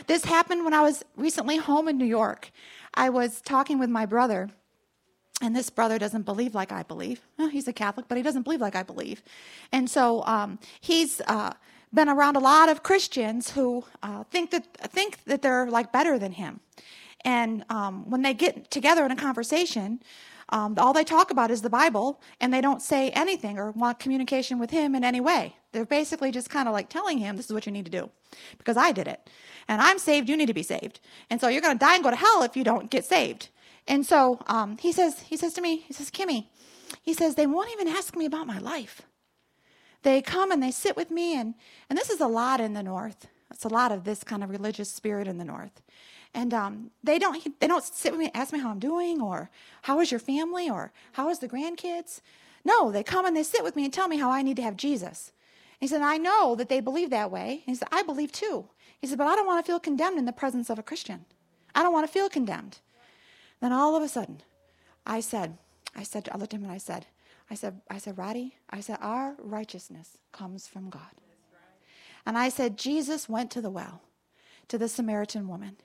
This 0.07 0.25
happened 0.25 0.65
when 0.65 0.73
I 0.73 0.81
was 0.81 1.05
recently 1.19 1.59
home 1.59 1.87
in 1.87 1.99
New 1.99 2.07
York. 2.07 2.51
I 2.95 3.11
was 3.11 3.43
talking 3.43 3.79
with 3.79 3.91
my 3.91 4.07
brother, 4.07 4.49
and 5.43 5.55
this 5.55 5.69
brother 5.69 5.99
doesn't 5.99 6.23
believe 6.23 6.55
like 6.55 6.73
I 6.73 6.83
believe. 6.83 7.21
Well, 7.37 7.49
he's 7.49 7.69
a 7.69 7.73
Catholic, 7.75 8.09
but 8.09 8.17
he 8.17 8.23
doesn't 8.23 8.45
believe 8.45 8.63
like 8.63 8.75
I 8.75 8.83
believe. 8.83 9.23
And 9.71 9.91
so 9.91 10.25
um, 10.25 10.59
he's 10.81 11.21
uh, 11.27 11.53
been 11.93 12.09
around 12.09 12.37
a 12.37 12.41
lot 12.41 12.71
of 12.71 12.83
Christians 12.83 13.51
who 13.51 13.85
uh, 14.03 14.25
think 14.25 14.51
that 14.53 14.79
think 14.93 15.23
that 15.25 15.43
they're 15.43 15.69
like 15.69 15.93
better 15.93 16.19
than 16.19 16.33
him. 16.33 16.61
And 17.25 17.65
um, 17.69 18.09
when 18.11 18.23
they 18.23 18.35
get 18.35 18.71
together 18.71 19.05
in 19.05 19.11
a 19.11 19.17
conversation, 19.17 20.01
um, 20.49 20.75
all 20.77 20.93
they 20.93 21.05
talk 21.05 21.31
about 21.31 21.51
is 21.51 21.63
the 21.63 21.71
Bible, 21.71 22.21
and 22.41 22.53
they 22.53 22.61
don't 22.61 22.83
say 22.83 23.09
anything 23.11 23.59
or 23.59 23.71
want 23.71 23.99
communication 23.99 24.59
with 24.59 24.71
him 24.71 24.95
in 24.95 25.03
any 25.03 25.21
way. 25.21 25.57
They're 25.73 25.87
basically 25.87 26.31
just 26.31 26.51
kind 26.51 26.69
of 26.69 26.75
like 26.75 26.91
telling 26.91 27.19
him, 27.19 27.37
This 27.37 27.47
is 27.47 27.53
what 27.53 27.65
you 27.65 27.73
need 27.73 27.87
to 27.87 27.91
do, 27.91 28.11
because 28.59 28.77
I 28.77 28.93
did 28.93 29.09
it. 29.09 29.31
And 29.67 29.81
I'm 29.81 29.99
saved, 29.99 30.29
you 30.29 30.37
need 30.37 30.47
to 30.47 30.55
be 30.55 30.63
saved. 30.63 31.01
And 31.31 31.41
so 31.41 31.49
you're 31.49 31.63
going 31.63 31.79
to 31.79 31.85
die 31.85 31.95
and 31.95 32.05
go 32.05 32.11
to 32.11 32.17
hell 32.17 32.43
if 32.43 32.57
you 32.57 32.65
don't 32.65 32.91
get 32.91 33.05
saved. 33.05 33.49
And 33.89 34.05
so 34.05 34.41
um, 34.47 34.77
he 34.79 34.93
says, 34.93 35.21
he 35.21 35.37
says 35.37 35.55
to 35.55 35.63
me, 35.63 35.79
he 35.87 35.95
says, 35.95 36.11
Kimmy, 36.11 36.49
he 37.03 37.15
says, 37.15 37.35
they 37.35 37.47
won't 37.47 37.73
even 37.73 37.89
ask 37.89 38.15
me 38.15 38.27
about 38.27 38.47
my 38.47 38.59
life. 38.59 39.03
They 40.03 40.21
come 40.21 40.51
and 40.51 40.63
they 40.63 40.71
sit 40.71 40.97
with 40.97 41.11
me, 41.11 41.35
and, 41.39 41.55
and 41.89 41.99
this 41.99 42.11
is 42.11 42.21
a 42.21 42.27
lot 42.27 42.61
in 42.61 42.75
the 42.75 42.83
North. 42.83 43.29
It's 43.51 43.65
a 43.65 43.69
lot 43.69 43.93
of 43.93 44.05
this 44.05 44.25
kind 44.25 44.45
of 44.45 44.51
religious 44.51 44.91
spirit 44.91 45.29
in 45.29 45.39
the 45.39 45.45
North 45.45 45.81
and 46.35 46.55
um, 46.55 46.91
they 47.05 47.19
don't 47.19 47.61
they 47.61 47.67
don't 47.67 47.85
sit 47.85 48.13
with 48.13 48.19
me 48.19 48.27
and 48.27 48.37
ask 48.37 48.53
me 48.53 48.59
how 48.59 48.71
I'm 48.71 48.79
doing 48.79 49.21
or 49.21 49.51
how 49.83 50.01
is 50.01 50.11
your 50.11 50.21
family 50.21 50.71
or 50.71 50.93
how 51.13 51.29
is 51.29 51.41
the 51.41 51.49
grandkids. 51.49 52.21
No, 52.65 52.91
they 52.91 53.03
come 53.03 53.27
and 53.27 53.37
they 53.37 53.43
sit 53.43 53.65
with 53.65 53.77
me 53.77 53.85
and 53.85 53.93
tell 53.93 54.09
me 54.09 54.19
how 54.19 54.31
I 54.31 54.43
need 54.43 54.57
to 54.57 54.63
have 54.63 54.77
Jesus. 54.77 55.33
he 55.81 55.87
said, 55.87 56.01
I 56.01 56.17
know 56.17 56.55
that 56.55 56.69
they 56.69 56.81
believe 56.81 57.11
that 57.11 57.31
way. 57.31 57.63
he 57.67 57.75
said, 57.75 57.89
I 57.91 58.03
believe 58.03 58.33
too. 58.33 58.67
He 59.01 59.09
said, 59.09 59.19
but 59.19 59.27
I 59.27 59.35
don't 59.35 59.47
want 59.47 59.65
to 59.65 59.69
feel 59.69 59.81
condemned 59.81 60.19
in 60.19 60.27
the 60.27 60.33
presence 60.33 60.71
of 60.71 60.79
a 60.79 60.83
Christian. 60.83 61.25
I 61.75 61.83
don't 61.83 61.93
want 61.93 62.07
to 62.07 62.13
feel 62.13 62.29
condemned. 62.29 62.79
Then 63.61 63.73
all 63.73 63.97
of 63.97 64.03
a 64.03 64.09
sudden, 64.09 64.43
I 65.05 65.21
said, 65.21 65.59
I 65.97 66.05
said, 66.05 66.29
I 66.33 66.39
looked 66.39 66.55
at 66.55 66.61
him 66.61 66.65
and 66.65 66.73
I 66.73 66.79
said, 66.79 67.07
I 67.51 67.55
said, 67.55 67.81
I 67.91 67.99
said, 67.99 68.17
Roddy, 68.17 68.57
I 68.71 68.81
said, 68.81 68.99
our 69.01 69.35
righteousness 69.39 70.19
comes 70.31 70.67
from 70.69 70.89
God. 70.89 71.03
And 72.25 72.39
I 72.39 72.49
said, 72.49 72.79
Jesus 72.79 73.29
went 73.29 73.51
to 73.51 73.61
the 73.61 73.71
well, 73.71 74.03
to 74.69 74.79
the 74.79 74.89
Samaritan 74.89 75.49
woman. 75.49 75.77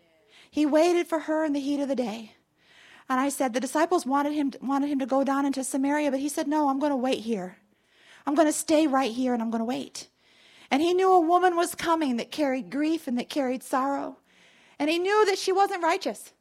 He 0.50 0.66
waited 0.66 1.08
for 1.08 1.20
her 1.20 1.46
in 1.46 1.54
the 1.54 1.60
heat 1.60 1.80
of 1.80 1.88
the 1.88 1.96
day. 1.96 2.34
And 3.10 3.20
I 3.20 3.30
said, 3.30 3.54
the 3.54 3.60
disciples 3.60 4.06
wanted 4.06 4.34
him, 4.34 4.52
wanted 4.62 4.90
him 4.90 5.00
to 5.00 5.06
go 5.06 5.24
down 5.24 5.46
into 5.46 5.64
Samaria, 5.64 6.12
but 6.12 6.20
he 6.20 6.30
said, 6.30 6.48
no, 6.48 6.70
I'm 6.70 6.80
going 6.80 6.92
to 6.92 6.98
wait 6.98 7.20
here. 7.20 7.58
I'm 8.26 8.36
going 8.36 8.48
to 8.48 8.54
stay 8.54 8.88
right 8.88 9.12
here 9.12 9.34
and 9.34 9.42
I'm 9.42 9.50
going 9.50 9.60
to 9.60 9.66
wait. 9.66 10.10
And 10.70 10.82
he 10.82 10.94
knew 10.94 11.14
a 11.14 11.20
woman 11.22 11.56
was 11.56 11.76
coming 11.76 12.18
that 12.18 12.32
carried 12.32 12.70
grief 12.70 13.08
and 13.08 13.18
that 13.18 13.30
carried 13.30 13.64
sorrow. 13.64 14.18
And 14.78 14.90
he 14.90 15.00
knew 15.00 15.26
that 15.26 15.38
she 15.38 15.54
wasn't 15.54 15.84
righteous. 15.84 16.34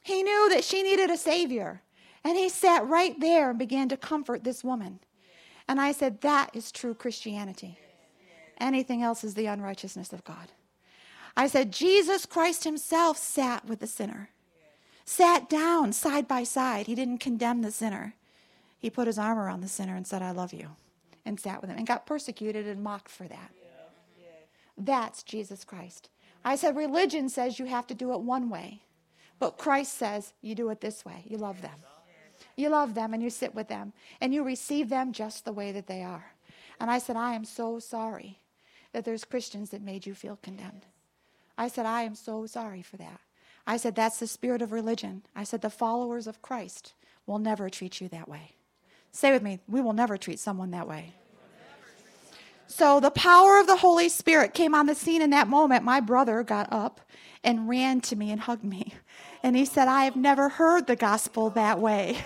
He 0.00 0.22
knew 0.22 0.48
that 0.50 0.64
she 0.64 0.82
needed 0.82 1.10
a 1.10 1.16
savior. 1.16 1.82
And 2.24 2.38
he 2.38 2.48
sat 2.48 2.86
right 2.86 3.18
there 3.18 3.50
and 3.50 3.58
began 3.58 3.88
to 3.88 3.96
comfort 3.96 4.44
this 4.44 4.62
woman. 4.62 5.00
And 5.68 5.80
I 5.80 5.92
said, 5.92 6.20
That 6.20 6.50
is 6.54 6.70
true 6.70 6.94
Christianity. 6.94 7.78
Anything 8.58 9.02
else 9.02 9.24
is 9.24 9.34
the 9.34 9.46
unrighteousness 9.46 10.12
of 10.12 10.22
God. 10.24 10.52
I 11.36 11.46
said, 11.46 11.72
Jesus 11.72 12.26
Christ 12.26 12.64
himself 12.64 13.16
sat 13.16 13.66
with 13.66 13.80
the 13.80 13.86
sinner, 13.86 14.30
sat 15.04 15.48
down 15.48 15.92
side 15.92 16.28
by 16.28 16.44
side. 16.44 16.86
He 16.86 16.94
didn't 16.94 17.18
condemn 17.18 17.62
the 17.62 17.70
sinner. 17.70 18.14
He 18.78 18.90
put 18.90 19.06
his 19.06 19.18
arm 19.18 19.38
around 19.38 19.60
the 19.60 19.68
sinner 19.68 19.96
and 19.96 20.06
said, 20.06 20.22
I 20.22 20.32
love 20.32 20.52
you, 20.52 20.70
and 21.24 21.38
sat 21.38 21.60
with 21.60 21.70
him, 21.70 21.78
and 21.78 21.86
got 21.86 22.06
persecuted 22.06 22.66
and 22.66 22.82
mocked 22.82 23.10
for 23.10 23.24
that. 23.24 23.52
That's 24.76 25.22
Jesus 25.22 25.64
Christ. 25.64 26.08
I 26.44 26.56
said, 26.56 26.76
religion 26.76 27.28
says 27.28 27.58
you 27.58 27.66
have 27.66 27.86
to 27.86 27.94
do 27.94 28.12
it 28.12 28.20
one 28.20 28.50
way, 28.50 28.82
but 29.38 29.58
Christ 29.58 29.96
says 29.96 30.32
you 30.40 30.54
do 30.54 30.70
it 30.70 30.80
this 30.80 31.04
way. 31.04 31.24
You 31.26 31.38
love 31.38 31.62
them. 31.62 31.78
You 32.56 32.68
love 32.68 32.94
them 32.94 33.14
and 33.14 33.22
you 33.22 33.30
sit 33.30 33.54
with 33.54 33.68
them 33.68 33.92
and 34.20 34.34
you 34.34 34.42
receive 34.42 34.88
them 34.88 35.12
just 35.12 35.44
the 35.44 35.52
way 35.52 35.72
that 35.72 35.86
they 35.86 36.02
are. 36.02 36.32
And 36.80 36.90
I 36.90 36.98
said, 36.98 37.16
I 37.16 37.34
am 37.34 37.44
so 37.44 37.78
sorry 37.78 38.40
that 38.92 39.04
there's 39.04 39.24
Christians 39.24 39.70
that 39.70 39.82
made 39.82 40.04
you 40.04 40.14
feel 40.14 40.38
condemned. 40.42 40.86
I 41.56 41.68
said, 41.68 41.86
I 41.86 42.02
am 42.02 42.14
so 42.14 42.46
sorry 42.46 42.82
for 42.82 42.96
that. 42.96 43.20
I 43.66 43.76
said, 43.76 43.94
that's 43.94 44.18
the 44.18 44.26
spirit 44.26 44.62
of 44.62 44.72
religion. 44.72 45.22
I 45.36 45.44
said, 45.44 45.60
the 45.60 45.70
followers 45.70 46.26
of 46.26 46.42
Christ 46.42 46.94
will 47.26 47.38
never 47.38 47.70
treat 47.70 48.00
you 48.00 48.08
that 48.08 48.28
way. 48.28 48.56
Say 49.12 49.32
with 49.32 49.42
me, 49.42 49.60
we 49.68 49.80
will 49.80 49.92
never 49.92 50.16
treat 50.16 50.40
someone 50.40 50.70
that 50.70 50.88
way. 50.88 51.14
So 52.66 53.00
the 53.00 53.10
power 53.10 53.60
of 53.60 53.66
the 53.66 53.76
Holy 53.76 54.08
Spirit 54.08 54.54
came 54.54 54.74
on 54.74 54.86
the 54.86 54.94
scene 54.94 55.20
in 55.20 55.30
that 55.30 55.46
moment. 55.46 55.84
My 55.84 56.00
brother 56.00 56.42
got 56.42 56.72
up 56.72 57.02
and 57.44 57.68
ran 57.68 58.00
to 58.02 58.16
me 58.16 58.30
and 58.30 58.40
hugged 58.40 58.64
me. 58.64 58.94
And 59.42 59.54
he 59.54 59.66
said, 59.66 59.88
I 59.88 60.04
have 60.04 60.16
never 60.16 60.48
heard 60.48 60.86
the 60.86 60.96
gospel 60.96 61.50
that 61.50 61.78
way. 61.78 62.16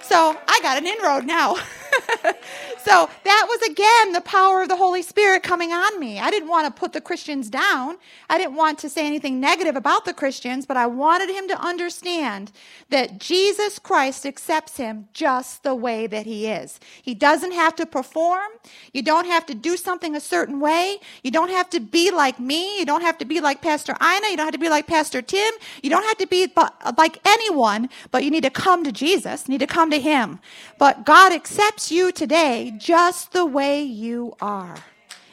So 0.00 0.36
I 0.48 0.60
got 0.62 0.78
an 0.78 0.86
inroad 0.86 1.26
now. 1.26 1.56
so 2.84 3.08
that 3.24 3.46
was 3.48 3.62
again 3.62 4.12
the 4.12 4.20
power 4.22 4.62
of 4.62 4.68
the 4.68 4.76
Holy 4.76 5.02
Spirit 5.02 5.42
coming 5.42 5.72
on 5.72 5.98
me. 6.00 6.18
I 6.18 6.30
didn't 6.30 6.48
want 6.48 6.66
to 6.66 6.80
put 6.80 6.92
the 6.92 7.00
Christians 7.00 7.50
down. 7.50 7.96
I 8.28 8.38
didn't 8.38 8.54
want 8.54 8.78
to 8.80 8.88
say 8.88 9.06
anything 9.06 9.40
negative 9.40 9.76
about 9.76 10.04
the 10.04 10.14
Christians, 10.14 10.66
but 10.66 10.76
I 10.76 10.86
wanted 10.86 11.30
him 11.30 11.48
to 11.48 11.60
understand 11.60 12.52
that 12.90 13.18
Jesus 13.18 13.78
Christ 13.78 14.26
accepts 14.26 14.76
him 14.76 15.08
just 15.12 15.62
the 15.62 15.74
way 15.74 16.06
that 16.06 16.26
he 16.26 16.46
is. 16.46 16.80
He 17.02 17.14
doesn't 17.14 17.52
have 17.52 17.74
to 17.76 17.86
perform. 17.86 18.50
You 18.92 19.02
don't 19.02 19.26
have 19.26 19.46
to 19.46 19.54
do 19.54 19.76
something 19.76 20.16
a 20.16 20.20
certain 20.20 20.60
way. 20.60 20.98
You 21.22 21.30
don't 21.30 21.50
have 21.50 21.70
to 21.70 21.80
be 21.80 22.10
like 22.10 22.38
me. 22.38 22.78
You 22.78 22.86
don't 22.86 23.02
have 23.02 23.18
to 23.18 23.24
be 23.24 23.40
like 23.40 23.62
Pastor 23.62 23.96
Ina. 24.02 24.28
You 24.30 24.36
don't 24.36 24.46
have 24.46 24.54
to 24.54 24.58
be 24.58 24.68
like 24.68 24.86
Pastor 24.86 25.22
Tim. 25.22 25.52
You 25.82 25.90
don't 25.90 26.04
have 26.04 26.18
to 26.18 26.26
be 26.26 26.52
like 26.96 27.18
anyone, 27.26 27.88
but 28.10 28.24
you 28.24 28.30
need 28.30 28.44
to 28.44 28.50
come 28.50 28.84
to 28.84 28.92
Jesus. 28.92 29.48
You 29.48 29.52
need 29.52 29.60
to 29.60 29.66
come 29.66 29.90
to 29.90 30.00
him. 30.00 30.40
But 30.78 31.04
God 31.04 31.32
accepts 31.32 31.81
you 31.90 32.12
today 32.12 32.72
just 32.78 33.32
the 33.32 33.46
way 33.46 33.82
you 33.82 34.34
are. 34.40 34.76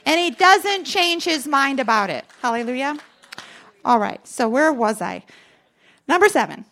And 0.06 0.20
he 0.20 0.32
doesn't 0.32 0.86
change 0.86 1.26
his 1.26 1.45
mind 1.47 1.80
about 1.80 2.10
it. 2.10 2.26
Hallelujah. 2.41 2.97
All 3.86 4.00
right, 4.00 4.26
so 4.28 4.50
where 4.50 4.74
was 4.74 5.02
I? 5.02 5.24
Number 6.08 6.28
seven. 6.28 6.66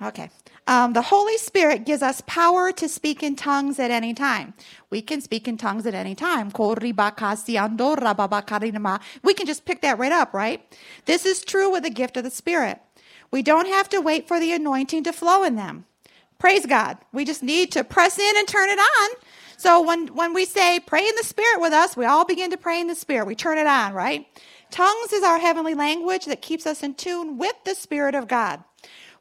Okay. 0.00 0.30
Um, 0.66 0.92
the 0.92 1.02
Holy 1.02 1.38
Spirit 1.38 1.86
gives 1.86 2.02
us 2.02 2.22
power 2.26 2.72
to 2.72 2.88
speak 2.88 3.22
in 3.22 3.36
tongues 3.36 3.78
at 3.78 3.90
any 3.90 4.12
time. 4.12 4.52
We 4.90 5.00
can 5.00 5.22
speak 5.22 5.48
in 5.48 5.56
tongues 5.56 5.86
at 5.86 5.94
any 5.94 6.14
time. 6.14 6.52
We 6.58 6.92
can 9.34 9.46
just 9.46 9.64
pick 9.64 9.80
that 9.80 9.98
right 9.98 10.12
up, 10.12 10.34
right? 10.34 10.76
This 11.06 11.24
is 11.24 11.42
true 11.42 11.70
with 11.70 11.84
the 11.84 11.90
gift 11.90 12.18
of 12.18 12.24
the 12.24 12.30
Spirit. 12.30 12.80
We 13.30 13.42
don't 13.42 13.66
have 13.66 13.88
to 13.88 14.00
wait 14.00 14.28
for 14.28 14.38
the 14.38 14.52
anointing 14.52 15.04
to 15.04 15.12
flow 15.12 15.42
in 15.42 15.56
them. 15.56 15.86
Praise 16.38 16.66
God. 16.66 16.98
We 17.12 17.24
just 17.24 17.42
need 17.42 17.72
to 17.72 17.82
press 17.82 18.18
in 18.18 18.32
and 18.36 18.46
turn 18.46 18.70
it 18.70 18.78
on. 18.78 19.10
So 19.56 19.82
when, 19.82 20.06
when 20.08 20.34
we 20.34 20.44
say 20.44 20.78
pray 20.78 21.06
in 21.06 21.16
the 21.16 21.24
Spirit 21.24 21.60
with 21.60 21.72
us, 21.72 21.96
we 21.96 22.04
all 22.04 22.24
begin 22.24 22.50
to 22.52 22.56
pray 22.56 22.80
in 22.80 22.86
the 22.86 22.94
Spirit. 22.94 23.26
We 23.26 23.34
turn 23.34 23.58
it 23.58 23.66
on, 23.66 23.92
right? 23.92 24.26
Tongues 24.70 25.12
is 25.12 25.24
our 25.24 25.38
heavenly 25.40 25.74
language 25.74 26.26
that 26.26 26.40
keeps 26.40 26.64
us 26.64 26.84
in 26.84 26.94
tune 26.94 27.38
with 27.38 27.56
the 27.64 27.74
Spirit 27.74 28.14
of 28.14 28.28
God. 28.28 28.62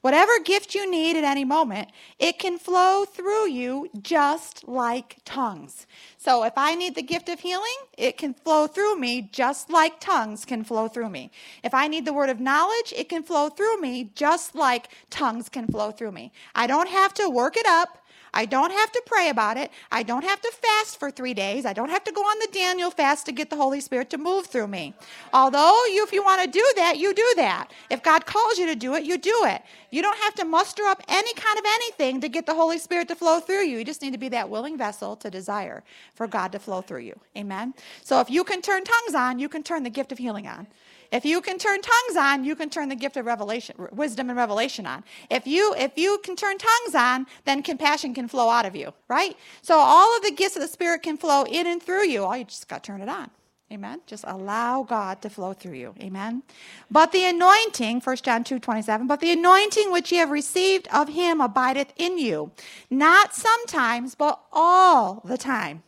Whatever 0.02 0.40
gift 0.44 0.76
you 0.76 0.90
need 0.90 1.18
at 1.18 1.24
any 1.24 1.44
moment, 1.44 1.90
it 2.20 2.38
can 2.38 2.60
flow 2.60 3.04
through 3.04 3.50
you 3.50 3.90
just 4.00 4.68
like 4.68 5.18
tongues. 5.26 5.88
So 6.28 6.44
if 6.44 6.58
I 6.58 6.76
need 6.76 6.96
the 6.96 7.04
gift 7.04 7.30
of 7.30 7.40
healing, 7.40 7.78
it 7.98 8.18
can 8.18 8.34
flow 8.34 8.68
through 8.68 9.00
me 9.00 9.30
just 9.32 9.70
like 9.70 10.02
tongues 10.02 10.44
can 10.44 10.66
flow 10.66 10.90
through 10.90 11.08
me. 11.08 11.32
If 11.64 11.74
I 11.74 11.88
need 11.88 12.04
the 12.04 12.12
word 12.12 12.30
of 12.30 12.42
knowledge, 12.42 12.94
it 12.94 13.08
can 13.08 13.24
flow 13.24 13.48
through 13.48 13.80
me 13.80 14.12
just 14.14 14.54
like 14.54 14.90
tongues 15.10 15.48
can 15.48 15.68
flow 15.68 15.90
through 15.92 16.12
me. 16.12 16.34
I 16.54 16.68
don't 16.68 16.90
have 16.90 17.14
to 17.14 17.30
work 17.30 17.56
it 17.56 17.66
up. 17.66 18.00
I 18.34 18.46
don't 18.46 18.72
have 18.72 18.92
to 18.92 19.02
pray 19.06 19.30
about 19.30 19.58
it. 19.58 19.72
I 19.92 20.04
don't 20.04 20.24
have 20.24 20.42
to 20.42 20.52
fast 20.52 21.00
for 21.00 21.10
three 21.10 21.34
days. 21.34 21.66
I 21.66 21.74
don't 21.74 21.90
have 21.90 22.04
to 22.04 22.12
go 22.12 22.22
on 22.22 22.38
the 22.40 22.50
Daniel 22.52 22.92
fast 22.92 23.26
to 23.28 23.32
get 23.32 23.50
the 23.50 23.56
Holy 23.56 23.82
Spirit 23.82 24.10
to 24.12 24.18
move 24.18 24.48
through 24.48 24.68
me. 24.68 24.94
Although, 25.34 25.86
you, 25.86 26.04
if 26.04 26.12
you 26.12 26.24
want 26.24 26.44
to 26.44 26.48
do 26.48 26.74
that, 26.76 26.98
you 26.98 27.14
do 27.14 27.34
that. 27.38 27.72
If 27.90 28.04
God 28.04 28.26
calls 28.26 28.58
you 28.58 28.66
to 28.68 28.76
do 28.76 28.96
it, 28.96 29.06
you 29.06 29.18
do 29.18 29.46
it. 29.46 29.64
You 29.90 30.02
don't 30.02 30.18
have 30.20 30.36
to 30.36 30.46
muster 30.46 30.84
up 30.84 31.02
any 31.08 31.34
kind 31.34 31.58
of 31.58 31.66
anything 31.66 32.22
to 32.22 32.30
get 32.30 32.46
the 32.46 32.54
Holy 32.54 32.78
Spirit 32.78 33.08
to 33.08 33.16
flow 33.16 33.40
through 33.40 33.64
you. 33.64 33.78
You 33.78 33.86
just 33.86 34.02
need 34.02 34.12
to 34.12 34.20
be 34.20 34.30
that 34.30 34.50
willing 34.50 34.78
vessel 34.78 35.16
to 35.16 35.32
desire 35.32 35.84
for 36.18 36.28
God 36.28 36.52
to 36.52 36.60
flow 36.60 36.82
through 36.82 37.02
you. 37.02 37.20
Amen? 37.38 37.76
So 38.04 38.20
if 38.20 38.30
you 38.30 38.44
can 38.44 38.62
turn 38.62 38.84
tongues 38.84 39.16
on, 39.16 39.38
you 39.38 39.48
can 39.48 39.62
turn 39.62 39.84
the 39.84 39.90
gift 39.92 40.12
of 40.12 40.18
healing 40.18 40.48
on. 40.48 40.66
If 41.12 41.24
you 41.24 41.40
can 41.42 41.58
turn 41.58 41.80
tongues 41.82 42.18
on, 42.18 42.44
you 42.44 42.56
can 42.56 42.70
turn 42.70 42.90
the 42.90 42.96
gift 42.96 43.16
of 43.16 43.26
revelation, 43.26 43.76
wisdom 43.92 44.30
and 44.30 44.38
revelation 44.38 44.86
on. 44.86 45.04
If 45.30 45.48
you 45.48 45.74
if 45.78 45.92
you 45.96 46.20
can 46.24 46.36
turn 46.36 46.58
tongues 46.58 46.96
on, 46.96 47.28
then 47.46 47.64
compassion 47.64 48.14
can 48.14 48.28
flow 48.28 48.50
out 48.50 48.66
of 48.66 48.76
you, 48.76 48.94
right? 49.08 49.38
So 49.62 49.78
all 49.78 50.18
of 50.18 50.24
the 50.24 50.32
gifts 50.32 50.58
of 50.58 50.64
the 50.64 50.68
Spirit 50.68 51.04
can 51.04 51.16
flow 51.16 51.44
in 51.44 51.68
and 51.68 51.82
through 51.82 52.08
you. 52.08 52.26
All 52.26 52.36
you 52.36 52.44
just 52.44 52.68
got 52.68 52.84
to 52.84 52.88
turn 52.88 53.02
it 53.02 53.10
on. 53.10 53.30
Amen. 53.72 54.02
Just 54.06 54.24
allow 54.28 54.84
God 54.84 55.22
to 55.22 55.30
flow 55.30 55.54
through 55.54 55.74
you. 55.74 55.94
Amen. 56.02 56.42
But 56.90 57.12
the 57.12 57.26
anointing, 57.26 58.00
1 58.00 58.16
John 58.18 58.44
2 58.44 58.60
27, 58.60 59.08
but 59.08 59.20
the 59.20 59.32
anointing 59.32 59.92
which 59.92 60.12
ye 60.12 60.18
have 60.18 60.32
received 60.32 60.88
of 60.92 61.10
him 61.10 61.40
abideth 61.42 61.94
in 61.96 62.18
you, 62.18 62.52
not 62.90 63.36
sometimes, 63.36 64.16
but 64.16 64.40
all 64.52 65.22
the 65.26 65.38
time 65.38 65.84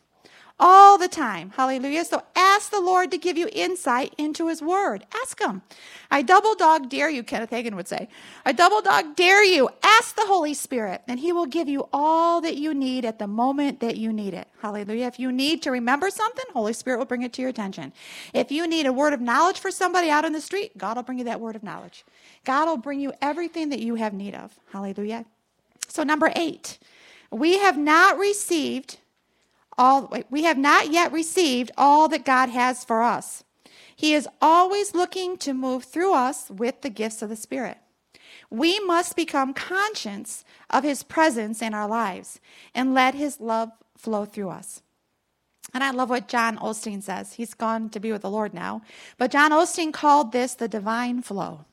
all 0.60 0.98
the 0.98 1.08
time. 1.08 1.50
Hallelujah. 1.56 2.04
So 2.04 2.22
ask 2.36 2.70
the 2.70 2.80
Lord 2.80 3.10
to 3.10 3.18
give 3.18 3.38
you 3.38 3.48
insight 3.52 4.14
into 4.18 4.48
his 4.48 4.62
word. 4.62 5.06
Ask 5.22 5.40
him. 5.40 5.62
I 6.10 6.22
double 6.22 6.54
dog 6.54 6.90
dare 6.90 7.10
you, 7.10 7.22
Kenneth 7.22 7.50
Hagin 7.50 7.74
would 7.74 7.88
say. 7.88 8.08
I 8.44 8.52
double 8.52 8.82
dog 8.82 9.16
dare 9.16 9.44
you. 9.44 9.70
Ask 9.82 10.14
the 10.16 10.26
Holy 10.26 10.54
Spirit, 10.54 11.02
and 11.08 11.18
he 11.18 11.32
will 11.32 11.46
give 11.46 11.68
you 11.68 11.88
all 11.92 12.40
that 12.42 12.56
you 12.58 12.74
need 12.74 13.04
at 13.04 13.18
the 13.18 13.26
moment 13.26 13.80
that 13.80 13.96
you 13.96 14.12
need 14.12 14.34
it. 14.34 14.48
Hallelujah. 14.60 15.06
If 15.06 15.18
you 15.18 15.32
need 15.32 15.62
to 15.62 15.70
remember 15.70 16.10
something, 16.10 16.44
Holy 16.52 16.74
Spirit 16.74 16.98
will 16.98 17.06
bring 17.06 17.22
it 17.22 17.32
to 17.34 17.42
your 17.42 17.50
attention. 17.50 17.92
If 18.34 18.52
you 18.52 18.68
need 18.68 18.86
a 18.86 18.92
word 18.92 19.14
of 19.14 19.20
knowledge 19.20 19.58
for 19.58 19.70
somebody 19.70 20.10
out 20.10 20.24
in 20.24 20.32
the 20.32 20.40
street, 20.40 20.76
God 20.76 20.96
will 20.96 21.02
bring 21.04 21.18
you 21.18 21.24
that 21.24 21.40
word 21.40 21.56
of 21.56 21.62
knowledge. 21.62 22.04
God 22.44 22.66
will 22.66 22.76
bring 22.76 23.00
you 23.00 23.12
everything 23.22 23.70
that 23.70 23.80
you 23.80 23.94
have 23.94 24.12
need 24.12 24.34
of. 24.34 24.58
Hallelujah. 24.72 25.24
So, 25.88 26.02
number 26.02 26.32
eight, 26.36 26.78
we 27.30 27.58
have 27.58 27.78
not 27.78 28.18
received 28.18 28.98
all 29.80 30.12
we 30.28 30.44
have 30.44 30.58
not 30.58 30.92
yet 30.92 31.10
received 31.10 31.70
all 31.78 32.06
that 32.08 32.24
God 32.24 32.50
has 32.50 32.84
for 32.84 33.02
us. 33.02 33.42
He 33.96 34.12
is 34.12 34.28
always 34.40 34.94
looking 34.94 35.38
to 35.38 35.54
move 35.54 35.84
through 35.84 36.14
us 36.14 36.50
with 36.50 36.82
the 36.82 36.90
gifts 36.90 37.22
of 37.22 37.30
the 37.30 37.36
Spirit. 37.36 37.78
We 38.50 38.78
must 38.80 39.16
become 39.16 39.54
conscious 39.54 40.44
of 40.68 40.84
his 40.84 41.02
presence 41.02 41.62
in 41.62 41.72
our 41.72 41.88
lives 41.88 42.40
and 42.74 42.92
let 42.92 43.14
his 43.14 43.40
love 43.40 43.70
flow 43.96 44.26
through 44.26 44.50
us. 44.50 44.82
And 45.72 45.82
I 45.82 45.92
love 45.92 46.10
what 46.10 46.28
John 46.28 46.58
Osteen 46.58 47.02
says. 47.02 47.34
He's 47.34 47.54
gone 47.54 47.88
to 47.90 48.00
be 48.00 48.12
with 48.12 48.22
the 48.22 48.30
Lord 48.30 48.52
now. 48.52 48.82
But 49.18 49.30
John 49.30 49.50
Osteen 49.50 49.92
called 49.92 50.32
this 50.32 50.54
the 50.54 50.68
divine 50.68 51.22
flow. 51.22 51.64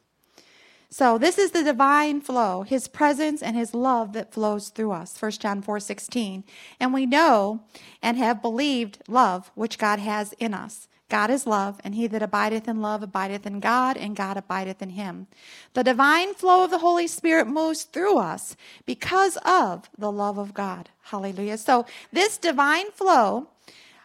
So 0.89 1.17
this 1.17 1.38
is 1.38 1.51
the 1.51 1.63
divine 1.63 2.21
flow, 2.21 2.61
his 2.61 2.88
presence 2.88 3.43
and 3.43 3.57
his 3.57 3.73
love 3.73 4.13
that 4.13 4.33
flows 4.33 4.69
through 4.69 4.93
us. 4.93 5.21
1 5.21 5.31
John 5.31 5.61
4 5.61 5.79
16. 5.79 6.43
And 6.79 6.93
we 6.93 7.05
know 7.05 7.61
and 8.01 8.17
have 8.17 8.41
believed 8.41 9.03
love 9.07 9.51
which 9.53 9.77
God 9.77 9.99
has 9.99 10.33
in 10.33 10.53
us. 10.53 10.88
God 11.09 11.29
is 11.29 11.47
love, 11.47 11.79
and 11.85 11.95
he 11.95 12.07
that 12.07 12.21
abideth 12.21 12.67
in 12.67 12.81
love 12.81 13.01
abideth 13.01 13.45
in 13.45 13.61
God, 13.61 13.95
and 13.95 14.13
God 14.15 14.35
abideth 14.35 14.81
in 14.81 14.89
him. 14.89 15.27
The 15.73 15.83
divine 15.83 16.33
flow 16.33 16.65
of 16.65 16.71
the 16.71 16.79
Holy 16.79 17.07
Spirit 17.07 17.47
moves 17.47 17.83
through 17.83 18.17
us 18.17 18.57
because 18.85 19.38
of 19.45 19.89
the 19.97 20.11
love 20.11 20.38
of 20.38 20.53
God. 20.53 20.89
Hallelujah. 21.03 21.57
So 21.57 21.85
this 22.11 22.38
divine 22.38 22.91
flow 22.91 23.47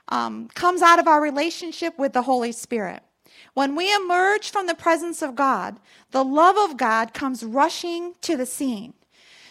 um, 0.08 0.46
comes 0.54 0.80
out 0.80 1.00
of 1.00 1.08
our 1.08 1.20
relationship 1.20 1.98
with 1.98 2.12
the 2.12 2.22
Holy 2.22 2.52
Spirit. 2.52 3.02
When 3.55 3.76
we 3.76 3.94
emerge 3.94 4.50
from 4.50 4.66
the 4.66 4.74
presence 4.74 5.22
of 5.22 5.36
God, 5.36 5.78
the 6.11 6.24
love 6.24 6.57
of 6.59 6.76
God 6.76 7.12
comes 7.12 7.44
rushing 7.44 8.14
to 8.22 8.36
the 8.36 8.46
scene. 8.46 8.94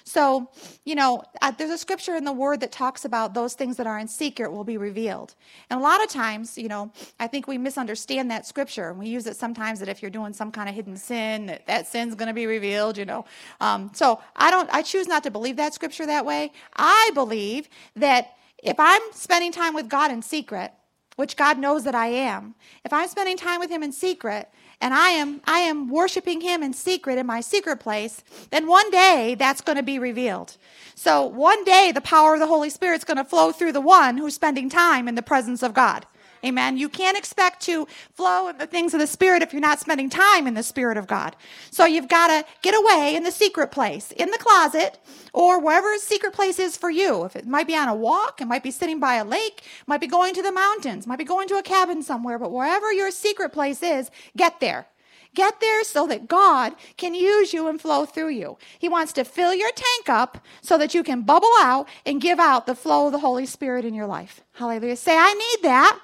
So, 0.04 0.50
you 0.84 0.96
know, 0.96 1.24
uh, 1.42 1.52
there's 1.52 1.70
a 1.70 1.78
scripture 1.78 2.16
in 2.16 2.26
the 2.26 2.34
word 2.34 2.60
that 2.62 2.72
talks 2.72 3.06
about 3.06 3.34
those 3.34 3.54
things 3.54 3.78
that 3.78 3.88
are 3.88 4.00
in 4.00 4.08
secret 4.08 4.52
will 4.52 4.64
be 4.64 4.78
revealed. 4.78 5.36
And 5.70 5.80
a 5.80 5.84
lot 5.84 6.04
of 6.04 6.10
times, 6.10 6.58
you 6.58 6.68
know, 6.68 6.92
I 7.20 7.28
think 7.28 7.48
we 7.48 7.58
misunderstand 7.58 8.30
that 8.32 8.46
scripture. 8.46 8.90
And 8.90 9.00
we 9.00 9.08
use 9.08 9.28
it 9.28 9.38
sometimes 9.38 9.80
that 9.80 9.88
if 9.88 10.02
you're 10.02 10.12
doing 10.12 10.34
some 10.34 10.52
kind 10.52 10.68
of 10.68 10.76
hidden 10.76 10.98
sin, 10.98 11.46
that, 11.46 11.66
that 11.68 11.88
sin's 11.88 12.16
going 12.16 12.28
to 12.28 12.34
be 12.34 12.48
revealed, 12.48 12.98
you 12.98 13.06
know. 13.06 13.26
Um, 13.62 13.92
so 13.94 14.20
I 14.36 14.52
don't, 14.52 14.70
I 14.74 14.82
choose 14.82 15.08
not 15.08 15.24
to 15.24 15.32
believe 15.32 15.56
that 15.58 15.74
scripture 15.74 16.06
that 16.08 16.26
way. 16.26 16.52
I 16.76 17.12
believe 17.14 17.70
that 17.96 18.34
if 18.62 18.76
I'm 18.80 19.02
spending 19.14 19.52
time 19.52 19.74
with 19.74 19.88
God 19.88 20.12
in 20.12 20.22
secret, 20.22 20.74
which 21.16 21.36
God 21.36 21.58
knows 21.58 21.84
that 21.84 21.96
I 21.96 22.08
am, 22.08 22.56
if 22.84 22.94
I'm 22.94 23.08
spending 23.08 23.38
time 23.38 23.60
with 23.60 23.70
him 23.70 23.84
in 23.84 23.92
secret 23.92 24.50
and 24.80 24.94
I 24.94 25.10
am 25.10 25.42
I 25.46 25.60
am 25.60 25.90
worshiping 25.90 26.42
him 26.42 26.64
in 26.64 26.74
secret 26.74 27.18
in 27.18 27.26
my 27.28 27.42
secret 27.42 27.80
place, 27.80 28.24
then 28.50 28.68
one 28.68 28.90
day 28.90 29.36
that's 29.38 29.62
going 29.62 29.78
to 29.78 29.84
be 29.84 30.00
revealed. 30.00 30.58
So 30.96 31.26
one 31.26 31.64
day 31.64 31.92
the 31.94 32.02
power 32.02 32.34
of 32.34 32.40
the 32.40 32.48
Holy 32.48 32.70
Spirit 32.70 32.98
is 32.98 33.04
going 33.04 33.18
to 33.18 33.24
flow 33.24 33.52
through 33.52 33.74
the 33.74 33.82
one 33.82 34.18
who's 34.18 34.36
spending 34.36 34.70
time 34.70 35.08
in 35.08 35.16
the 35.16 35.22
presence 35.22 35.62
of 35.64 35.74
God. 35.74 36.06
Amen. 36.44 36.78
You 36.78 36.90
can't 36.90 37.18
expect 37.18 37.62
to 37.64 37.88
flow 38.14 38.48
in 38.48 38.58
the 38.58 38.66
things 38.66 38.94
of 38.94 39.00
the 39.00 39.08
Spirit 39.08 39.44
if 39.44 39.54
you're 39.54 39.62
not 39.62 39.80
spending 39.80 40.10
time 40.10 40.48
in 40.48 40.56
the 40.56 40.64
Spirit 40.64 40.98
of 40.98 41.06
God. 41.06 41.36
So 41.70 41.86
you've 41.86 42.08
got 42.08 42.28
to 42.28 42.46
get 42.64 42.74
away 42.74 43.16
in 43.16 43.24
the 43.24 43.32
secret 43.32 43.72
place, 43.72 44.12
in 44.12 44.32
the 44.32 44.40
closet, 44.40 44.98
or 45.34 45.60
wherever 45.60 45.96
secret 45.98 46.34
place 46.34 46.58
is 46.58 46.78
for 46.78 46.90
you. 46.90 47.24
If 47.26 47.36
it 47.36 47.46
might 47.46 47.68
be 47.68 47.76
on 47.76 47.90
a 47.90 47.96
walk, 47.96 48.42
it 48.42 48.46
might 48.46 48.64
be 48.64 48.72
sitting 48.72 49.00
by 49.00 49.16
a 49.16 49.26
lake, 49.26 49.64
might 49.86 50.02
be 50.02 50.08
going 50.08 50.34
to 50.34 50.42
the 50.42 50.52
mountains, 50.52 51.06
might 51.06 51.20
be 51.20 51.24
going 51.24 51.48
to 51.50 51.58
a 51.58 51.64
cabin 51.64 52.02
somewhere, 52.02 52.40
but 52.40 52.52
wherever 52.52 52.92
your 52.92 53.12
secret 53.12 53.54
place 53.54 53.84
is, 53.84 54.10
get 54.36 54.60
there. 54.60 54.88
Get 55.34 55.62
there 55.62 55.86
so 55.86 56.08
that 56.08 56.28
God 56.28 56.74
can 56.98 57.14
use 57.14 57.54
you 57.54 57.70
and 57.70 57.80
flow 57.80 58.06
through 58.06 58.30
you. 58.30 58.58
He 58.80 58.90
wants 58.90 59.14
to 59.14 59.24
fill 59.24 59.54
your 59.54 59.72
tank 59.74 60.10
up 60.10 60.44
so 60.62 60.78
that 60.78 60.94
you 60.94 61.04
can 61.04 61.22
bubble 61.22 61.54
out 61.62 61.88
and 62.06 62.20
give 62.20 62.38
out 62.38 62.66
the 62.66 62.76
flow 62.76 63.06
of 63.06 63.14
the 63.14 63.20
Holy 63.20 63.46
Spirit 63.46 63.86
in 63.86 63.94
your 63.94 64.08
life. 64.08 64.42
Hallelujah. 64.54 64.98
Say, 64.98 65.16
I 65.18 65.34
need 65.34 65.64
that. 65.64 65.98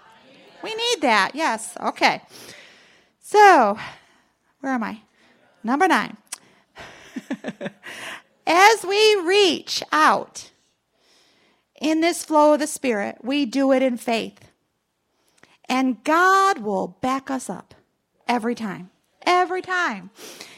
We 0.64 0.74
need 0.74 1.01
that. 1.01 1.32
Yes. 1.34 1.76
Okay. 1.80 2.22
So, 3.20 3.78
where 4.62 4.74
am 4.74 4.84
I? 4.84 5.01
Number 5.64 5.88
nine. 5.88 6.18
As 8.47 8.86
we 8.86 9.16
reach 9.24 9.84
out 9.91 10.51
in 11.82 12.01
this 12.01 12.24
flow 12.24 12.53
of 12.53 12.60
the 12.60 12.68
Spirit, 12.68 13.18
we 13.22 13.45
do 13.45 13.72
it 13.72 13.82
in 13.82 13.97
faith. 13.97 14.49
And 15.70 16.03
God 16.03 16.60
will 16.60 16.97
back 17.01 17.30
us 17.30 17.49
up 17.49 17.74
every 18.28 18.55
time. 18.55 18.89
Every 19.26 19.62
time. 19.62 20.10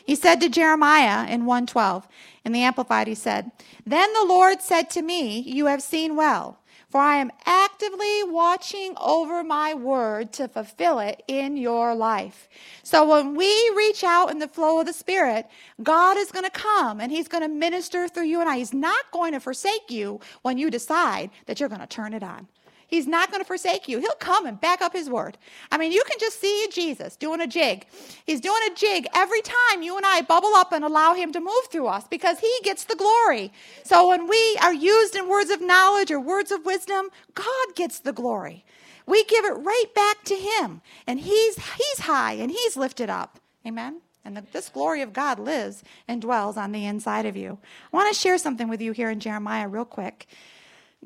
He 0.06 0.14
said 0.14 0.40
to 0.42 0.50
Jeremiah 0.50 1.28
in 1.28 1.46
112, 1.46 2.08
in 2.46 2.52
the 2.52 2.62
Amplified, 2.62 3.08
he 3.08 3.16
said, 3.16 3.52
Then 3.86 4.14
the 4.14 4.26
Lord 4.26 4.62
said 4.62 4.90
to 4.92 5.02
me, 5.02 5.40
You 5.40 5.66
have 5.66 5.82
seen 5.82 6.16
well 6.16 6.59
for 6.90 7.00
I 7.00 7.18
am 7.18 7.32
actively 7.46 8.24
watching 8.24 8.96
over 8.98 9.44
my 9.44 9.74
word 9.74 10.34
to 10.34 10.48
fulfill 10.48 11.00
it 11.00 11.24
in 11.28 11.56
your 11.58 11.94
life. 11.94 12.50
So 12.84 13.08
when 13.08 13.36
we 13.36 13.48
reach 13.78 14.04
out 14.04 14.32
in 14.32 14.40
the 14.40 14.48
flow 14.48 14.80
of 14.80 14.88
the 14.88 14.94
Spirit, 14.94 15.48
God 15.84 16.18
is 16.18 16.32
going 16.32 16.46
to 16.46 16.52
come 16.52 17.00
and 17.00 17.12
He's 17.12 17.28
going 17.28 17.44
to 17.44 17.50
minister 17.50 18.08
through 18.08 18.26
you 18.26 18.42
and 18.42 18.50
I. 18.50 18.58
He's 18.58 18.74
not 18.74 19.12
going 19.12 19.34
to 19.34 19.40
forsake 19.40 19.90
you 19.92 20.20
when 20.42 20.58
you 20.58 20.72
decide 20.72 21.30
that 21.46 21.60
you're 21.60 21.70
going 21.70 21.82
to 21.82 21.88
turn 21.88 22.14
it 22.14 22.24
on. 22.24 22.48
He's 22.90 23.06
not 23.08 23.30
going 23.30 23.40
to 23.42 23.48
forsake 23.48 23.88
you. 23.88 24.00
He'll 24.00 24.12
come 24.20 24.48
and 24.48 24.60
back 24.60 24.82
up 24.82 24.94
his 24.94 25.10
word. 25.12 25.38
I 25.72 25.78
mean, 25.78 25.92
you 25.92 26.04
can 26.10 26.18
just 26.20 26.42
see 26.42 26.68
Jesus 26.72 27.16
doing 27.16 27.40
a 27.40 27.46
jig. 27.48 27.86
He's 28.26 28.42
doing 28.42 28.62
a 28.70 28.74
jig 28.74 29.08
every 29.14 29.42
time 29.44 29.84
you 29.84 29.96
and 29.96 30.06
I 30.06 30.22
bubble 30.22 30.56
up 30.56 30.72
and 30.72 30.84
allow 30.84 31.14
him 31.14 31.32
to 31.34 31.40
move 31.40 31.68
through 31.72 31.86
us 31.88 32.06
because 32.10 32.40
he 32.40 32.52
gets 32.64 32.86
the 32.86 32.96
glory. 32.96 33.54
So 33.84 34.10
when 34.10 34.28
we 34.28 34.58
are 34.64 34.74
used 34.74 35.16
in 35.16 35.30
words 35.30 35.52
of 35.52 35.62
knowledge 35.62 36.10
or 36.10 36.20
words 36.20 36.52
of 36.52 36.66
wisdom, 36.66 37.10
God 37.36 37.76
gets 37.76 38.00
the 38.00 38.12
glory. 38.12 38.66
We 39.06 39.24
give 39.26 39.46
it 39.46 39.54
right 39.54 39.94
back 39.94 40.24
to 40.26 40.36
him 40.36 40.82
and 41.06 41.20
he's 41.20 41.58
he's 41.76 42.00
high 42.00 42.34
and 42.34 42.50
he's 42.52 42.76
lifted 42.76 43.10
up. 43.10 43.40
Amen. 43.68 44.02
And 44.26 44.36
that 44.36 44.52
this 44.52 44.70
glory 44.70 45.02
of 45.04 45.14
God 45.14 45.40
lives 45.40 45.84
and 46.08 46.22
dwells 46.22 46.58
on 46.58 46.72
the 46.72 46.86
inside 46.86 47.28
of 47.28 47.38
you. 47.38 47.60
I 47.94 47.98
want 47.98 48.14
to 48.14 48.20
share 48.20 48.38
something 48.40 48.68
with 48.68 48.82
you 48.82 48.94
here 48.94 49.10
in 49.12 49.20
Jeremiah 49.20 49.68
real 49.68 49.86
quick. 49.86 50.28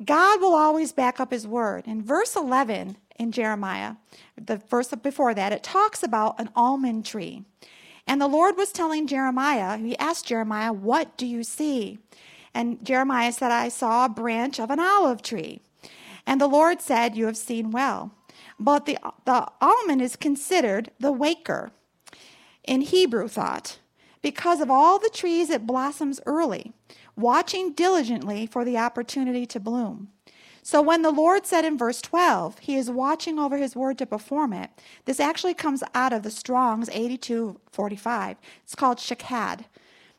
God 0.03 0.41
will 0.41 0.55
always 0.55 0.91
back 0.91 1.19
up 1.19 1.31
his 1.31 1.47
word. 1.47 1.85
In 1.85 2.01
verse 2.01 2.35
11 2.35 2.97
in 3.17 3.31
Jeremiah, 3.31 3.95
the 4.35 4.57
verse 4.57 4.89
before 4.89 5.33
that, 5.33 5.53
it 5.53 5.63
talks 5.63 6.01
about 6.01 6.39
an 6.39 6.49
almond 6.55 7.05
tree. 7.05 7.43
And 8.07 8.19
the 8.19 8.27
Lord 8.27 8.57
was 8.57 8.71
telling 8.71 9.07
Jeremiah, 9.07 9.77
he 9.77 9.97
asked 9.97 10.27
Jeremiah, 10.27 10.73
What 10.73 11.15
do 11.15 11.25
you 11.25 11.43
see? 11.43 11.99
And 12.53 12.83
Jeremiah 12.83 13.31
said, 13.31 13.51
I 13.51 13.69
saw 13.69 14.05
a 14.05 14.09
branch 14.09 14.59
of 14.59 14.69
an 14.69 14.79
olive 14.79 15.21
tree. 15.21 15.61
And 16.25 16.41
the 16.41 16.47
Lord 16.47 16.81
said, 16.81 17.15
You 17.15 17.27
have 17.27 17.37
seen 17.37 17.71
well. 17.71 18.11
But 18.59 18.85
the, 18.85 18.97
the 19.25 19.47
almond 19.61 20.01
is 20.01 20.15
considered 20.15 20.91
the 20.99 21.11
waker 21.11 21.71
in 22.63 22.81
Hebrew 22.81 23.27
thought 23.27 23.79
because 24.21 24.61
of 24.61 24.71
all 24.71 24.99
the 24.99 25.09
trees 25.09 25.49
it 25.49 25.67
blossoms 25.67 26.19
early 26.25 26.73
watching 27.15 27.73
diligently 27.73 28.45
for 28.45 28.65
the 28.65 28.77
opportunity 28.77 29.45
to 29.45 29.59
bloom. 29.59 30.09
So 30.65 30.81
when 30.81 31.01
the 31.01 31.11
Lord 31.11 31.45
said 31.45 31.65
in 31.65 31.77
verse 31.77 32.01
12, 32.01 32.59
He 32.59 32.77
is 32.77 32.89
watching 32.89 33.37
over 33.37 33.57
His 33.57 33.75
word 33.75 33.97
to 33.97 34.05
perform 34.05 34.53
it, 34.53 34.69
this 35.05 35.19
actually 35.19 35.53
comes 35.53 35.83
out 35.93 36.13
of 36.13 36.23
the 36.23 36.31
Strong's 36.31 36.89
8245. 36.89 38.37
It's 38.63 38.75
called 38.75 38.97
shakad. 38.97 39.65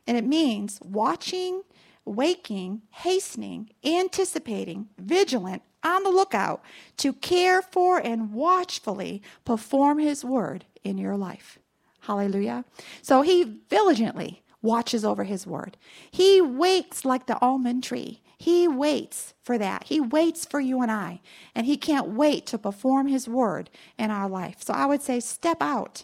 And 0.05 0.17
it 0.17 0.25
means 0.25 0.79
watching, 0.83 1.63
waking, 2.05 2.83
hastening, 2.91 3.71
anticipating, 3.83 4.87
vigilant, 4.99 5.63
on 5.83 6.03
the 6.03 6.09
lookout 6.09 6.63
to 6.97 7.13
care 7.13 7.61
for 7.61 7.99
and 7.99 8.31
watchfully 8.31 9.21
perform 9.45 9.99
His 9.99 10.23
word 10.23 10.65
in 10.83 10.97
your 10.97 11.17
life. 11.17 11.57
Hallelujah. 12.01 12.65
So 13.01 13.23
He 13.23 13.45
diligently 13.69 14.43
watches 14.65 15.05
over 15.05 15.23
his 15.23 15.47
word. 15.47 15.77
He 16.11 16.41
waits 16.41 17.05
like 17.05 17.27
the 17.27 17.39
almond 17.39 17.83
tree. 17.83 18.21
He 18.37 18.67
waits 18.67 19.33
for 19.43 19.57
that. 19.57 19.85
He 19.85 20.01
waits 20.01 20.45
for 20.45 20.59
you 20.59 20.81
and 20.81 20.91
I. 20.91 21.21
And 21.53 21.65
he 21.65 21.77
can't 21.77 22.09
wait 22.09 22.45
to 22.47 22.57
perform 22.57 23.07
his 23.07 23.29
word 23.29 23.69
in 23.97 24.11
our 24.11 24.27
life. 24.27 24.57
So 24.63 24.73
I 24.73 24.85
would 24.85 25.01
say 25.01 25.19
step 25.19 25.57
out, 25.61 26.03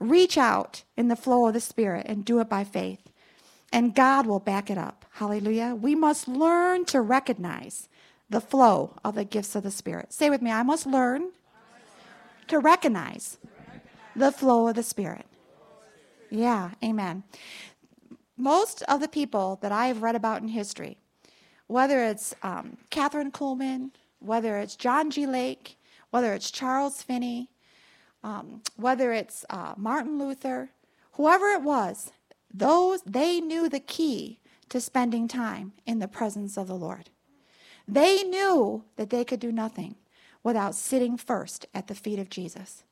reach 0.00 0.36
out 0.36 0.82
in 0.96 1.08
the 1.08 1.16
flow 1.16 1.46
of 1.46 1.54
the 1.54 1.60
Spirit 1.60 2.06
and 2.08 2.24
do 2.24 2.40
it 2.40 2.48
by 2.48 2.64
faith. 2.64 3.10
And 3.72 3.94
God 3.94 4.26
will 4.26 4.40
back 4.40 4.68
it 4.68 4.78
up. 4.78 5.04
Hallelujah. 5.12 5.76
We 5.80 5.94
must 5.94 6.26
learn 6.26 6.86
to 6.86 7.00
recognize 7.00 7.88
the 8.28 8.40
flow 8.40 8.96
of 9.04 9.14
the 9.14 9.24
gifts 9.24 9.54
of 9.54 9.62
the 9.62 9.70
Spirit. 9.70 10.12
Say 10.12 10.30
with 10.30 10.42
me, 10.42 10.50
I 10.50 10.62
must 10.62 10.86
learn 10.86 11.30
to 12.48 12.58
recognize 12.58 13.38
the 14.16 14.32
flow 14.32 14.66
of 14.68 14.74
the 14.74 14.82
Spirit. 14.82 15.26
Yeah, 16.30 16.70
amen. 16.82 17.24
Most 18.40 18.82
of 18.84 19.00
the 19.00 19.08
people 19.08 19.58
that 19.60 19.70
I 19.70 19.88
have 19.88 20.00
read 20.00 20.16
about 20.16 20.40
in 20.40 20.48
history, 20.48 20.96
whether 21.66 22.02
it's 22.02 22.34
um, 22.42 22.78
Kathryn 22.90 23.32
Kuhlman, 23.32 23.90
whether 24.18 24.56
it's 24.56 24.76
John 24.76 25.10
G. 25.10 25.26
Lake, 25.26 25.76
whether 26.08 26.32
it's 26.32 26.50
Charles 26.50 27.02
Finney, 27.02 27.50
um, 28.24 28.62
whether 28.76 29.12
it's 29.12 29.44
uh, 29.50 29.74
Martin 29.76 30.18
Luther, 30.18 30.70
whoever 31.12 31.48
it 31.48 31.60
was, 31.60 32.12
those 32.52 33.02
they 33.02 33.42
knew 33.42 33.68
the 33.68 33.78
key 33.78 34.38
to 34.70 34.80
spending 34.80 35.28
time 35.28 35.72
in 35.84 35.98
the 35.98 36.08
presence 36.08 36.56
of 36.56 36.66
the 36.66 36.74
Lord. 36.74 37.10
They 37.86 38.22
knew 38.22 38.84
that 38.96 39.10
they 39.10 39.24
could 39.24 39.40
do 39.40 39.52
nothing 39.52 39.96
without 40.42 40.74
sitting 40.74 41.18
first 41.18 41.66
at 41.74 41.88
the 41.88 41.94
feet 41.94 42.18
of 42.18 42.30
Jesus. 42.30 42.84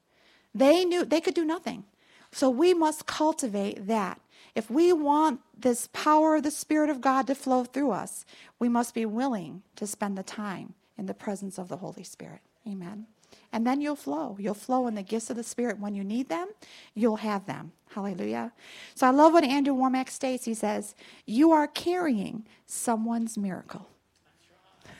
They 0.55 0.85
knew 0.85 1.07
they 1.07 1.23
could 1.23 1.33
do 1.33 1.47
nothing. 1.47 1.85
So 2.33 2.51
we 2.51 2.75
must 2.75 3.07
cultivate 3.07 3.87
that. 3.87 4.21
If 4.59 4.69
we 4.69 4.93
want 4.93 5.39
this 5.57 5.89
power 5.93 6.35
of 6.35 6.43
the 6.43 6.51
Spirit 6.51 6.91
of 6.91 7.01
God 7.01 7.29
to 7.29 7.37
flow 7.37 7.63
through 7.63 7.93
us, 7.93 8.27
we 8.59 8.69
must 8.69 8.93
be 8.93 9.07
willing 9.07 9.63
to 9.77 9.87
spend 9.87 10.19
the 10.19 10.25
time 10.25 10.75
in 10.99 11.07
the 11.07 11.15
presence 11.15 11.61
of 11.61 11.69
the 11.69 11.77
Holy 11.77 12.03
Spirit. 12.03 12.41
Amen. 12.67 13.07
And 13.53 13.65
then 13.65 13.81
you'll 13.81 13.95
flow. 13.95 14.37
You'll 14.37 14.55
flow 14.55 14.89
in 14.89 14.97
the 14.97 15.05
gifts 15.05 15.31
of 15.31 15.37
the 15.37 15.45
Spirit. 15.45 15.79
When 15.79 15.95
you 15.95 16.03
need 16.03 16.29
them, 16.29 16.49
you'll 16.93 17.19
have 17.19 17.47
them. 17.47 17.71
Hallelujah. 17.91 18.51
So 18.97 19.07
I 19.07 19.11
love 19.11 19.33
what 19.33 19.45
Andrew 19.45 19.75
Wommack 19.75 20.11
states. 20.11 20.45
He 20.45 20.55
says, 20.55 20.97
You 21.25 21.53
are 21.53 21.69
carrying 21.69 22.45
someone's 22.67 23.39
miracle. 23.39 23.87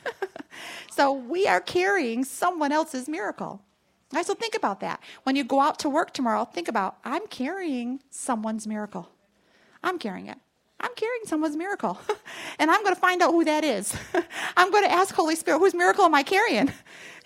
so 0.89 1.11
we 1.11 1.47
are 1.47 1.59
carrying 1.59 2.23
someone 2.23 2.71
else's 2.71 3.09
miracle. 3.09 3.61
Right, 4.13 4.25
so 4.25 4.35
think 4.35 4.55
about 4.55 4.79
that. 4.79 5.03
When 5.23 5.35
you 5.35 5.43
go 5.43 5.59
out 5.59 5.79
to 5.79 5.89
work 5.89 6.13
tomorrow, 6.13 6.45
think 6.45 6.69
about 6.69 6.95
I'm 7.03 7.27
carrying 7.27 7.99
someone's 8.09 8.65
miracle. 8.65 9.09
I'm 9.83 9.99
carrying 9.99 10.27
it. 10.27 10.37
I'm 10.81 10.93
carrying 10.95 11.23
someone's 11.25 11.57
miracle. 11.57 11.99
and 12.59 12.71
I'm 12.71 12.83
going 12.83 12.95
to 12.95 13.01
find 13.01 13.21
out 13.21 13.31
who 13.31 13.43
that 13.45 13.63
is. 13.63 13.95
I'm 14.57 14.71
going 14.71 14.85
to 14.85 14.91
ask 14.91 15.13
Holy 15.13 15.35
Spirit, 15.35 15.59
whose 15.59 15.73
miracle 15.73 16.05
am 16.05 16.15
I 16.15 16.23
carrying? 16.23 16.71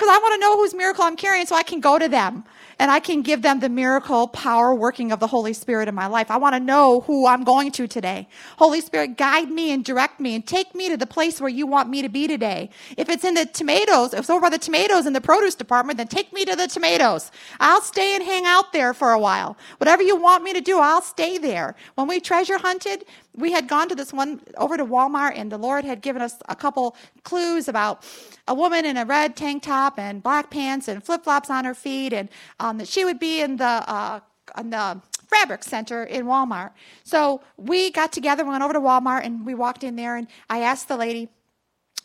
Because 0.04 0.18
I 0.18 0.22
want 0.22 0.34
to 0.34 0.39
know 0.41 0.58
whose 0.58 0.74
miracle 0.74 1.06
I'm 1.06 1.16
carrying 1.16 1.45
so 1.45 1.56
I 1.56 1.64
can 1.64 1.80
go 1.80 1.97
to 1.97 2.10
them 2.10 2.43
and 2.78 2.91
I 2.91 2.99
can 2.99 3.22
give 3.22 3.41
them 3.41 3.62
the 3.62 3.70
miracle 3.70 4.28
power 4.28 4.76
working 4.76 5.14
of 5.14 5.22
the 5.22 5.28
Holy 5.28 5.54
Spirit 5.54 5.88
in 5.88 5.95
my 5.95 6.08
life. 6.08 6.30
I 6.30 6.36
want 6.36 6.56
to 6.56 6.60
know 6.60 6.99
who 7.01 7.26
I'm 7.26 7.45
going 7.45 7.72
to 7.72 7.88
today. 7.88 8.28
Holy 8.58 8.82
Spirit, 8.82 9.16
guide 9.16 9.49
me 9.49 9.72
and 9.72 9.86
direct 9.86 10.20
me 10.20 10.36
and 10.36 10.45
take 10.45 10.76
me 10.76 10.89
to 10.89 10.97
the 10.97 11.08
place 11.08 11.39
where 11.39 11.49
you 11.49 11.66
want 11.66 11.88
me 11.88 12.01
to 12.01 12.10
be 12.10 12.28
today. 12.28 12.70
If 12.97 13.08
it's 13.08 13.24
in 13.24 13.36
the 13.36 13.45
tomatoes, 13.45 14.14
if 14.14 14.20
it's 14.20 14.30
over 14.30 14.41
by 14.41 14.49
the 14.49 14.58
tomatoes 14.58 15.06
in 15.06 15.14
the 15.14 15.22
produce 15.22 15.56
department, 15.56 15.95
then 15.95 16.08
take 16.08 16.34
me 16.34 16.43
to 16.43 16.56
the 16.58 16.68
tomatoes. 16.68 17.32
I'll 17.62 17.82
stay 17.82 18.14
and 18.14 18.24
hang 18.24 18.45
out 18.45 18.74
there 18.74 18.93
for 18.93 19.12
a 19.14 19.20
while. 19.20 19.56
Whatever 19.78 20.04
you 20.04 20.18
want 20.18 20.43
me 20.43 20.51
to 20.51 20.60
do, 20.60 20.80
I'll 20.80 21.01
stay 21.01 21.38
there. 21.38 21.76
When 21.95 22.10
we 22.10 22.20
treasure 22.20 22.58
hunted, 22.58 23.06
we 23.36 23.51
had 23.51 23.68
gone 23.68 23.89
to 23.89 23.95
this 23.95 24.14
one 24.14 24.41
over 24.58 24.78
to 24.78 24.86
Walmart, 24.86 25.34
and 25.36 25.51
the 25.51 25.58
Lord 25.58 25.86
had 25.86 26.01
given 26.01 26.22
us 26.22 26.36
a 26.49 26.56
couple 26.56 26.95
clues 27.24 27.68
about 27.68 28.06
a 28.48 28.54
woman 28.54 28.86
in 28.86 28.98
a 28.98 29.06
red 29.06 29.36
tank 29.36 29.64
top 29.64 29.98
and 29.98 30.22
black 30.22 30.50
pants 30.50 30.88
and 30.88 31.04
flip 31.04 31.24
flops 31.24 31.50
on 31.50 31.66
her 31.66 31.74
feet, 31.74 32.14
and 32.14 32.30
um, 32.60 32.78
that 32.78 32.88
she 32.88 33.06
would 33.06 33.20
be 33.20 33.42
in 33.42 33.58
the 33.58 33.66
uh, 33.66 34.20
in 34.58 34.70
the 34.70 35.02
fabric 35.28 35.64
center 35.64 36.04
in 36.04 36.26
Walmart. 36.26 36.72
So 37.04 37.42
we 37.58 37.90
got 37.92 38.12
together, 38.12 38.44
we 38.44 38.52
went 38.52 38.64
over 38.64 38.74
to 38.74 38.80
Walmart, 38.80 39.26
and 39.26 39.46
we 39.46 39.56
walked 39.56 39.84
in 39.84 39.96
there, 39.96 40.16
and 40.16 40.28
I 40.50 40.60
asked 40.60 40.88
the 40.88 40.98
lady. 40.98 41.30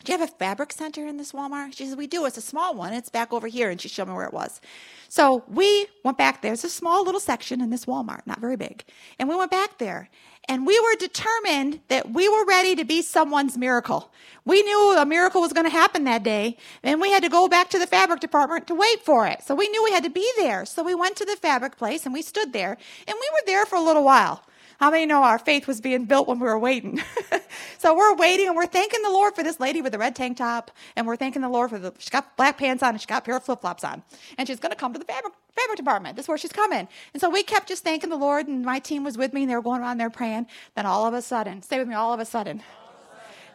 Do 0.04 0.12
you 0.12 0.18
have 0.18 0.28
a 0.28 0.32
fabric 0.32 0.72
center 0.72 1.06
in 1.06 1.16
this 1.16 1.32
Walmart? 1.32 1.76
She 1.76 1.84
says, 1.84 1.96
We 1.96 2.06
do. 2.06 2.24
It's 2.24 2.36
a 2.36 2.42
small 2.42 2.74
one. 2.74 2.94
It's 2.94 3.08
back 3.10 3.32
over 3.32 3.46
here. 3.46 3.68
And 3.68 3.80
she 3.80 3.88
showed 3.88 4.08
me 4.08 4.14
where 4.14 4.26
it 4.26 4.32
was. 4.32 4.60
So 5.08 5.44
we 5.48 5.86
went 6.04 6.16
back 6.16 6.40
there. 6.40 6.52
It's 6.52 6.64
a 6.64 6.70
small 6.70 7.04
little 7.04 7.20
section 7.20 7.60
in 7.60 7.70
this 7.70 7.84
Walmart, 7.84 8.26
not 8.26 8.40
very 8.40 8.56
big. 8.56 8.84
And 9.18 9.28
we 9.28 9.36
went 9.36 9.50
back 9.50 9.78
there. 9.78 10.08
And 10.48 10.66
we 10.66 10.80
were 10.80 10.94
determined 10.98 11.80
that 11.88 12.10
we 12.10 12.26
were 12.26 12.46
ready 12.46 12.74
to 12.76 12.84
be 12.84 13.02
someone's 13.02 13.58
miracle. 13.58 14.10
We 14.46 14.62
knew 14.62 14.96
a 14.96 15.04
miracle 15.04 15.42
was 15.42 15.52
going 15.52 15.66
to 15.66 15.70
happen 15.70 16.04
that 16.04 16.22
day, 16.22 16.56
and 16.82 17.02
we 17.02 17.12
had 17.12 17.22
to 17.22 17.28
go 17.28 17.48
back 17.48 17.68
to 17.70 17.78
the 17.78 17.86
fabric 17.86 18.20
department 18.20 18.66
to 18.68 18.74
wait 18.74 19.04
for 19.04 19.26
it. 19.26 19.42
So 19.42 19.54
we 19.54 19.68
knew 19.68 19.84
we 19.84 19.92
had 19.92 20.04
to 20.04 20.10
be 20.10 20.26
there. 20.38 20.64
So 20.64 20.82
we 20.82 20.94
went 20.94 21.16
to 21.16 21.26
the 21.26 21.36
fabric 21.36 21.76
place 21.76 22.06
and 22.06 22.14
we 22.14 22.22
stood 22.22 22.54
there, 22.54 22.78
and 23.06 23.14
we 23.14 23.28
were 23.32 23.42
there 23.44 23.66
for 23.66 23.76
a 23.76 23.82
little 23.82 24.04
while. 24.04 24.42
How 24.78 24.92
many 24.92 25.06
know 25.06 25.24
our 25.24 25.40
faith 25.40 25.66
was 25.66 25.80
being 25.80 26.04
built 26.04 26.28
when 26.28 26.38
we 26.38 26.46
were 26.46 26.58
waiting? 26.58 27.00
so 27.78 27.96
we're 27.96 28.14
waiting 28.14 28.46
and 28.46 28.56
we're 28.56 28.66
thanking 28.66 29.02
the 29.02 29.10
Lord 29.10 29.34
for 29.34 29.42
this 29.42 29.58
lady 29.58 29.82
with 29.82 29.90
the 29.90 29.98
red 29.98 30.14
tank 30.14 30.36
top, 30.36 30.70
and 30.94 31.04
we're 31.04 31.16
thanking 31.16 31.42
the 31.42 31.48
Lord 31.48 31.70
for 31.70 31.80
the 31.80 31.92
she 31.98 32.10
got 32.10 32.36
black 32.36 32.58
pants 32.58 32.80
on 32.82 32.90
and 32.90 33.00
she 33.00 33.06
got 33.06 33.22
a 33.22 33.24
pair 33.24 33.36
of 33.36 33.44
flip 33.44 33.60
flops 33.60 33.82
on, 33.82 34.04
and 34.38 34.46
she's 34.46 34.60
going 34.60 34.70
to 34.70 34.76
come 34.76 34.92
to 34.92 34.98
the 34.98 35.04
fabric 35.04 35.32
fabric 35.56 35.76
department. 35.78 36.14
That's 36.14 36.28
where 36.28 36.38
she's 36.38 36.52
coming. 36.52 36.86
And 37.12 37.20
so 37.20 37.28
we 37.28 37.42
kept 37.42 37.66
just 37.66 37.82
thanking 37.82 38.10
the 38.10 38.16
Lord, 38.16 38.46
and 38.46 38.64
my 38.64 38.78
team 38.78 39.02
was 39.02 39.18
with 39.18 39.32
me, 39.32 39.42
and 39.42 39.50
they 39.50 39.56
were 39.56 39.62
going 39.62 39.80
around 39.80 39.98
there 39.98 40.10
praying. 40.10 40.46
Then 40.76 40.86
all 40.86 41.06
of 41.06 41.14
a 41.14 41.22
sudden, 41.22 41.60
stay 41.62 41.80
with 41.80 41.88
me, 41.88 41.94
all 41.96 42.12
of 42.12 42.20
a 42.20 42.24
sudden. 42.24 42.62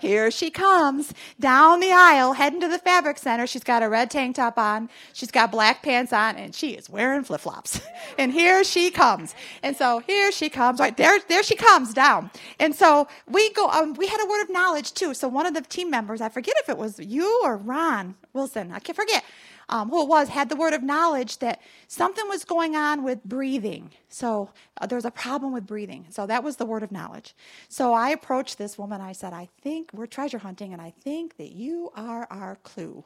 Here 0.03 0.31
she 0.31 0.51
comes 0.51 1.13
down 1.39 1.79
the 1.79 1.93
aisle, 1.93 2.33
heading 2.33 2.59
to 2.59 2.67
the 2.67 2.77
fabric 2.77 3.17
center. 3.17 3.47
She's 3.47 3.63
got 3.63 3.81
a 3.81 3.87
red 3.87 4.11
tank 4.11 4.35
top 4.35 4.57
on, 4.57 4.89
she's 5.13 5.31
got 5.31 5.49
black 5.49 5.81
pants 5.81 6.11
on, 6.11 6.35
and 6.35 6.53
she 6.53 6.71
is 6.71 6.89
wearing 6.89 7.23
flip 7.23 7.39
flops. 7.39 7.79
And 8.17 8.33
here 8.33 8.65
she 8.65 8.91
comes. 8.91 9.33
And 9.63 9.77
so 9.77 9.99
here 9.99 10.31
she 10.31 10.49
comes. 10.49 10.79
Right 10.79 10.95
there, 10.97 11.17
there 11.29 11.41
she 11.41 11.55
comes 11.55 11.93
down. 11.93 12.29
And 12.59 12.75
so 12.75 13.07
we 13.27 13.49
go. 13.53 13.69
Um, 13.69 13.93
we 13.93 14.07
had 14.07 14.21
a 14.21 14.27
word 14.27 14.43
of 14.43 14.49
knowledge 14.49 14.93
too. 14.93 15.13
So 15.13 15.29
one 15.29 15.45
of 15.45 15.53
the 15.53 15.61
team 15.61 15.89
members, 15.89 16.19
I 16.19 16.27
forget 16.27 16.53
if 16.59 16.67
it 16.67 16.77
was 16.77 16.99
you 16.99 17.41
or 17.43 17.55
Ron 17.55 18.15
Wilson, 18.33 18.71
I 18.73 18.79
can't 18.79 18.95
forget 18.95 19.23
um, 19.69 19.89
who 19.89 20.03
it 20.03 20.07
was, 20.07 20.29
had 20.29 20.49
the 20.49 20.55
word 20.55 20.73
of 20.73 20.83
knowledge 20.83 21.39
that 21.39 21.61
something 21.87 22.27
was 22.27 22.43
going 22.43 22.75
on 22.75 23.03
with 23.03 23.23
breathing. 23.23 23.91
So 24.09 24.49
uh, 24.79 24.85
there's 24.85 25.05
a 25.05 25.11
problem 25.11 25.53
with 25.53 25.65
breathing. 25.65 26.05
So 26.09 26.25
that 26.27 26.43
was 26.43 26.57
the 26.57 26.65
word 26.65 26.83
of 26.83 26.91
knowledge. 26.91 27.33
So 27.69 27.93
I 27.93 28.09
approached 28.09 28.57
this 28.57 28.77
woman. 28.77 29.01
I 29.01 29.13
said, 29.13 29.33
I 29.33 29.49
think 29.61 29.89
we're 29.93 30.05
treasure 30.05 30.39
hunting, 30.39 30.73
and 30.73 30.81
I 30.81 30.93
think 31.01 31.37
that 31.37 31.51
you 31.51 31.91
are 31.95 32.27
our 32.29 32.57
clue. 32.63 33.03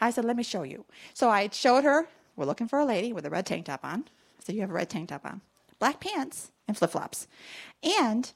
I 0.00 0.10
said, 0.10 0.24
let 0.24 0.36
me 0.36 0.42
show 0.42 0.62
you. 0.62 0.84
So 1.14 1.28
I 1.28 1.48
showed 1.52 1.84
her, 1.84 2.08
we're 2.36 2.46
looking 2.46 2.68
for 2.68 2.78
a 2.78 2.84
lady 2.84 3.12
with 3.12 3.26
a 3.26 3.30
red 3.30 3.46
tank 3.46 3.66
top 3.66 3.84
on. 3.84 4.00
I 4.00 4.42
said, 4.44 4.54
you 4.54 4.60
have 4.62 4.70
a 4.70 4.74
red 4.74 4.88
tank 4.90 5.08
top 5.08 5.24
on, 5.24 5.40
black 5.78 6.00
pants, 6.00 6.50
and 6.66 6.76
flip 6.76 6.90
flops. 6.90 7.26
And 7.82 8.30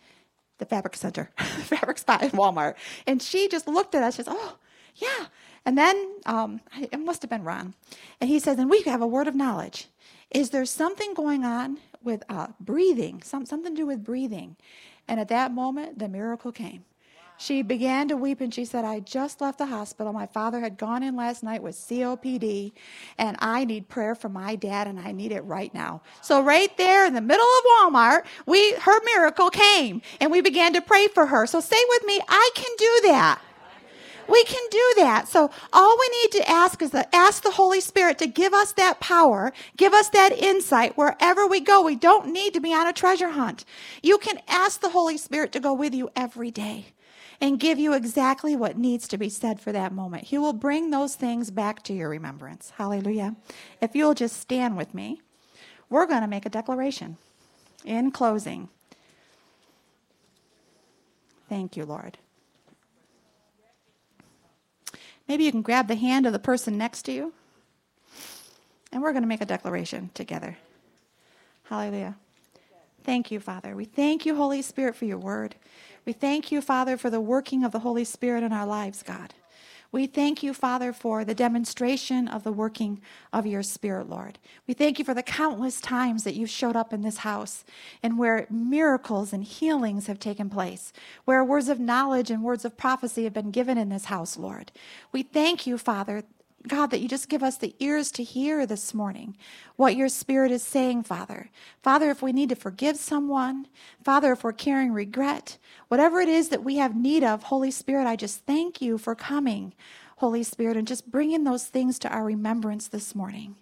the 0.58 0.66
fabric 0.66 0.96
center, 0.96 1.30
fabric 1.38 1.98
spot 1.98 2.22
in 2.22 2.30
Walmart. 2.30 2.74
And 3.06 3.22
she 3.22 3.48
just 3.48 3.66
looked 3.66 3.94
at 3.94 4.02
us, 4.02 4.14
she 4.14 4.22
says, 4.22 4.28
oh, 4.28 4.56
yeah. 4.96 5.26
And 5.64 5.78
then 5.78 6.16
um, 6.26 6.60
it 6.76 6.98
must 6.98 7.22
have 7.22 7.30
been 7.30 7.44
Ron. 7.44 7.74
And 8.20 8.28
he 8.28 8.38
says, 8.38 8.58
and 8.58 8.70
we 8.70 8.82
have 8.82 9.02
a 9.02 9.06
word 9.06 9.28
of 9.28 9.34
knowledge. 9.34 9.88
Is 10.30 10.50
there 10.50 10.64
something 10.64 11.14
going 11.14 11.44
on 11.44 11.78
with 12.02 12.24
uh, 12.28 12.48
breathing, 12.58 13.22
some, 13.22 13.46
something 13.46 13.74
to 13.74 13.82
do 13.82 13.86
with 13.86 14.02
breathing? 14.02 14.56
And 15.06 15.20
at 15.20 15.28
that 15.28 15.52
moment, 15.52 15.98
the 15.98 16.08
miracle 16.08 16.52
came. 16.52 16.84
She 17.42 17.62
began 17.62 18.06
to 18.08 18.16
weep 18.16 18.40
and 18.40 18.54
she 18.54 18.64
said, 18.64 18.84
I 18.84 19.00
just 19.00 19.40
left 19.40 19.58
the 19.58 19.66
hospital. 19.66 20.12
My 20.12 20.26
father 20.26 20.60
had 20.60 20.78
gone 20.78 21.02
in 21.02 21.16
last 21.16 21.42
night 21.42 21.60
with 21.60 21.74
COPD, 21.74 22.70
and 23.18 23.36
I 23.40 23.64
need 23.64 23.88
prayer 23.88 24.14
for 24.14 24.28
my 24.28 24.54
dad, 24.54 24.86
and 24.86 25.00
I 25.00 25.10
need 25.10 25.32
it 25.32 25.40
right 25.40 25.74
now. 25.74 26.02
So, 26.20 26.40
right 26.40 26.76
there 26.76 27.04
in 27.04 27.14
the 27.14 27.20
middle 27.20 27.44
of 27.44 27.92
Walmart, 27.92 28.26
we, 28.46 28.74
her 28.74 29.00
miracle 29.16 29.50
came, 29.50 30.02
and 30.20 30.30
we 30.30 30.40
began 30.40 30.72
to 30.74 30.80
pray 30.80 31.08
for 31.08 31.26
her. 31.26 31.46
So, 31.46 31.58
say 31.58 31.82
with 31.88 32.04
me, 32.04 32.20
I 32.28 32.50
can 32.54 32.70
do 32.78 33.08
that. 33.08 33.40
We 34.28 34.44
can 34.44 34.62
do 34.70 34.92
that. 34.96 35.28
So 35.28 35.50
all 35.72 35.96
we 35.98 36.08
need 36.22 36.32
to 36.32 36.50
ask 36.50 36.80
is 36.82 36.90
to 36.90 37.14
ask 37.14 37.42
the 37.42 37.50
Holy 37.50 37.80
Spirit 37.80 38.18
to 38.18 38.26
give 38.26 38.54
us 38.54 38.72
that 38.72 39.00
power, 39.00 39.52
give 39.76 39.92
us 39.92 40.08
that 40.10 40.32
insight 40.32 40.96
wherever 40.96 41.46
we 41.46 41.60
go. 41.60 41.82
We 41.82 41.96
don't 41.96 42.32
need 42.32 42.54
to 42.54 42.60
be 42.60 42.72
on 42.72 42.86
a 42.86 42.92
treasure 42.92 43.30
hunt. 43.30 43.64
You 44.02 44.18
can 44.18 44.40
ask 44.48 44.80
the 44.80 44.90
Holy 44.90 45.18
Spirit 45.18 45.52
to 45.52 45.60
go 45.60 45.72
with 45.72 45.94
you 45.94 46.10
every 46.16 46.50
day 46.50 46.86
and 47.40 47.58
give 47.58 47.78
you 47.78 47.92
exactly 47.92 48.54
what 48.54 48.78
needs 48.78 49.08
to 49.08 49.18
be 49.18 49.28
said 49.28 49.60
for 49.60 49.72
that 49.72 49.92
moment. 49.92 50.24
He 50.24 50.38
will 50.38 50.52
bring 50.52 50.90
those 50.90 51.16
things 51.16 51.50
back 51.50 51.82
to 51.84 51.92
your 51.92 52.08
remembrance. 52.08 52.72
Hallelujah. 52.76 53.34
If 53.80 53.96
you'll 53.96 54.14
just 54.14 54.38
stand 54.38 54.76
with 54.76 54.94
me, 54.94 55.20
we're 55.90 56.06
going 56.06 56.22
to 56.22 56.28
make 56.28 56.46
a 56.46 56.50
declaration 56.50 57.16
in 57.84 58.12
closing. 58.12 58.68
Thank 61.48 61.76
you, 61.76 61.84
Lord. 61.84 62.18
Maybe 65.32 65.44
you 65.44 65.50
can 65.50 65.62
grab 65.62 65.88
the 65.88 65.94
hand 65.94 66.26
of 66.26 66.34
the 66.34 66.38
person 66.38 66.76
next 66.76 67.04
to 67.04 67.12
you. 67.12 67.32
And 68.92 69.00
we're 69.02 69.12
going 69.12 69.22
to 69.22 69.28
make 69.28 69.40
a 69.40 69.46
declaration 69.46 70.10
together. 70.12 70.58
Hallelujah. 71.62 72.16
Thank 73.02 73.30
you, 73.30 73.40
Father. 73.40 73.74
We 73.74 73.86
thank 73.86 74.26
you, 74.26 74.34
Holy 74.34 74.60
Spirit, 74.60 74.94
for 74.94 75.06
your 75.06 75.16
word. 75.16 75.54
We 76.04 76.12
thank 76.12 76.52
you, 76.52 76.60
Father, 76.60 76.98
for 76.98 77.08
the 77.08 77.18
working 77.18 77.64
of 77.64 77.72
the 77.72 77.78
Holy 77.78 78.04
Spirit 78.04 78.44
in 78.44 78.52
our 78.52 78.66
lives, 78.66 79.02
God. 79.02 79.32
We 79.92 80.06
thank 80.06 80.42
you, 80.42 80.54
Father, 80.54 80.94
for 80.94 81.22
the 81.22 81.34
demonstration 81.34 82.26
of 82.26 82.44
the 82.44 82.52
working 82.52 83.02
of 83.30 83.46
your 83.46 83.62
Spirit, 83.62 84.08
Lord. 84.08 84.38
We 84.66 84.72
thank 84.72 84.98
you 84.98 85.04
for 85.04 85.12
the 85.12 85.22
countless 85.22 85.82
times 85.82 86.24
that 86.24 86.34
you've 86.34 86.48
showed 86.48 86.76
up 86.76 86.94
in 86.94 87.02
this 87.02 87.18
house 87.18 87.62
and 88.02 88.18
where 88.18 88.46
miracles 88.50 89.34
and 89.34 89.44
healings 89.44 90.06
have 90.06 90.18
taken 90.18 90.48
place, 90.48 90.94
where 91.26 91.44
words 91.44 91.68
of 91.68 91.78
knowledge 91.78 92.30
and 92.30 92.42
words 92.42 92.64
of 92.64 92.78
prophecy 92.78 93.24
have 93.24 93.34
been 93.34 93.50
given 93.50 93.76
in 93.76 93.90
this 93.90 94.06
house, 94.06 94.38
Lord. 94.38 94.72
We 95.12 95.22
thank 95.22 95.66
you, 95.66 95.76
Father, 95.76 96.24
God, 96.68 96.90
that 96.90 97.00
you 97.00 97.08
just 97.08 97.28
give 97.28 97.42
us 97.42 97.56
the 97.56 97.74
ears 97.80 98.10
to 98.12 98.22
hear 98.22 98.66
this 98.66 98.94
morning 98.94 99.36
what 99.76 99.96
your 99.96 100.08
Spirit 100.08 100.52
is 100.52 100.62
saying, 100.62 101.02
Father. 101.02 101.50
Father, 101.82 102.10
if 102.10 102.22
we 102.22 102.32
need 102.32 102.50
to 102.50 102.56
forgive 102.56 102.96
someone, 102.96 103.66
Father, 104.04 104.32
if 104.32 104.44
we're 104.44 104.52
carrying 104.52 104.92
regret, 104.92 105.58
whatever 105.88 106.20
it 106.20 106.28
is 106.28 106.50
that 106.50 106.64
we 106.64 106.76
have 106.76 106.94
need 106.94 107.24
of, 107.24 107.44
Holy 107.44 107.70
Spirit, 107.70 108.06
I 108.06 108.16
just 108.16 108.46
thank 108.46 108.80
you 108.80 108.96
for 108.96 109.14
coming, 109.14 109.72
Holy 110.16 110.42
Spirit, 110.42 110.76
and 110.76 110.86
just 110.86 111.10
bringing 111.10 111.44
those 111.44 111.64
things 111.64 111.98
to 112.00 112.08
our 112.08 112.24
remembrance 112.24 112.86
this 112.88 113.14
morning. 113.14 113.56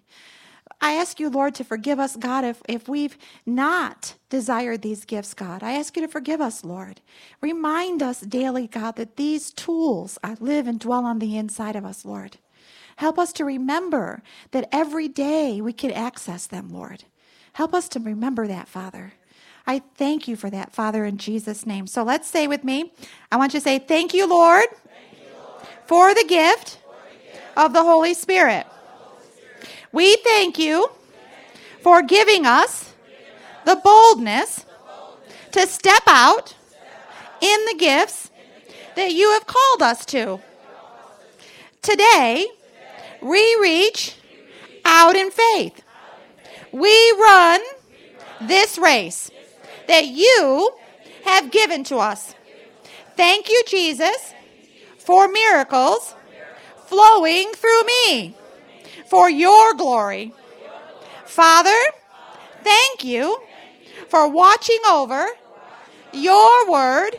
I 0.79 0.93
ask 0.93 1.19
you, 1.19 1.29
Lord, 1.29 1.53
to 1.55 1.63
forgive 1.63 1.99
us, 1.99 2.15
God, 2.15 2.43
if, 2.43 2.61
if 2.67 2.87
we've 2.87 3.17
not 3.45 4.15
desired 4.29 4.81
these 4.81 5.05
gifts, 5.05 5.33
God. 5.33 5.61
I 5.61 5.73
ask 5.73 5.95
you 5.95 6.01
to 6.01 6.07
forgive 6.07 6.41
us, 6.41 6.63
Lord. 6.63 7.01
Remind 7.39 8.01
us 8.01 8.21
daily, 8.21 8.67
God, 8.67 8.95
that 8.95 9.15
these 9.15 9.51
tools 9.51 10.17
I 10.23 10.35
live 10.39 10.67
and 10.67 10.79
dwell 10.79 11.05
on 11.05 11.19
the 11.19 11.37
inside 11.37 11.75
of 11.75 11.85
us, 11.85 12.03
Lord. 12.03 12.37
Help 13.01 13.17
us 13.17 13.33
to 13.33 13.43
remember 13.43 14.21
that 14.51 14.69
every 14.71 15.07
day 15.07 15.59
we 15.59 15.73
can 15.73 15.89
access 15.89 16.45
them, 16.45 16.69
Lord. 16.69 17.03
Help 17.53 17.73
us 17.73 17.89
to 17.89 17.99
remember 17.99 18.45
that, 18.45 18.67
Father. 18.67 19.13
I 19.65 19.81
thank 19.95 20.27
you 20.27 20.35
for 20.35 20.51
that, 20.51 20.71
Father, 20.71 21.03
in 21.03 21.17
Jesus' 21.17 21.65
name. 21.65 21.87
So 21.87 22.03
let's 22.03 22.27
say 22.27 22.45
with 22.45 22.63
me, 22.63 22.93
I 23.31 23.37
want 23.37 23.55
you 23.55 23.59
to 23.59 23.63
say, 23.63 23.79
Thank 23.79 24.13
you, 24.13 24.27
Lord, 24.27 24.65
thank 24.69 25.19
you, 25.19 25.29
Lord. 25.35 25.67
For, 25.87 26.13
the 26.13 26.25
gift, 26.29 26.77
for 26.77 26.93
the 27.09 27.33
gift 27.33 27.57
of 27.57 27.73
the 27.73 27.81
Holy 27.81 28.13
Spirit. 28.13 28.67
We 29.91 30.17
thank 30.17 30.59
you 30.59 30.91
for 31.81 32.03
giving 32.03 32.45
us 32.45 32.93
the 33.65 33.81
boldness 33.83 34.63
to 35.53 35.65
step 35.65 36.03
out 36.05 36.53
in 37.41 37.65
the 37.65 37.77
gifts 37.79 38.29
that 38.95 39.11
you 39.11 39.31
have 39.31 39.47
called 39.47 39.81
us 39.81 40.05
to. 40.05 40.39
Today, 41.81 42.45
we 43.21 43.57
reach 43.61 44.15
out 44.85 45.15
in 45.15 45.31
faith. 45.31 45.83
We 46.71 47.15
run 47.19 47.61
this 48.41 48.77
race 48.77 49.29
that 49.87 50.07
you 50.07 50.71
have 51.25 51.51
given 51.51 51.83
to 51.85 51.97
us. 51.97 52.35
Thank 53.15 53.49
you, 53.49 53.63
Jesus, 53.67 54.33
for 54.97 55.27
miracles 55.27 56.15
flowing 56.85 57.51
through 57.53 57.83
me 57.83 58.35
for 59.05 59.29
your 59.29 59.73
glory. 59.73 60.33
Father, 61.25 61.77
thank 62.63 63.03
you 63.03 63.39
for 64.07 64.27
watching 64.27 64.79
over 64.89 65.27
your 66.13 66.69
word 66.69 67.11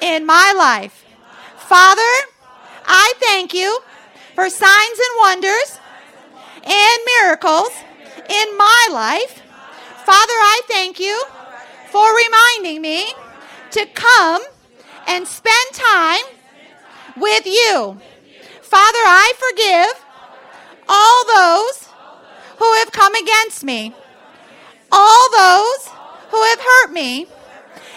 in 0.00 0.26
my 0.26 0.52
life. 0.56 1.04
Father, 1.56 2.02
I 2.86 3.12
thank 3.18 3.54
you 3.54 3.80
for 4.40 4.48
signs 4.48 4.98
and 4.98 5.18
wonders 5.18 5.78
and 6.64 6.98
miracles 7.18 7.68
in 8.26 8.56
my 8.56 8.88
life. 8.90 9.42
Father, 10.06 10.32
I 10.32 10.62
thank 10.66 10.98
you 10.98 11.22
for 11.90 12.06
reminding 12.16 12.80
me 12.80 13.12
to 13.72 13.84
come 13.92 14.40
and 15.06 15.28
spend 15.28 15.72
time 15.74 16.24
with 17.18 17.44
you. 17.44 18.00
Father, 18.62 19.04
I 19.04 19.34
forgive 19.36 20.04
all 20.88 21.24
those 21.36 21.88
who 22.56 22.72
have 22.78 22.92
come 22.92 23.14
against 23.14 23.62
me, 23.62 23.94
all 24.90 25.30
those 25.36 25.88
who 26.30 26.42
have 26.44 26.60
hurt 26.60 26.92
me, 26.92 27.26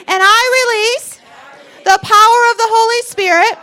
and 0.09 0.21
I 0.21 0.97
release 0.99 1.21
the 1.85 1.99
power 2.03 2.41
of 2.51 2.57
the 2.57 2.67
Holy 2.67 3.01
Spirit 3.03 3.57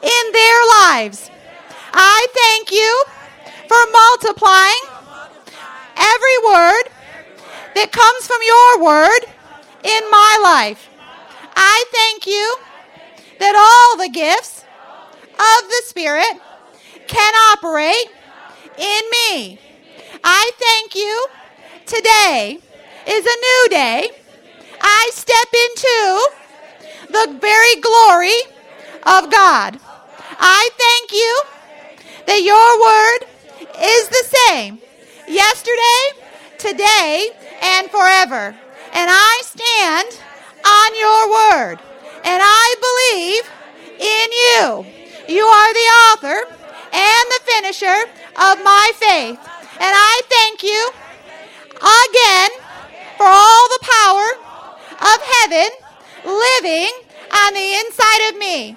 in 0.00 0.32
their 0.32 1.00
lives. 1.02 1.30
I 1.96 2.26
thank 2.34 2.72
you 2.72 3.04
for 3.68 3.78
multiplying 3.92 4.84
every 5.96 6.38
word 6.44 6.84
that 7.74 7.92
comes 7.92 8.26
from 8.26 8.40
your 8.44 8.84
word 8.84 9.20
in 9.84 10.10
my 10.10 10.38
life. 10.42 10.88
I 11.54 11.84
thank 11.92 12.26
you 12.26 12.56
that 13.38 13.54
all 13.54 14.04
the 14.04 14.12
gifts 14.12 14.64
of 15.34 15.68
the 15.68 15.82
Spirit 15.86 16.40
can 17.06 17.34
operate 17.52 18.10
in 18.76 19.02
me. 19.10 19.58
I 20.22 20.50
thank 20.58 20.94
you. 20.94 21.26
Today 21.86 22.58
is 23.06 23.26
a 23.26 23.40
new 23.40 23.68
day. 23.70 24.10
I 24.80 25.10
step 25.12 25.48
into 25.52 26.30
the 27.12 27.38
very 27.38 27.80
glory 27.80 28.40
of 29.04 29.30
God. 29.30 29.78
I 30.40 30.70
thank 30.76 31.12
you 31.12 31.53
that 32.26 32.42
your 32.42 32.68
word 32.80 33.20
is 33.80 34.08
the 34.08 34.24
same 34.46 34.80
yesterday, 35.28 36.00
today, 36.58 37.30
and 37.62 37.90
forever. 37.90 38.54
And 38.92 39.10
I 39.10 39.42
stand 39.42 40.20
on 40.64 40.88
your 40.96 41.22
word. 41.30 41.78
And 42.24 42.40
I 42.42 42.66
believe 42.80 43.44
in 44.00 44.28
you. 44.32 45.36
You 45.36 45.44
are 45.44 45.72
the 45.72 45.88
author 46.08 46.38
and 46.92 47.24
the 47.30 47.40
finisher 47.44 48.00
of 48.36 48.62
my 48.64 48.92
faith. 48.96 49.38
And 49.80 49.92
I 49.92 50.20
thank 50.28 50.62
you 50.62 50.90
again 51.76 52.50
for 53.16 53.26
all 53.26 53.68
the 53.68 53.82
power 53.82 54.26
of 55.00 55.18
heaven 55.40 55.68
living 56.24 56.92
on 57.32 57.54
the 57.54 57.74
inside 57.84 58.30
of 58.30 58.38
me. 58.38 58.76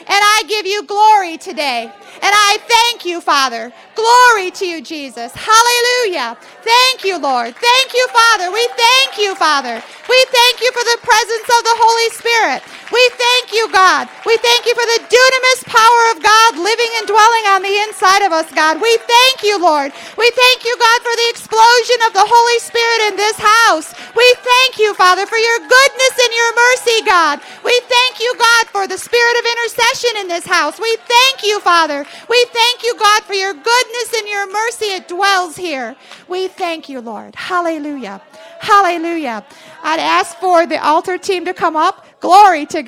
And 0.00 0.08
I 0.08 0.42
give 0.48 0.66
you 0.66 0.84
glory 0.84 1.38
today. 1.38 1.92
And 2.18 2.32
I 2.34 2.58
thank 2.66 3.06
you, 3.06 3.20
Father. 3.20 3.72
Glory 3.94 4.50
to 4.52 4.66
you, 4.66 4.82
Jesus. 4.82 5.32
Hallelujah. 5.34 6.36
Thank 6.62 7.04
you, 7.04 7.18
Lord. 7.18 7.54
Thank 7.56 7.94
you, 7.94 8.06
Father. 8.08 8.52
We 8.52 8.64
thank 8.76 9.18
you, 9.18 9.34
Father. 9.36 9.82
We 10.08 10.20
thank 10.32 10.60
you 10.60 10.70
for 10.72 10.84
the 10.84 10.98
presence 11.02 11.48
of 11.48 11.62
the 11.64 11.76
Holy 11.78 12.10
Spirit. 12.16 12.60
We 12.92 13.02
thank 13.16 13.54
you, 13.54 13.70
God. 13.72 14.08
We 14.26 14.36
thank 14.42 14.66
you 14.66 14.74
for 14.74 14.84
the 14.84 15.00
dunamis 15.06 15.62
power 15.70 16.02
of 16.12 16.22
God 16.22 16.58
living 16.58 16.92
and 16.98 17.06
dwelling 17.06 17.46
on 17.54 17.62
the 17.62 17.76
inside 17.88 18.26
of 18.26 18.32
us, 18.34 18.50
God. 18.52 18.82
We 18.82 18.92
thank 19.06 19.46
you, 19.46 19.56
Lord. 19.62 19.94
We 20.18 20.28
thank 20.30 20.64
you, 20.66 20.74
God, 20.76 20.98
for 21.02 21.14
the 21.14 21.28
explosion 21.30 21.98
of 22.08 22.12
the 22.12 22.26
Holy 22.26 22.58
Spirit 22.60 23.00
in 23.12 23.14
this 23.16 23.38
house. 23.38 23.94
We 24.16 24.26
thank 24.42 24.82
you, 24.82 24.92
Father, 24.94 25.24
for 25.26 25.38
your 25.38 25.58
goodness 25.62 26.14
and 26.18 26.32
your 26.34 26.52
mercy, 26.56 26.98
God. 27.06 27.36
We 27.64 27.76
thank 27.86 28.20
you, 28.20 28.32
God, 28.36 28.64
for 28.74 28.84
the 28.86 28.98
spirit 28.98 29.36
of 29.38 29.44
intercession 29.46 30.12
in 30.20 30.28
this 30.28 30.46
house. 30.46 30.80
We 30.80 30.92
thank 31.06 31.46
you, 31.46 31.60
Father. 31.60 31.99
We 32.28 32.46
thank 32.52 32.82
you, 32.84 32.94
God, 32.98 33.22
for 33.22 33.34
your 33.34 33.52
goodness 33.52 34.14
and 34.16 34.28
your 34.28 34.52
mercy. 34.52 34.86
It 34.86 35.08
dwells 35.08 35.56
here. 35.56 35.96
We 36.28 36.48
thank 36.48 36.88
you, 36.88 37.00
Lord. 37.00 37.34
Hallelujah. 37.34 38.22
Hallelujah. 38.60 39.44
I'd 39.82 40.00
ask 40.00 40.36
for 40.38 40.66
the 40.66 40.84
altar 40.84 41.18
team 41.18 41.44
to 41.46 41.54
come 41.54 41.76
up. 41.76 42.06
Glory 42.20 42.66
to 42.66 42.74
God. 42.74 42.78